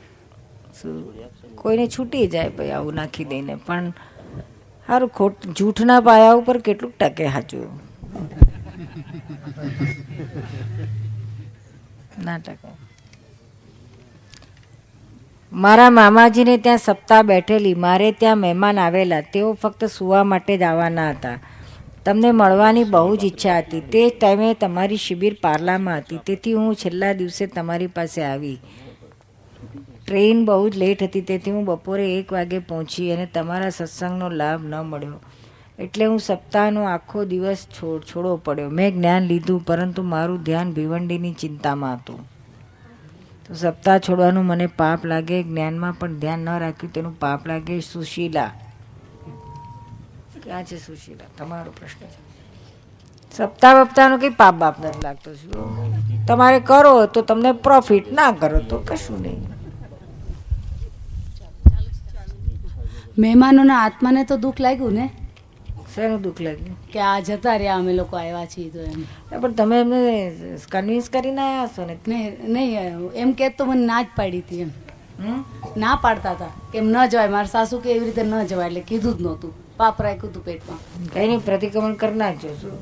કોઈને 1.55 1.87
છૂટી 1.87 2.27
જાય 2.27 2.49
ભાઈ 2.49 2.71
આવું 2.71 2.93
નાખી 2.93 3.25
દઈને. 3.25 3.55
પણ 3.55 3.93
સારું 4.87 5.09
ખોટ, 5.09 5.47
જૂઠના 5.47 5.99
પાયા 6.01 6.33
ઉપર 6.33 6.57
કેટલું 6.57 6.93
ટકે 6.99 7.27
સાચું 7.27 7.90
ના 12.23 12.37
ટકે 12.37 12.67
મારા 15.53 15.89
મામાજીને 15.89 16.57
ત્યાં 16.57 16.77
સપ્તાહ 16.77 17.21
બેઠેલી. 17.21 17.73
મારે 17.73 18.11
ત્યાં 18.11 18.37
મહેમાન 18.37 18.79
આવેલા. 18.79 19.21
તેઓ 19.21 19.53
ફક્ત 19.53 19.85
સુવા 19.85 20.23
માટે 20.23 20.57
જ 20.57 20.61
આવવાના 20.61 21.09
હતા. 21.09 21.39
તમને 22.05 22.31
મળવાની 22.31 22.83
બહુ 22.83 23.15
જ 23.15 23.25
ઈચ્છા 23.25 23.57
હતી. 23.57 23.81
તે 23.81 24.09
જ 24.09 24.13
ટાઈમે 24.19 24.53
તમારી 24.53 24.97
શિબિર 24.97 25.37
પાર્લામાં 25.41 25.97
હતી. 25.97 26.19
તેથી 26.25 26.53
હું 26.53 26.75
છેલ્લા 26.75 27.13
દિવસે 27.13 27.45
તમારી 27.45 27.87
પાસે 27.87 28.23
આવી. 28.23 28.59
ટ્રેન 30.05 30.45
બહુ 30.45 30.69
જ 30.69 30.77
લેટ 30.77 31.03
હતી. 31.03 31.21
તેથી 31.21 31.51
હું 31.51 31.65
બપોરે 31.65 32.15
એક 32.19 32.33
વાગે 32.33 32.59
પહોંચી 32.59 33.11
અને 33.11 33.25
તમારા 33.25 33.69
સત્સંગનો 33.69 34.29
લાભ 34.29 34.65
ન 34.65 34.75
મળ્યો. 34.75 35.19
એટલે 35.79 36.05
હું 36.05 36.19
સપ્તાહનો 36.19 36.83
આખો 36.83 37.25
દિવસ 37.25 37.57
છોડ, 37.57 38.01
છોડવો 38.03 38.35
પડ્યો. 38.35 38.69
મેં 38.69 38.93
જ્ઞાન 38.93 39.23
લીધું, 39.23 39.65
પરંતુ 39.65 40.03
મારું 40.03 40.43
ધ્યાન 40.43 40.73
ભિવંડીની 40.73 41.33
ચિંતામાં 41.33 41.95
હતું. 41.95 42.29
તો 43.47 43.53
સપ્તાહ 43.53 43.97
છોડવાનું 43.97 44.45
મને 44.45 44.67
પાપ 44.67 45.05
લાગે, 45.05 45.43
જ્ઞાનમાં 45.43 45.93
પણ 45.93 46.19
ધ્યાન 46.19 46.39
ન 46.39 46.59
રાખ્યું, 46.59 46.93
તેનું 46.93 47.19
પાપ 47.19 47.47
લાગે 47.47 47.79
સુશીલા. 47.79 48.51
ક્યાં 50.43 50.63
છે 50.63 50.77
સુશીલા? 50.77 51.25
તમારો 51.37 51.71
પ્રશ્ન 51.71 52.05
છે. 52.05 52.31
સપ્તાહ 53.37 53.83
બપ્તાહનો 53.83 54.17
કંઈ 54.17 54.29
પાપ 54.29 54.55
બાપ 54.55 54.85
નથી 54.85 54.99
લાગતો, 55.03 55.33
શું? 55.33 56.25
તમારે 56.25 56.59
કરો 56.59 57.05
તો 57.05 57.21
તમને 57.21 57.51
પ્રોફિટ 57.51 58.11
ના 58.11 58.31
કરો, 58.31 58.59
તો 58.59 58.77
કશું 58.77 59.21
નહીં. 59.21 59.47
મહેમાનોના 63.19 63.79
આત્માને 63.79 64.23
તો 64.23 64.37
દુઃખ 64.37 64.61
લાગ્યું 64.61 64.93
ને? 64.93 65.09
શેનું 65.95 66.21
દુઃખ 66.25 66.41
લાગ્યું. 66.47 66.75
કે 66.93 66.99
આ 67.09 67.19
જતા 67.29 67.55
રહ્યા 67.61 67.79
અમે 67.83 67.93
લોકો 67.93 68.17
આવ્યા 68.17 68.45
છીએ 68.53 68.69
તો 68.69 68.79
એમ. 68.81 69.01
પણ 69.41 69.53
તમે 69.53 69.79
એમને 69.79 70.01
કન્વિન્સ 70.73 71.09
કરીને 71.09 71.41
આવ્યા 71.41 71.65
હશો 71.65 71.85
ને? 71.85 71.97
નહીં 72.07 72.53
નહીં 72.53 73.09
એમ 73.23 73.33
કે 73.41 73.49
તો 73.49 73.65
મને 73.65 73.85
ના 73.85 74.01
જ 74.03 74.07
પાડી 74.19 74.43
હતી 74.45 74.61
એમ? 74.61 74.71
ના 75.77 75.95
પાડતા 76.03 76.35
હતા. 76.35 76.51
કે 76.73 76.81
ન 76.81 76.93
જવાય 77.07 77.29
મારા 77.37 77.53
સાસુ 77.55 77.81
કે 77.85 77.95
એવી 77.95 78.05
રીતે 78.05 78.23
ન 78.23 78.35
જવાય 78.51 78.67
એટલે 78.67 78.83
કીધું 78.91 79.17
જ 79.17 79.21
નહોતું. 79.21 79.53
પાપ 79.79 80.01
રાખ્યું 80.01 80.31
હતું 80.31 80.45
પેટમાં. 80.45 80.79
કઈ 81.13 81.27
નહીં 81.27 81.43
પ્રતિક્રમણ 81.49 81.95
કરી 82.01 82.21
નાખજો 82.23 82.49
છું. 82.61 82.75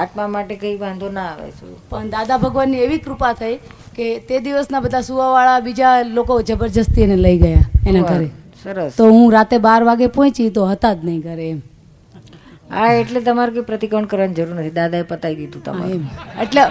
આત્મા 0.00 0.28
માટે 0.32 0.54
કઈ 0.62 0.76
વાંધો 0.80 1.08
ના 1.10 1.28
આવે 1.28 1.50
શું 1.58 1.76
પણ 1.90 2.10
દાદા 2.14 2.38
ભગવાનની 2.38 2.82
એવી 2.86 2.98
કૃપા 3.06 3.32
થઈ 3.32 3.56
કે 3.96 4.08
તે 4.28 4.40
દિવસના 4.46 4.80
બધા 4.86 5.00
સુવાવાળા 5.08 5.60
બીજા 5.66 5.94
લોકો 6.18 6.36
જબરજસ્તી 6.50 7.06
એને 7.06 7.16
લઈ 7.26 7.38
ગયા 7.38 7.64
એના 7.88 8.02
ઘરે. 8.10 8.28
સરસ. 8.62 8.92
તો 8.98 9.04
હું 9.14 9.32
રાતે 9.32 9.58
બાર 9.66 9.80
વાગે 9.88 10.06
પહોંચી 10.16 10.48
તો 10.58 10.66
હતા 10.72 10.94
જ 10.94 11.04
નહીં 11.04 11.20
ઘરે 11.26 11.46
એમ. 11.50 11.60
હા 12.70 12.92
એટલે 13.00 13.20
તમારે 13.20 13.52
કોઈ 13.52 13.66
પ્રતિકોણ 13.70 14.04
કરવાની 14.04 14.34
જરૂર 14.34 14.54
નથી. 14.54 14.70
દાદાએ 14.70 15.02
પતાવી 15.02 15.36
દીધું 15.36 15.62
તમારે. 15.64 15.96
એટલે 16.42 16.62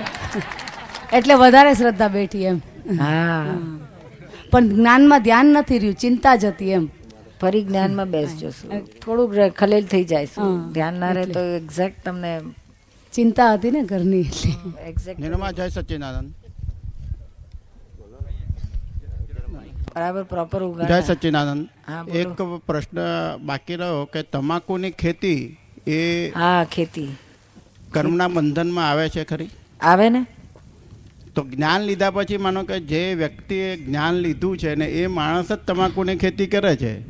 એટલે 1.18 1.34
વધારે 1.34 1.74
શ્રદ્ધા 1.74 2.08
બેઠી 2.16 2.46
એમ. 2.46 2.58
હા. 3.00 3.58
પણ 4.52 4.70
જ્ઞાનમાં 4.70 5.22
ધ્યાન 5.24 5.48
નથી 5.56 5.80
રહ્યું 5.80 5.96
ચિંતા 5.96 6.36
જ 6.36 6.46
હતી 6.46 6.72
એમ. 6.78 6.86
ફરી 7.42 7.64
જ્ઞાનમાં 7.64 8.10
બેસજો 8.12 8.50
થોડુંક 9.04 9.54
ખલેલ 9.60 9.86
થઈ 9.86 10.04
જાય 10.04 10.26
ધ્યાન 10.74 10.96
ના 11.04 11.12
રહે 11.18 11.26
તો 11.36 11.42
એક્ઝેક્ટ 11.60 12.00
તમને 12.06 12.32
ચિંતા 13.14 13.54
હતી 13.54 13.72
ને 13.72 13.82
ઘરની 13.92 14.22
એટલે. 14.22 14.52
એક્ઝેક્ટ 14.90 15.20
નિર્મા 15.20 15.52
જય 15.52 15.70
સચ્ચિદાનંદ. 15.70 16.30
બરાબર 19.94 20.24
પ્રોપર 20.24 20.62
જય 20.90 21.00
સચ્ચિદાનંદ. 21.02 21.64
હા, 21.88 22.04
એક 22.22 22.42
પ્રશ્ન 22.68 23.00
બાકી 23.48 23.78
રહ્યો 23.82 24.06
કે 24.14 24.22
તમાકુની 24.34 24.92
ખેતી 25.02 25.42
એ 25.88 26.32
હા 26.36 26.64
ખેતી. 26.64 27.10
કર્મના 27.92 28.28
બંધનમાં 28.28 28.90
આવે 28.90 29.10
છે 29.10 29.24
ખરી? 29.24 29.50
આવે 29.82 30.10
ને? 30.10 30.26
તો 31.36 31.44
જ્ઞાન 31.44 31.82
લીધા 31.82 32.12
પછી 32.12 32.38
માનો 32.38 32.64
કે 32.64 32.80
જે 32.80 33.16
વ્યક્તિએ 33.16 33.76
જ્ઞાન 33.78 34.14
લીધું 34.16 34.58
છે 34.58 34.76
ને 34.76 34.86
એ 34.86 35.08
માણસ 35.08 35.52
જ 35.52 35.56
તમાકુની 35.56 36.16
ખેતી 36.16 36.48
કરે 36.48 36.76
છે 36.76 37.02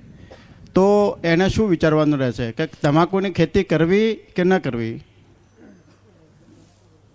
તો 0.74 1.20
એને 1.24 1.50
શું 1.50 1.70
વિચારવાનું 1.70 2.20
રહેશે? 2.20 2.52
કે 2.52 2.66
તમાકુની 2.66 3.30
ખેતી 3.32 3.64
કરવી 3.64 4.16
કે 4.16 4.44
ન 4.44 4.58
કરવી? 4.58 5.02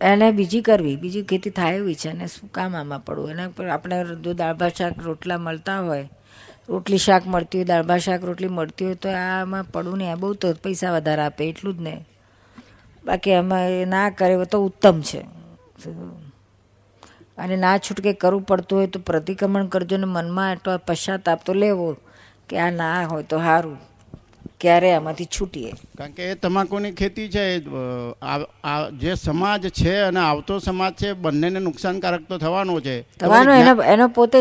એને 0.00 0.30
બીજી 0.32 0.60
કરવી. 0.60 0.96
બીજી 0.96 1.22
ખેતી 1.22 1.50
થાય 1.50 1.76
એવી 1.76 1.94
છે 1.94 2.08
અને 2.08 2.26
શું 2.26 2.52
કામ 2.52 2.76
આમાં 2.76 3.04
પડવું? 3.04 3.30
એના 3.30 3.48
પર 3.48 3.68
આપણે 3.68 4.04
દાળ 4.34 4.54
ભાત 4.54 4.74
શાક 4.74 4.98
રોટલા 5.02 5.38
મળતા 5.38 5.80
હોય 5.80 6.08
રોટલી 6.68 6.98
શાક 6.98 7.24
મળતી 7.26 7.58
હોય 7.58 7.68
દાળ 7.68 7.84
ભાત 7.84 8.02
શાક 8.02 8.22
રોટલી 8.22 8.50
મળતી 8.50 8.86
હોય 8.86 8.98
તો 8.98 9.08
આમાં 9.18 9.70
પડવું 9.72 10.02
આ 10.04 10.16
બહુ 10.16 10.28
તો 10.36 10.48
પૈસા 10.62 10.94
વધારે 10.96 11.22
આપે, 11.24 11.42
એટલું 11.46 11.76
જ 11.76 11.82
ને. 11.82 11.94
બાકી 13.04 13.34
આમાં 13.34 13.64
ના 13.88 14.08
કરે 14.12 14.34
તો 14.46 14.58
ઉત્તમ 14.60 14.96
છે. 15.02 15.20
અને 17.38 17.56
ના 17.56 17.76
છૂટકે 17.78 18.12
કરવું 18.14 18.44
પડતું 18.44 18.78
હોય 18.78 18.88
તો 18.88 18.98
પ્રતિક્રમણ 19.00 19.68
કરજો 19.68 19.96
ને 19.98 20.08
મનમાં 20.08 20.52
એટલો 20.54 20.70
પશ્ચાતાપ 20.86 21.40
તો 21.42 21.52
લેવો 21.54 21.88
કે 22.48 22.54
આ 22.58 22.70
ના 22.72 23.00
હોય 23.04 23.24
તો 23.24 23.36
સારું. 23.38 23.78
ક્યારે 24.64 24.90
આમાંથી 24.96 25.28
છૂટીએ? 25.36 25.72
કારણ 25.98 26.14
કે 26.16 26.22
એ 26.32 26.34
તમાકુની 26.42 26.94
ખેતી 27.00 27.28
છે 27.34 27.44
જે 29.02 29.12
સમાજ 29.22 29.62
છે 29.80 29.94
અને 30.08 30.20
આવતો 30.24 30.58
સમાજ 30.66 30.94
છે 31.02 31.08
બંનેને 31.24 31.60
નુકસાનકારક 31.68 32.24
તો 32.30 32.38
થવાનો 32.44 32.80
છે. 32.86 32.96
થવાનો 33.20 33.52
એનો 33.60 33.72
એનો 33.94 34.06
પોતે 34.18 34.38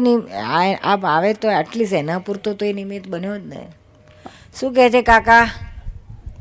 આ 0.54 0.96
આવે 1.16 1.32
તો 1.42 1.48
એટલીસ્ટ 1.62 2.00
એના 2.02 2.20
પૂરતો 2.28 2.54
તો 2.60 2.66
એ 2.72 2.74
નિમિત્ત 2.80 3.08
બન્યો 3.14 3.38
જ 3.42 3.44
ને. 3.52 3.62
શું 4.60 4.74
કહે 4.76 4.86
છે 4.96 5.02
કાકા? 5.12 5.46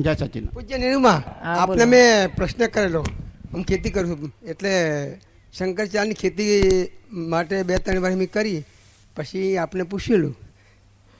જય 0.04 0.12
સચિન. 0.20 0.46
પૂજ્ય 0.54 0.76
નિરૂમા 0.82 1.18
આપને 1.56 1.84
મેં 1.92 2.32
પ્રશ્ન 2.36 2.62
કરેલો. 2.74 3.02
હું 3.52 3.64
ખેતી 3.68 3.92
કરું 3.94 4.08
છું. 4.10 4.32
એટલે 4.52 4.72
શંકરચાર્યની 5.54 6.20
ખેતી 6.22 6.54
માટે 7.32 7.56
બે 7.68 7.74
ત્રણ 7.84 8.02
વાર 8.04 8.14
મેં 8.20 8.30
કરી. 8.36 8.60
પછી 9.16 9.50
આપને 9.62 9.84
પૂછેલું 9.90 10.34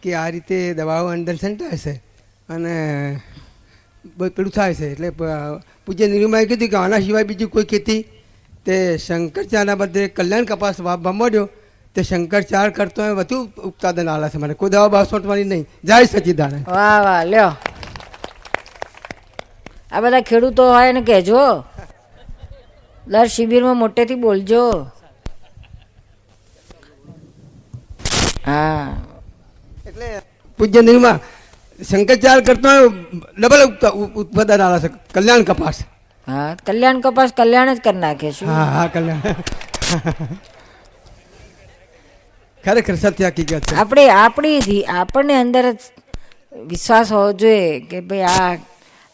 કે 0.03 0.11
આ 0.21 0.29
રીતે 0.35 0.59
દવાઓ 0.79 1.07
અંદર 1.15 1.35
છંટાય 1.43 1.79
છે. 1.85 1.95
અને 2.49 2.77
પેલું 4.37 4.51
થાય 4.51 4.75
છે 4.75 4.93
એટલે 4.93 5.11
પૂજ્ય 5.87 6.07
નિરૂમાએ 6.07 6.47
કીધું 6.47 6.69
કે 6.69 6.77
આના 6.77 7.01
સિવાય 7.01 7.25
બીજી 7.25 7.47
કોઈ 7.47 7.65
ખેતી 7.65 8.01
તે 8.67 8.77
શંકરચારના 8.99 9.75
બદલે 9.75 10.09
કલ્યાણ 10.09 10.45
કપાસ 10.45 10.81
વાવવા 10.81 11.13
માંડ્યો 11.13 11.49
તે 11.95 12.03
શંકરચાર 12.03 12.71
કરતો 12.71 13.03
હોય 13.03 13.13
વધુ 13.13 13.39
ઉત્પાદન 13.65 14.09
આલે 14.09 14.29
છે 14.29 14.39
મને. 14.39 14.55
કોઈ 14.55 14.71
દવા 14.71 14.89
બાસોટવાની 14.89 15.45
નહીં. 15.45 15.67
જાય 15.85 16.05
સચિદાને 16.05 16.65
વાહ 16.69 16.99
વાહ 17.05 17.25
લ્યો. 17.25 17.51
આ 19.93 20.01
બધા 20.01 20.21
ખેડૂતો 20.21 20.63
હોય 20.73 20.93
ને 20.93 21.03
કહેજો. 21.03 21.43
દર 23.09 23.27
શિબિરમાં 23.27 23.77
મોટેથી 23.77 24.15
બોલજો. 24.15 24.65
હા. 28.47 28.97
એટલે 29.87 30.09
પૂજ્ય 30.59 30.81
નિર્મા 30.81 31.19
શંકરાચાર્ય 31.89 32.47
કરતા 32.49 32.77
ડબલ 33.41 33.63
ઉત્પાદન 34.23 34.65
આવે 34.67 34.79
છે. 34.85 34.89
કલ્યાણ 35.15 35.45
કપાસ. 35.51 35.79
હા 36.27 36.51
કલ્યાણ 36.67 37.03
કપાસ 37.05 37.31
કલ્યાણ 37.39 37.75
જ 37.75 37.81
કરી 37.87 38.03
નાખે 38.05 38.33
છે. 38.39 38.45
હા 38.47 38.67
હા 38.77 38.89
કલ્યાણ. 38.95 39.23
ખરેખર 42.65 42.97
સત્ય 42.97 43.29
હકીકત 43.31 43.65
છે. 43.69 43.75
આપણે 43.77 44.05
આપણી 44.17 44.83
આપણને 44.99 45.35
અંદર 45.45 45.67
જ 45.73 45.81
વિશ્વાસ 46.71 47.09
હોવો 47.17 47.33
જોઈએ 47.41 47.81
કે 47.91 48.01
ભાઈ 48.11 48.29
આ 48.33 48.53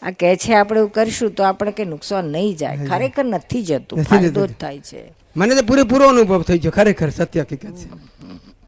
આ 0.01 0.11
કહે 0.19 0.35
છે 0.43 0.51
આપણે 0.55 0.79
એવું 0.81 0.91
કરીશું 0.97 1.31
તો 1.37 1.41
આપણે 1.43 1.71
કઈ 1.77 1.89
નુકસાન 1.93 2.25
નહીં 2.35 2.53
જાય. 2.61 2.77
ખરેખર 2.89 3.25
નથી 3.25 3.63
જતું 3.69 4.05
ફાયદો 4.05 4.45
જ 4.47 4.53
થાય 4.59 4.81
છે. 4.89 5.01
મને 5.35 5.53
તો 5.55 5.63
પૂરેપૂરો 5.63 6.09
અનુભવ 6.09 6.41
થઈ 6.49 6.59
ગયો 6.59 6.73
ખરેખર 6.77 7.09
સત્ય 7.11 7.43
હકીકત 7.43 7.65
છે. 7.79 7.87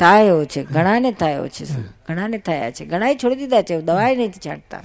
થાય 0.02 0.46
છે 0.46 0.62
ઘણાને 0.64 1.12
થાય 1.12 1.50
છે 1.56 1.66
ઘણાને 2.08 2.38
થયા 2.48 2.72
છે. 2.76 2.86
ઘણાએ 2.92 3.16
છોડી 3.16 3.40
દીધા 3.42 3.62
છે 3.62 3.82
દવાએ 3.82 4.16
નથી 4.16 4.44
છાંટતા. 4.46 4.82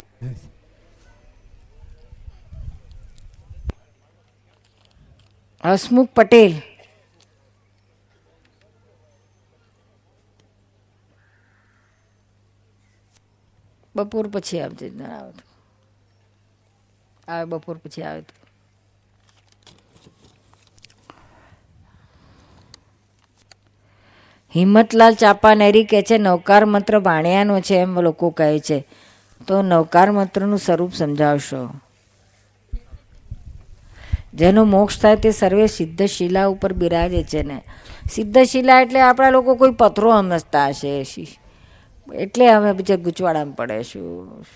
હસમુખ 5.64 6.10
પટેલ. 6.14 6.54
બપોર 13.96 14.26
પછી 14.32 14.60
આવજે. 14.60 14.88
આવે 17.28 17.44
બપોર 17.44 17.76
પછી 17.84 18.02
આવે 18.02 18.22
તો. 18.28 18.34
હિંમતલાલ 24.54 25.14
ચાપાનેરી 25.14 25.84
કહે 25.84 26.02
છે 26.02 26.18
નવકાર 26.18 26.64
મંત્ર 26.64 26.98
બાણિયાનો 26.98 27.60
છે 27.60 27.74
એમ 27.74 28.00
લોકો 28.00 28.30
કહે 28.30 28.58
છે. 28.58 28.78
તો 29.48 29.62
નવકાર 29.62 30.10
મંત્રનું 30.10 30.58
સ્વરૂપ 30.58 30.92
સમજાવશો. 30.94 31.68
જેનો 34.34 34.64
મોક્ષ 34.64 35.00
થાય 35.00 35.16
તે 35.16 35.30
સર્વે 35.30 35.66
સિદ્ધ 35.66 36.06
શિલા 36.06 36.46
ઉપર 36.46 36.72
બિરાજે 36.72 37.22
છે 37.22 37.42
ને. 37.42 37.62
સિદ્ધ 38.10 38.38
શિલા 38.38 38.80
એટલે 38.80 39.00
આપણા 39.00 39.30
લોકો 39.30 39.54
કોઈ 39.54 39.70
પથરો 39.70 40.10
સમજતા 40.10 40.68
હશે 40.68 41.04
એટલે 42.14 42.48
અમે 42.48 42.72
બીજા 42.72 42.96
ગૂંચવાડામાં 42.96 43.56
પડે 43.56 43.82
શું 43.82 44.46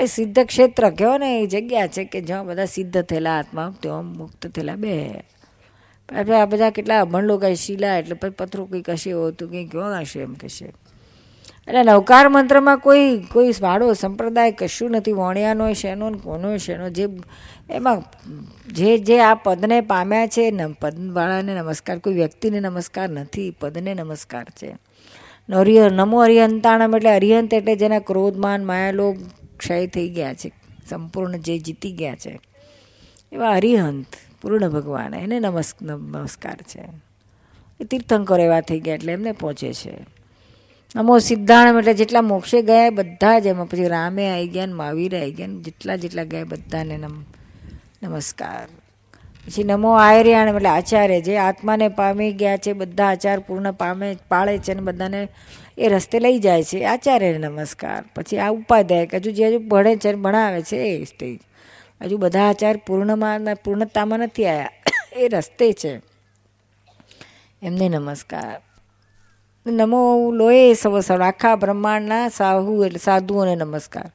એ 0.00 0.06
સિદ્ધ 0.06 0.38
ક્ષેત્ર 0.40 0.90
કહો 0.90 1.18
ને, 1.18 1.40
એ 1.40 1.46
જગ્યા 1.46 1.86
છે 1.86 2.04
કે 2.04 2.20
જ્યાં 2.20 2.46
બધા 2.46 2.64
સિદ્ધ 2.64 3.02
થયેલા 3.02 3.38
આત્મા 3.38 3.74
ત્યાં 3.80 4.04
મુક્ત 4.04 4.46
થયેલા 4.46 4.74
બે. 4.74 5.24
આપણે 6.12 6.36
આ 6.36 6.46
બધા 6.46 6.70
કેટલા 6.70 7.00
અભણ 7.00 7.24
લોકો 7.24 7.54
શીલા 7.54 7.98
એટલે 7.98 8.14
પછી 8.14 8.38
પથરો 8.38 8.64
કંઈક 8.66 8.90
હશે, 8.90 9.12
હોતું 9.12 9.36
તો 9.36 9.46
કંઈક 9.46 9.70
કેવો 9.72 9.88
હશે 9.94 10.20
એમ 10.20 10.34
કહેશે 10.34 10.66
એટલે 11.68 11.82
નવકાર 11.82 12.28
મંત્રમાં 12.28 12.78
કોઈ 12.78 13.08
કોઈ 13.32 13.52
વાળો 13.60 13.94
સંપ્રદાય 13.94 14.52
કશું 14.52 14.90
નથી, 14.90 15.12
વણ્યાનો 15.12 15.72
શેનો 15.72 16.06
કોનો 16.24 16.56
શેનો 16.58 16.90
જે 16.90 17.08
એમાં 17.70 18.02
જે 18.68 18.98
જે 18.98 19.20
આ 19.20 19.34
પદને 19.34 19.80
પામ્યા 19.82 20.26
છે 20.26 20.44
પદવાળાને 20.80 21.54
નમસ્કાર, 21.54 21.98
કોઈ 21.98 22.14
વ્યક્તિને 22.14 22.60
નમસ્કાર 22.60 23.08
નથી, 23.10 23.50
પદને 23.60 23.94
નમસ્કાર 23.94 24.46
છે. 24.58 24.76
નરિય 25.48 25.88
નમો 25.90 26.24
હરિયંતાણમ 26.24 26.96
એટલે 26.96 27.10
અરિહંત 27.10 27.54
એટલે 27.54 27.76
જેના 27.76 27.98
ક્રોધમાન 28.00 28.64
માયાલોભ 28.64 29.22
ક્ષય 29.58 29.86
થઈ 29.86 30.08
ગયા 30.08 30.34
છે, 30.34 30.52
સંપૂર્ણ 30.90 31.38
જે 31.38 31.58
જીતી 31.58 31.92
ગયા 31.92 32.14
છે. 32.14 32.32
એવા 33.32 33.52
અરિહંત. 33.52 34.10
પૂર્ણ 34.42 34.68
ભગવાન. 34.68 35.14
એને 35.14 35.40
નમસ્, 35.40 35.72
નમસ્કાર 35.82 36.54
છે. 36.54 36.82
એ 37.80 37.84
તીર્થંકર 37.84 38.40
એવા 38.40 38.60
થઈ 38.60 38.80
ગયા 38.80 38.94
એટલે 38.94 39.12
એમને 39.12 39.32
પહોંચે 39.32 39.72
છે. 39.72 39.92
નમો 40.96 41.18
સિદ્ધાણમ 41.18 41.78
એટલે 41.78 41.94
જેટલા 41.94 42.22
મોક્ષે 42.22 42.62
ગયા 42.62 42.90
બધા 42.90 43.38
જ 43.38 43.46
એમાં 43.46 43.68
પછી 43.68 43.88
રામે 43.88 44.30
આવી 44.30 44.48
ગયા 44.48 44.66
ને 44.66 44.72
મહાવીરે 44.72 45.20
આવી 45.20 45.32
ગયા 45.32 45.46
ને 45.46 45.60
જેટલા 45.60 45.96
જેટલા 45.96 46.24
ગયા 46.24 46.44
બધાને 46.44 46.96
નમ, 46.96 47.24
નમસ્કાર. 48.02 48.68
પછી 49.46 49.64
નમો 49.64 49.92
આયર્યાણ 49.92 50.48
એટલે 50.48 50.68
આચાર્ય 50.68 51.20
જે 51.20 51.36
આત્માને 51.36 51.88
પામી 51.88 52.32
ગયા 52.32 52.56
છે, 52.56 52.72
બધા 52.72 53.06
આચાર 53.06 53.38
પૂર્ણ 53.38 53.72
પામે, 53.72 54.16
પાળે 54.28 54.58
છે 54.58 54.72
અને 54.72 54.80
બધાને 54.80 55.28
એ 55.78 55.88
રસ્તે 55.88 56.20
લઈ 56.20 56.38
જાય 56.38 56.62
છે. 56.62 56.84
આચાર્યને 56.84 57.38
નમસ્કાર. 57.38 58.04
પછી 58.16 58.38
આ 58.38 58.48
ઉપાધ્યાય 58.48 59.08
હજુ 59.14 59.30
જે 59.30 59.48
હજુ 59.48 59.58
ભણે 59.58 59.96
છે 59.96 60.14
ભણાવે 60.14 60.62
છે 60.62 60.76
એ 60.76 61.04
સ્ટેજ 61.04 61.38
હજુ 62.02 62.16
બધા 62.18 62.48
આચાર 62.48 62.76
પૂર્ણમાં 62.86 63.40
પૂર્ણતામાં 63.64 64.18
નથી 64.18 64.46
આવ્યા 64.46 64.70
એ 65.12 65.28
રસ્તે 65.28 65.72
છે. 65.72 65.92
એમને 67.62 67.88
નમસ્કાર. 67.88 68.60
નમો 69.66 70.30
લોહે 70.32 70.74
સવ 70.74 71.00
સવ, 71.00 71.20
આખા 71.22 71.56
બ્રહ્માંડના 71.56 72.28
સાહુ 72.28 72.84
એટલે 72.84 72.98
સાધુઓને 72.98 73.54
નમસ્કાર. 73.56 74.08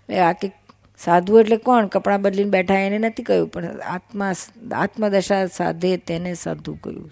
એટલે 0.00 0.18
આખી 0.20 0.50
સાધુ 0.98 1.38
એટલે 1.40 1.56
કોણ? 1.56 1.86
કપડાં 1.86 2.22
બદલીને 2.22 2.50
બેઠા 2.50 2.74
એને 2.74 2.98
નથી 2.98 3.22
કહ્યું, 3.22 3.48
પણ 3.48 3.80
આત્મા, 3.80 4.32
આત્મદશા 4.74 5.46
સાધે 5.46 5.96
તેને 5.96 6.34
સાધુ 6.34 6.74
કહ્યું 6.74 7.10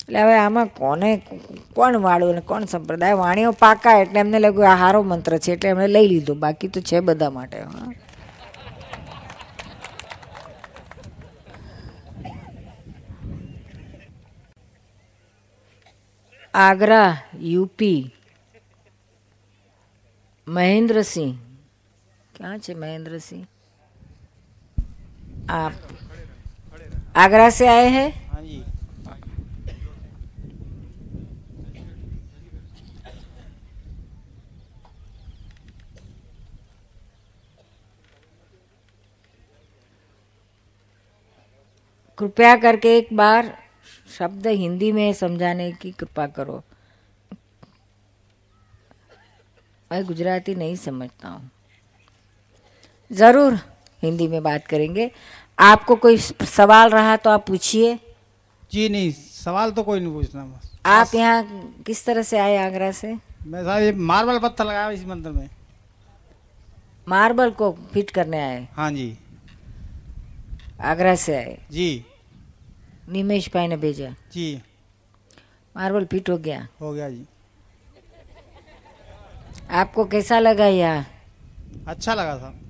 એટલે 0.00 0.22
હવે 0.22 0.34
આમાં 0.34 0.66
કોને, 0.66 1.10
કોણ 1.74 1.96
વાળું 1.96 2.30
અને 2.30 2.40
કોણ 2.40 2.64
સંપ્રદાય? 2.64 3.12
વાણીઓ 3.12 3.52
પાકા 3.52 3.92
એટલે 3.98 4.20
એમને 4.20 4.38
લાગ્યું 4.38 4.70
આ 4.70 4.74
હારો 4.74 5.02
મંત્ર 5.02 5.38
છે, 5.38 5.52
એટલે 5.52 5.70
એમણે 5.70 5.88
લઈ 5.88 6.08
લીધો. 6.08 6.34
બાકી 6.34 6.68
તો 6.68 6.80
છે 6.80 7.00
બધા 7.00 7.30
માટે, 7.30 7.60
હા. 7.60 7.92
आगरा 16.54 17.04
यूपी 17.42 17.94
महेंद्र 20.46 21.02
सिंह। 21.02 21.32
क्या 22.34 22.50
છે 22.58 22.74
महेंद्र 22.74 23.18
सिंह? 23.18 23.44
आप 25.50 25.72
आगरा 27.16 27.48
से 27.50 27.66
आए 27.68 27.88
हैं? 27.88 28.08
हाँ 28.28 28.42
कृपया 42.18 42.56
करके 42.56 42.96
एक 42.98 43.08
बार 43.16 43.52
शब्द 44.18 44.46
हिंदी 44.46 44.90
में 44.92 45.12
समझाने 45.12 45.70
की 45.72 45.90
कृपा 45.90 46.26
करो। 46.36 46.62
मैं 49.90 50.04
गुजराती 50.04 50.54
नहीं 50.54 50.76
समझता 50.76 51.28
हूँ। 51.28 51.50
ज़रूर 53.10 53.58
हिंदी 54.02 54.28
में 54.28 54.42
बात 54.42 54.66
करेंगे। 54.66 55.10
आपको 55.58 55.96
कोई 55.96 56.16
सवाल 56.18 56.90
रहा 56.90 57.16
तो 57.16 57.30
आप 57.30 57.46
पूछिए। 57.46 57.98
जी 58.72 58.88
नहीं 58.88 59.10
सवाल 59.12 59.70
तो 59.70 59.82
कोई 59.82 60.00
नहीं 60.00 60.12
पूछना 60.12 60.44
बस। 60.44 60.70
आप 60.86 61.14
यहाँ 61.14 61.82
किस 61.86 62.04
तरह 62.06 62.22
से 62.22 62.38
आए 62.38 62.56
आगरा 62.56 62.90
से? 62.92 63.12
मैं 63.46 63.62
साहब 63.64 63.82
ये 63.82 63.92
मार्बल 63.92 64.38
पत्थर 64.38 64.64
लगाया 64.64 64.90
इस 64.90 65.04
मंदिर 65.06 65.32
में। 65.32 65.48
मार्बल 67.08 67.50
को 67.50 67.70
फिट 67.92 68.10
करने 68.10 68.40
आए? 68.42 68.66
हाँ 68.72 68.90
जी। 68.92 69.16
आगरा 70.82 71.14
से 71.16 71.36
आए? 71.36 71.58
जी। 71.70 72.04
निमेश 73.08 73.50
भाई 73.54 73.66
ने 73.66 73.76
भेजा। 73.76 74.14
जी। 74.32 74.62
मार्बल 75.76 76.04
फिट 76.04 76.30
हो 76.30 76.38
गया। 76.38 76.68
हो 76.80 76.92
गया 76.92 77.10
जी। 77.10 77.26
आपको 79.70 80.04
कैसा 80.04 80.38
लगा 80.38 80.66
यहाँ? 80.66 81.06
अच्छा 81.88 82.14
लगा 82.14 82.38
था। 82.38 82.60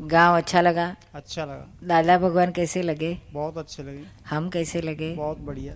गाँव 0.00 0.36
अच्छा 0.36 0.60
लगा? 0.60 0.96
अच्छा 1.14 1.44
लगा। 1.44 1.86
दादा 1.86 2.18
भगवान 2.18 2.52
कैसे 2.52 2.82
लगे? 2.82 3.18
बहुत 3.32 3.58
अच्छे 3.58 3.82
लगे। 3.82 4.04
हम 4.30 4.50
कैसे 4.50 4.80
लगे? 4.80 5.14
बहुत 5.14 5.38
बढ़िया। 5.38 5.74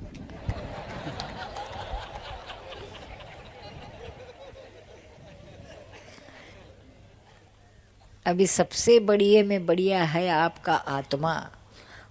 अभी 8.26 8.46
सबसे 8.46 9.00
बढ़िया 9.00 9.44
में 9.44 9.66
बढ़िया 9.66 10.04
है 10.04 10.28
आपका 10.28 10.74
आत्मा। 10.74 11.50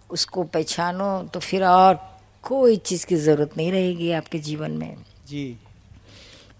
उसको 0.09 0.43
पहचानो 0.43 1.23
तो 1.23 1.39
फिर 1.39 1.63
और 1.63 1.95
कोई 2.43 2.75
चीज़ 2.75 3.05
की 3.05 3.15
ज़रूरत 3.15 3.57
नहीं 3.57 3.71
रहेगी 3.71 4.11
आपके 4.11 4.39
जीवन 4.39 4.71
में। 4.71 4.95
जी। 5.27 5.57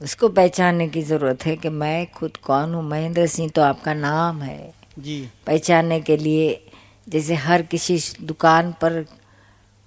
उसको 0.02 0.30
पहचानने 0.30 0.88
की 0.88 1.02
ज़रूरत 1.02 1.46
है 1.46 1.56
कि 1.56 1.70
मैं 1.70 2.12
खुद 2.12 2.38
कौन 2.38 2.74
हूँ? 2.74 2.84
महेंद्र 2.84 3.28
सिंह 3.28 3.50
तो 3.50 3.62
आपका 3.62 3.94
नाम 3.94 4.42
है। 4.42 4.74
जी। 5.00 5.30
पहचानने 5.48 6.00
के 6.02 6.18
लिए 6.18 6.68
जैसे 7.10 7.36
हर 7.36 7.62
किसी 7.62 8.00
दुकान 8.22 8.72
पर 8.72 9.06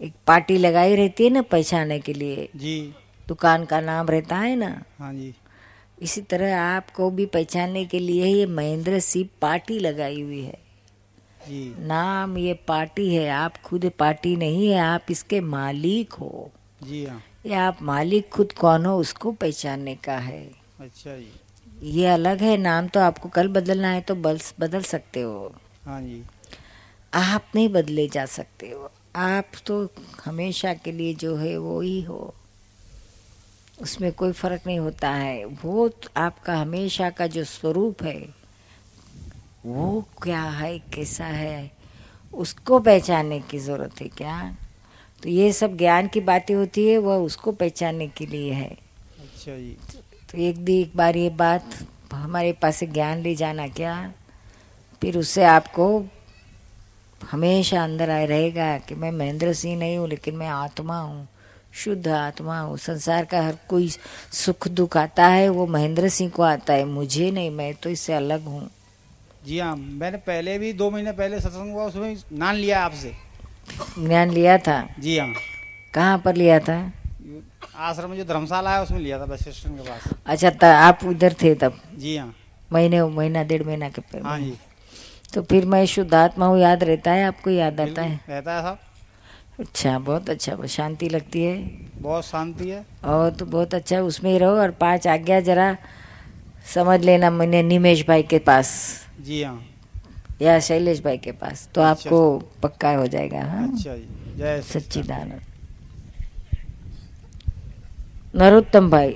एक 0.00 0.12
पार्टी 0.26 0.56
लगाई 0.56 0.94
रहती 0.96 1.24
है 1.24 1.30
ना 1.30 1.42
पहचानने 1.42 1.98
के 1.98 2.12
लिए। 2.12 2.48
जी। 2.56 2.94
दुकान 3.28 3.64
का 3.64 3.80
नाम 3.80 4.08
रहता 4.08 4.36
है 4.36 4.56
ना? 4.56 4.82
हाँ 4.98 5.14
जी। 5.14 5.34
इसी 6.02 6.20
तरह 6.20 6.60
आपको 6.60 7.10
भी 7.10 7.26
पहचानने 7.26 7.84
के 7.84 7.98
लिए 7.98 8.26
ये 8.26 8.46
महेंद्र 8.46 8.98
सिंह 8.98 9.28
पार्टी 9.42 9.78
लगाई 9.78 10.20
हुई 10.22 10.42
है। 10.42 10.58
नाम 11.48 12.38
ये 12.38 12.54
पार्टी 12.54 13.14
है 13.14 13.28
आप 13.28 13.56
खुद 13.56 13.90
पार्टी 13.98 14.36
नहीं 14.36 14.68
है 14.68 14.78
आप 14.78 15.06
इसके 15.10 15.40
मालिक 15.40 16.12
हो। 16.12 16.50
जी 16.82 17.04
हाँ। 17.06 17.22
ये 17.46 17.54
आप 17.54 17.78
मालिक 17.82 18.28
खुद 18.28 18.52
कौन 18.52 18.86
हो 18.86 18.96
उसको 18.98 19.32
पहचानने 19.32 19.94
का 19.94 20.16
है। 20.18 20.50
अच्छा 20.80 21.16
जी। 21.16 21.32
ये 21.82 22.06
अलग 22.06 22.40
है 22.40 22.56
नाम 22.56 22.88
तो 22.88 23.00
आपको 23.00 23.28
कल 23.28 23.48
बदलना 23.48 23.88
है 23.88 24.00
तो 24.00 24.14
बल 24.14 24.38
बदल 24.60 24.82
सकते 24.82 25.20
हो। 25.20 25.54
हाँ 25.84 26.02
जी। 26.02 26.22
आप 27.14 27.46
नहीं 27.54 27.68
बदले 27.68 28.08
जा 28.08 28.26
सकते 28.26 28.70
हो। 28.70 28.90
आप 29.16 29.50
तो 29.66 29.88
हमेशा 30.24 30.74
के 30.74 30.92
लिए 30.92 31.14
जो 31.14 31.36
है 31.36 31.56
वो 31.58 31.80
ही 31.80 32.02
हो। 32.02 32.34
उसमें 33.82 34.12
कोई 34.12 34.32
फ़र्क 34.32 34.62
नहीं 34.66 34.78
होता 34.78 35.10
है। 35.10 35.44
वो 35.44 35.88
तो 35.88 36.08
आपका 36.16 36.56
हमेशा 36.56 37.10
का 37.10 37.26
जो 37.26 37.44
स्वरूप 37.44 38.02
है। 38.02 38.39
वो 39.66 40.04
क्या 40.22 40.42
है 40.42 40.78
कैसा 40.94 41.24
है 41.24 41.70
उसको 42.32 42.78
पहचानने 42.80 43.40
की 43.40 43.58
ज़रूरत 43.58 44.00
है 44.00 44.08
क्या? 44.08 44.36
तो 45.22 45.28
ये 45.28 45.52
सब 45.52 45.76
ज्ञान 45.76 46.08
की 46.08 46.20
बातें 46.22 46.54
होती 46.54 46.86
है 46.88 46.96
वह 46.98 47.16
उसको 47.16 47.52
पहचानने 47.52 48.06
के 48.08 48.26
लिए 48.26 48.52
है। 48.52 48.68
अच्छा 48.68 49.56
जी। 49.56 49.76
तो 50.32 50.38
एक 50.38 50.64
दी 50.64 50.80
एक 50.82 50.96
बार 50.96 51.16
ये 51.16 51.30
बात 51.36 51.76
हमारे 52.12 52.52
पास 52.52 52.76
से 52.76 52.86
ज्ञान 52.86 53.22
ले 53.22 53.34
जाना 53.34 53.66
क्या? 53.68 54.12
फिर 55.02 55.18
उससे 55.18 55.44
आपको 55.44 55.86
हमेशा 57.20 57.82
अंदर 57.84 58.10
आए 58.10 58.26
रहेगा 58.26 58.76
कि 58.78 58.94
मैं 58.94 59.10
महेंद्र 59.12 59.52
सिंह 59.52 59.78
नहीं 59.78 59.96
हूँ 59.98 60.08
लेकिन 60.08 60.36
मैं 60.36 60.48
आत्मा 60.48 60.98
हूँ 60.98 61.26
शुद्ध 61.74 62.08
आत्मा 62.08 62.58
हूँ। 62.60 62.76
संसार 62.78 63.24
का 63.24 63.42
हर 63.42 63.56
कोई 63.68 63.88
सुख 63.88 64.68
दुख 64.68 64.96
आता 64.96 65.26
है 65.26 65.48
वो 65.48 65.66
महेंद्र 65.66 66.08
सिंह 66.08 66.30
को 66.30 66.42
आता 66.42 66.72
है 66.72 66.84
मुझे 66.84 67.30
नहीं 67.30 67.50
मैं 67.50 67.74
तो 67.74 67.90
इससे 67.90 68.14
अलग 68.14 68.44
हूँ। 68.44 68.68
जी 69.46 69.58
हाँ 69.58 69.76
मैंने 69.76 70.18
पहले 70.18 70.58
भी 70.58 70.72
दो 70.72 70.90
महीने 70.90 71.12
पहले 71.12 71.40
सत्संग 71.40 71.72
हुआ 71.72 71.84
उसमें 71.84 72.16
नाम 72.32 72.56
लिया 72.56 72.84
आपसे। 72.84 73.12
ज्ञान 73.98 74.30
लिया 74.30 74.58
था? 74.58 74.88
जी 75.00 75.18
हाँ। 75.18 75.32
कहाँ 75.94 76.18
पर 76.18 76.36
लिया 76.36 76.58
था? 76.58 76.92
आश्रम 77.76 78.10
में 78.10 78.16
जो 78.16 78.24
धर्मशाला 78.24 78.74
है 78.74 78.82
उसमें 78.82 78.98
लिया 79.00 79.18
था 79.20 79.26
बस 79.26 79.40
स्टेशन 79.40 79.70
के 79.70 79.82
पास। 79.82 80.12
अच्छा 80.26 80.50
त, 80.50 80.64
आप 80.64 81.04
उधर 81.04 81.32
थे 81.42 81.54
तब? 81.54 81.80
जी 81.98 82.16
हाँ। 82.16 82.34
महीने 82.72 83.02
महीना 83.02 83.42
डेढ़ 83.42 83.62
महीना 83.62 83.88
के 83.88 84.00
पहले। 84.00 84.28
हाँ 84.28 84.38
जी। 84.40 84.56
तो 85.34 85.42
फिर 85.42 85.66
मैं 85.66 85.84
शुद्ध 85.86 86.14
आत्मा 86.14 86.46
हूँ 86.46 86.58
याद 86.58 86.84
रहता 86.84 87.10
है 87.10 87.24
आपको 87.24 87.50
याद 87.50 87.80
आता 87.80 88.02
है? 88.02 88.20
रहता 88.28 88.52
है 88.52 88.62
साहब 88.62 88.78
अच्छा 89.60 89.98
बहुत 89.98 90.30
अच्छा 90.30 90.54
बहुत 90.54 90.68
शांति 90.68 91.08
लगती 91.08 91.42
है। 91.44 91.56
बहुत 92.02 92.26
शांति 92.26 92.68
है। 92.68 92.84
और 93.04 93.30
तो 93.30 93.46
बहुत 93.46 93.74
अच्छा 93.74 94.00
उसमें 94.00 94.30
ही 94.32 94.38
रहो 94.38 94.56
और 94.60 94.70
पाँच 94.70 95.06
आज्ञा 95.06 95.40
जरा 95.40 95.76
समझ 96.74 97.00
लेना 97.00 97.30
मैंने 97.30 97.62
निमेश 97.62 98.06
भाई 98.08 98.22
के 98.22 98.38
पास। 98.38 98.99
जी 99.21 99.37
हाँ 99.43 99.57
या 100.41 100.53
शैलेश 100.61 100.99
भाई 101.01 101.17
के 101.19 101.31
पास 101.33 101.67
तो 101.69 101.81
अच्छा, 101.81 101.89
आपको 101.91 102.19
पक्का 102.63 102.89
हो 102.95 103.05
जाएगा 103.09 103.41
हाँ 103.45 103.63
अच्छा 103.67 103.95
जी 103.95 104.07
जय 104.37 104.61
सच्चिदानंद। 104.63 104.71
सच्चिदानंद 104.73 105.41
નરોત્તમ 108.33 108.85
ભાઈ 108.89 109.13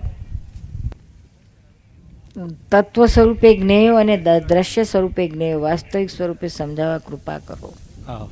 તત્વ 2.72 3.06
સ્વરૂપે 3.08 3.50
જ્ઞેય 3.56 3.96
અને 3.98 4.16
દ- 4.20 4.44
દ્રશ્ય 4.48 4.84
સ્વરૂપે 4.86 5.24
જ્ઞેય 5.28 5.58
વાસ્તવિક 5.60 6.10
સ્વરૂપે 6.10 6.48
સમજાવવા 6.50 7.00
કૃપા 7.02 7.40
કરો 7.42 7.70
હા 8.08 8.26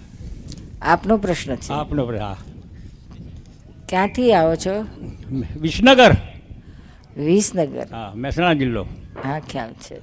આપનો 0.83 1.15
પ્રશ્ન 1.19 1.51
છે 1.57 1.73
આપનો 1.73 2.03
હા 2.17 2.37
ક્યાંથી 3.89 4.29
આવો 4.33 4.53
છો 4.57 4.73
વિસનગર 5.61 6.11
વિસનગર 7.21 7.87
હા 7.91 8.09
મહેસાણા 8.17 8.55
જિલ્લો 8.55 8.83
હા 9.23 9.39
ખ્યાલ 9.43 9.73
છે 9.83 9.95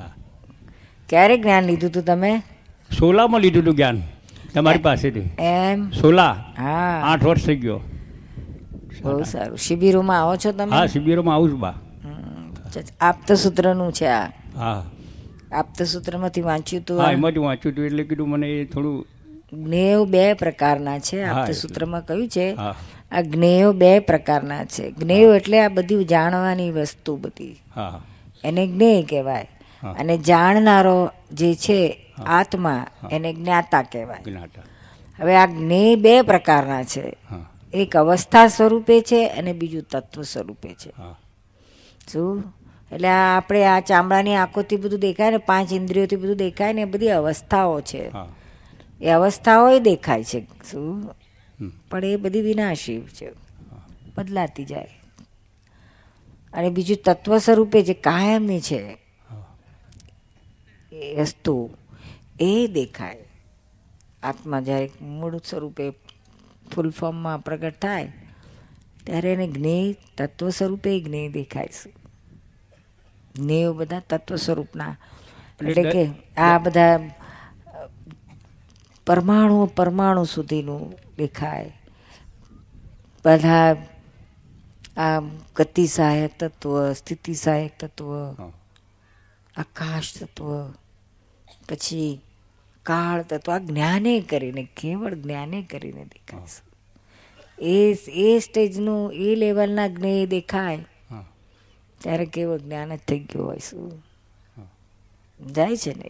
ક્યારે 1.09 1.37
જ્ઞાન 1.37 1.63
લીધું 1.63 1.89
હતું 1.89 2.03
તમે? 2.03 2.41
સોલામાં 2.99 3.41
લીધું 3.41 3.63
હતું 3.63 3.75
જ્ઞાન 3.75 4.01
તમારી 4.53 4.79
પાસેથી. 4.79 5.29
એમ? 5.39 5.89
સોલા. 5.89 6.31
હા. 6.57 7.01
આઠ 7.05 7.23
વર્ષ 7.23 7.45
થઈ 7.45 7.55
ગયો. 7.55 7.81
બહુ 9.03 9.23
સારું. 9.23 9.57
શિબિરોમાં 9.57 10.21
આવો 10.21 10.35
છો 10.35 10.51
તમે? 10.51 10.71
હા 10.71 10.85
શિબિરોમાં 10.85 11.35
આવું 11.35 11.51
છું 11.51 11.59
બા. 11.59 11.73
આપતસૂત્રનું 13.01 13.93
છે 13.93 14.05
આ. 14.05 14.31
હા. 14.55 14.85
આપતસૂત્રમાંથી 15.51 16.41
વાંચ્યું 16.41 16.83
હતું 16.83 17.01
હા. 17.01 17.11
એમાંથી 17.11 17.39
વાંચ્યું 17.39 17.73
હતું 17.73 17.85
એટલે 17.85 18.03
કીધું 18.03 18.29
મને 18.29 18.47
એ 18.47 18.65
થોડું 18.65 19.07
જ્ઞેયો 19.53 20.05
બે 20.05 20.33
પ્રકારના 20.33 20.99
છે 20.99 21.23
હા, 21.23 21.41
આપતસૂત્રમાં 21.41 22.05
કહ્યું 22.05 22.27
છે? 22.27 22.55
આ 23.11 23.21
જ્ઞેયો 23.21 23.73
બે 23.73 23.99
પ્રકારના 23.99 24.65
છે. 24.65 24.91
જ્ઞેયો 24.91 25.35
એટલે 25.35 25.59
આ 25.59 25.67
બધી 25.67 26.03
જાણવાની 26.03 26.71
વસ્તુ 26.71 27.15
બધી. 27.15 27.61
હા. 27.75 28.01
એને 28.43 28.67
જ્ઞેય 28.67 29.03
કહેવાય. 29.03 29.49
અને 29.83 30.17
જાણનારો 30.17 31.11
જે 31.31 31.55
છે 31.55 32.05
આત્મા 32.25 32.87
એને 33.11 33.33
જ્ઞાતા 33.33 33.81
કહેવાય. 33.81 34.21
હવે 35.21 35.35
આ 35.35 35.45
જ્ઞેય 35.45 35.95
બે 35.95 36.21
પ્રકારના 36.21 36.83
છે. 36.83 37.17
એક 37.73 37.97
અવસ્થા 37.97 38.47
સ્વરૂપે 38.47 39.01
છે 39.01 39.27
અને 39.27 39.53
બીજું 39.53 39.83
તત્વ 39.83 40.21
સ્વરૂપે 40.21 40.69
છે. 40.73 40.91
શું? 42.11 42.43
એટલે 42.91 43.07
આપણે 43.07 43.65
આ 43.65 43.79
ચામડાની 43.79 44.35
આંખોથી 44.35 44.75
બધું 44.75 44.99
દેખાય 44.99 45.31
ને 45.31 45.37
પાંચ 45.37 45.73
ઇન્દ્રિયોથી 45.73 46.15
બધું 46.15 46.37
દેખાય 46.37 46.73
ને 46.73 46.81
એ 46.81 46.85
બધી 46.85 47.09
અવસ્થાઓ 47.09 47.81
છે. 47.81 48.11
એ 49.01 49.09
અવસ્થાઓ 49.09 49.79
દેખાય 49.79 50.23
છે. 50.23 50.47
શું? 50.71 51.15
પણ 51.91 52.05
એ 52.05 52.15
બધી 52.15 52.41
વિનાશી 52.41 53.01
છે. 53.01 53.31
બદલાતી 54.17 54.65
જાય. 54.65 54.87
અને 56.53 56.69
બીજું 56.69 56.97
તત્વ 57.05 57.37
સ્વરૂપે 57.37 57.81
જે 57.81 57.93
કાયમની 57.93 58.59
છે 58.59 58.97
વસ્તુ 61.19 61.69
એ 62.39 62.67
દેખાય. 62.67 63.25
આત્મા 64.23 64.59
જ્યારે 64.59 64.91
મૂળ 65.01 65.37
સ્વરૂપે 65.37 65.89
ફૂલ 66.75 66.89
ફોર્મમાં 66.89 67.39
પ્રગટ 67.39 67.81
થાય 67.81 68.13
ત્યારે 69.05 69.33
એને 69.33 69.47
જ્ઞેય 69.47 69.95
તત્વ 70.17 70.49
સ્વરૂપે 70.49 70.99
જ્ઞેય 71.01 71.29
દેખાય 71.29 71.67
છે. 71.67 71.91
જ્ઞેયો 73.35 73.73
બધા 73.73 73.99
તત્વ 73.99 74.35
સ્વરૂપના. 74.35 74.97
એટલે 75.61 75.91
કે 75.91 76.09
આ 76.37 76.57
બધા 76.57 76.99
પરમાણુ 79.07 79.65
પરમાણુ 79.65 80.23
સુધીનું 80.23 80.93
દેખાય. 81.17 81.73
બધા 83.25 83.75
આ 84.97 85.19
ગતિ 85.55 85.87
સહાયક 85.87 86.39
તત્વ 86.39 86.93
સ્થિતિ 86.93 87.33
સહાયક 87.33 87.79
તત્વ 87.79 88.33
આકાશ 89.57 90.17
તત્વ 90.21 90.73
પછી 91.69 92.21
કાળ 92.83 93.21
તત્વ 93.21 93.51
આ 93.51 93.57
જ્ઞાને 93.57 94.21
કરીને 94.21 94.67
કેવળ 94.77 95.13
જ્ઞાને 95.13 95.61
કરીને 95.61 96.05
દેખાય 96.05 96.41
એ 97.61 97.77
એ 98.25 98.39
સ્ટેજનું 98.39 99.13
એ 99.13 99.35
લેવલના 99.35 99.87
જ્ઞેય 99.87 100.25
દેખાય. 100.25 100.85
ત્યારે 102.01 102.25
કેવળ 102.25 102.57
જ્ઞાન 102.57 102.95
જ 102.95 102.99
થઈ 103.07 103.19
ગયું 103.19 103.45
હોય 103.45 103.57
શું? 103.57 104.03
જાય 105.39 105.77
છે 105.77 105.93
ને 105.93 106.05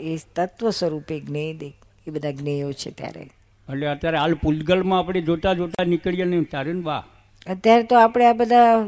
એ 0.00 0.16
તત્વ 0.34 0.70
સ્વરૂપે 0.70 1.20
જ્ઞેય 1.20 1.54
દે 1.54 1.72
એ 2.06 2.10
બધા 2.10 2.30
જ્ઞેયો 2.30 2.72
છે 2.72 2.90
ત્યારે. 2.90 3.20
એટલે 3.20 3.86
અત્યારે 3.86 4.18
હાલ 4.18 4.34
પૂતગલમાં 4.34 4.98
આપણે 4.98 5.20
જોતા 5.20 5.54
જોતા 5.54 5.84
નીકળીએ 5.84 6.24
ને 6.24 6.42
ત્યારે 6.44 6.72
બા? 6.72 7.02
અત્યારે 7.46 7.82
તો 7.82 7.98
આપણે 7.98 8.26
આ 8.26 8.32
બધા 8.32 8.84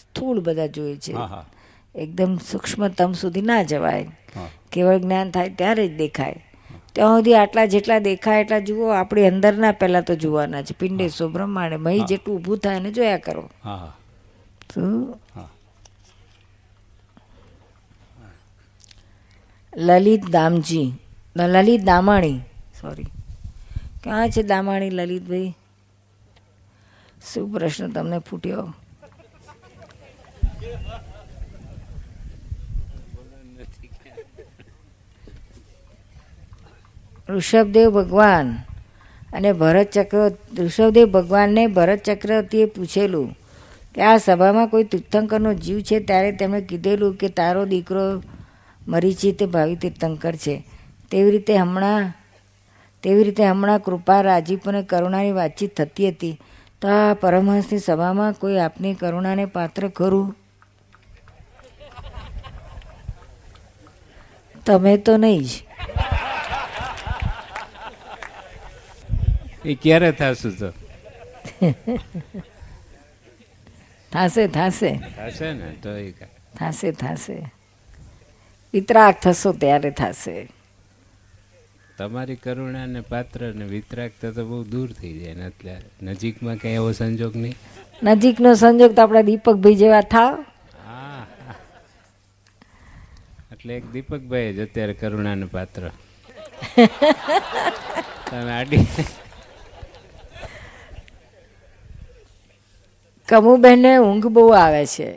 સ્થૂળ 0.00 0.40
બધા 0.40 0.66
જોઈએ 0.66 0.96
છે. 0.96 1.12
હા 1.12 1.26
હા. 1.26 1.46
એકદમ 1.94 2.36
સૂક્ષ્મતમ 2.50 3.12
સુધી 3.12 3.42
ના 3.42 3.62
જવાય. 3.62 4.08
કેવળ 4.72 4.98
જ્ઞાન 4.98 5.30
થાય 5.30 5.48
ત્યારે 5.48 5.88
જ 5.88 5.96
દેખાય. 5.96 6.44
ત્યાં 6.92 7.18
સુધી 7.18 7.34
આટલા 7.34 7.64
જેટલા 7.64 7.98
દેખાય 7.98 8.40
એટલા 8.40 8.58
જુઓ 8.58 8.88
આપણી 8.88 9.28
અંદરના 9.28 9.72
પહેલાં 9.72 10.04
તો 10.04 10.14
જોવાના 10.14 10.62
છે. 10.62 10.74
પિંડેશ્વર 10.78 11.28
બ્રહ્માંડે 11.28 11.76
મહી 11.76 12.00
જેટલું 12.00 12.36
ઊભું 12.36 12.58
થાય 12.58 12.76
એને 12.76 12.92
જોયા 12.92 13.18
કરો. 13.18 13.50
શું 14.74 15.14
લલિત 19.76 20.30
દામજી 20.30 20.92
લલિત 21.36 21.82
દામાણી 21.82 22.38
સોરી 22.80 23.04
ક્યાં 24.04 24.30
છે 24.30 24.42
દામાણી 24.42 24.90
લલિતભાઈ? 24.90 25.54
શું 27.32 27.52
પ્રશ્ન 27.52 27.88
તમને 27.88 28.18
ફૂટ્યો? 28.18 28.74
ઋષભદેવ 37.28 37.90
ભગવાન 37.90 38.58
અને 39.32 39.52
ભરત 39.52 39.90
ચક્ર 39.90 40.32
ઋષભદેવ 40.58 41.06
ભગવાનને 41.06 41.66
ભરત 41.66 42.02
ચક્રવર્તીએ 42.02 42.64
પૂછેલું 42.64 43.36
કે 43.94 44.02
આ 44.02 44.16
સભામાં 44.16 44.68
કોઈ 44.68 44.84
તીર્થંકરનો 44.84 45.54
જીવ 45.54 45.80
છે? 45.80 46.00
ત્યારે 46.00 46.32
તેમણે 46.32 46.60
કીધેલું 46.60 47.14
કે 47.14 47.28
તારો 47.28 47.64
દીકરો 47.64 48.22
મરીચી 48.88 49.32
તે 49.32 49.46
ભાવિ 49.46 49.76
તીર્થંકર 49.76 50.34
છે. 50.36 50.64
તેવી 51.10 51.30
રીતે 51.30 51.56
હમણાં, 51.56 52.12
તેવી 53.02 53.24
રીતે 53.24 53.44
હમણાં 53.46 53.78
કૃપા 53.78 54.20
રાજીપ 54.20 54.68
અને 54.68 54.82
કરુણાની 54.82 55.32
વાતચીત 55.32 55.76
થતી 55.76 56.08
હતી. 56.08 56.40
તો 56.80 56.88
આ 56.88 57.14
પરમહંસની 57.14 57.78
સભામાં 57.78 58.32
કોઈ 58.32 58.58
આપની 58.58 58.94
કરુણાને 58.94 59.44
પાત્ર 59.44 59.88
ખરું? 59.88 60.36
તમે 64.66 64.96
તો 64.96 65.16
નહીં 65.16 65.42
જ. 65.42 65.71
એ 69.64 69.74
ક્યારે 69.74 70.12
થશે 70.12 70.50
તો 70.50 70.72
થાશે 74.12 74.46
થાશે. 74.46 75.00
થશે 75.16 75.52
ને? 75.52 75.70
તો 75.82 75.96
એ. 75.96 76.14
થાશે 76.58 76.90
થાશે. 76.92 77.50
વિતરાગ 78.74 79.14
થશો 79.14 79.52
ત્યારે 79.52 79.90
થાશે. 79.90 80.48
તમારી 81.98 82.36
કરુણા 82.36 82.86
ને 82.86 83.00
પાત્ર 83.00 83.54
ને 83.54 83.64
વિતરાગ 83.64 84.10
તો 84.20 84.44
બહુ 84.44 84.64
દૂર 84.64 84.92
થઈ 84.92 85.18
જાય 85.18 85.34
ને 85.34 85.46
એટલે 85.46 85.76
નજીકમાં 86.02 86.56
કઈ 86.56 86.68
એવો 86.68 86.92
સંજોગ 86.92 87.36
નહીં? 87.36 87.54
નજીકનો 88.02 88.54
સંજોગ 88.54 88.94
તો 88.96 89.02
આપણા 89.02 89.20
દીપકભાઈ 89.22 89.74
જેવા 89.74 90.00
થાવ. 90.00 90.44
હા. 90.86 91.26
એટલે 93.52 93.76
એક 93.76 93.92
દીપકભાઈ 93.92 94.52
જ 94.52 94.60
અત્યારે 94.60 94.92
કરુણાનું 94.92 95.52
પાત્ર. 95.52 95.90
તમે 98.30 98.52
આડી 98.52 98.86
કમુબહેનને 103.32 103.92
ઊંઘ 103.98 104.28
બહુ 104.28 104.48
આવે 104.52 104.84
છે. 104.86 105.10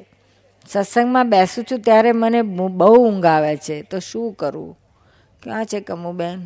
સત્સંગમાં 0.65 1.29
બેસું 1.29 1.63
છું 1.67 1.79
ત્યારે 1.85 2.11
મને 2.13 2.41
બહુ 2.79 2.91
ઊંઘ 3.03 3.27
આવે 3.27 3.53
છે. 3.57 3.75
તો 3.83 3.99
શું 3.99 4.33
કરવું 4.39 4.73
ક્યાં 5.43 5.65
છે 5.65 5.79
કમુબેન? 5.81 6.39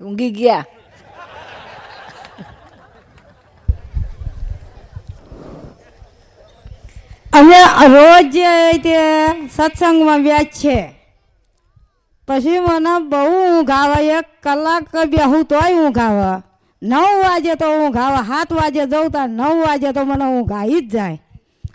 ઊંઘી 0.00 0.32
ગયા? 0.32 0.64
અમે 7.38 7.58
રોજ 7.94 8.36
તે 8.84 8.96
સત્સંગમાં 9.56 10.20
વ્યાજ 10.22 10.48
છે, 10.60 10.78
પછી 12.28 12.58
મને 12.58 12.94
બહુ 13.10 13.20
ઊંઘ 13.44 13.72
આવે, 13.72 14.00
એક 14.18 14.28
કલાક 14.44 14.90
બેહું 15.12 15.44
તોય 15.44 15.76
ઊંઘ 15.76 16.00
આવે. 16.00 16.32
નવ 16.82 17.22
વાગે 17.22 17.54
તો 17.54 17.66
હું 17.78 17.92
ગાવા 17.92 18.22
સાત 18.22 18.52
વાગે 18.52 18.86
જવું 18.86 19.10
તા 19.10 19.26
નવ 19.26 19.66
વાગે 19.66 19.92
તો 19.92 20.04
મને 20.04 20.24
હું 20.24 20.46
ગાઈ 20.46 20.80
જ 20.80 20.92
જાય. 20.92 21.18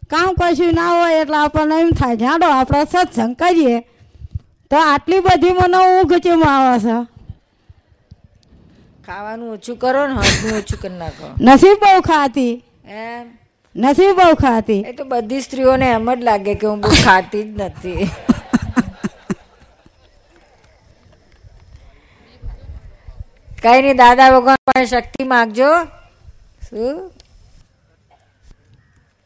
કામ 0.10 0.34
કશું 0.34 0.74
ના 0.74 1.02
હોય 1.02 1.22
એટલે 1.22 1.38
આપણને 1.38 1.82
એમ 1.82 1.90
થાય 1.90 2.16
જાડો 2.16 2.48
આપણે 2.48 2.84
સત્સંગ 2.84 3.36
કરીએ. 3.36 3.80
તો 4.72 4.78
આટલી 4.78 5.20
બધી 5.20 5.52
મને 5.52 5.78
ઊંઘ 5.78 6.14
ચેમ 6.14 6.44
આવે 6.44 6.80
છે? 6.80 6.98
ખાવાનું 9.06 9.54
ઓછું 9.54 9.78
કરો 9.78 10.08
ને 10.08 10.14
હળવું 10.14 10.58
ઓછું 10.58 10.80
કરી 10.82 10.98
નાખો. 10.98 11.28
નથી 11.42 11.68
બહુ 11.68 12.02
ખાતી. 12.02 12.64
એમ? 12.88 13.26
નથી 13.76 14.14
બહુ 14.14 14.34
ખાતી. 14.34 14.80
એ 14.80 14.92
તો 14.92 15.06
બધી 15.06 15.42
સ્ત્રીઓને 15.42 15.86
એમ 15.86 16.14
જ 16.14 16.24
લાગે 16.24 16.56
કે 16.56 16.68
હું 16.68 16.82
બહુ 16.82 16.90
ખાતી 16.90 17.44
જ 17.44 17.62
નથી. 17.62 18.10
કઈ 23.66 23.82
નહીં 23.82 23.98
દાદા 23.98 24.30
ભગવાન 24.32 24.62
પાસે 24.70 24.86
શક્તિ 24.86 25.26
માગજો. 25.26 25.70
શું? 26.70 26.98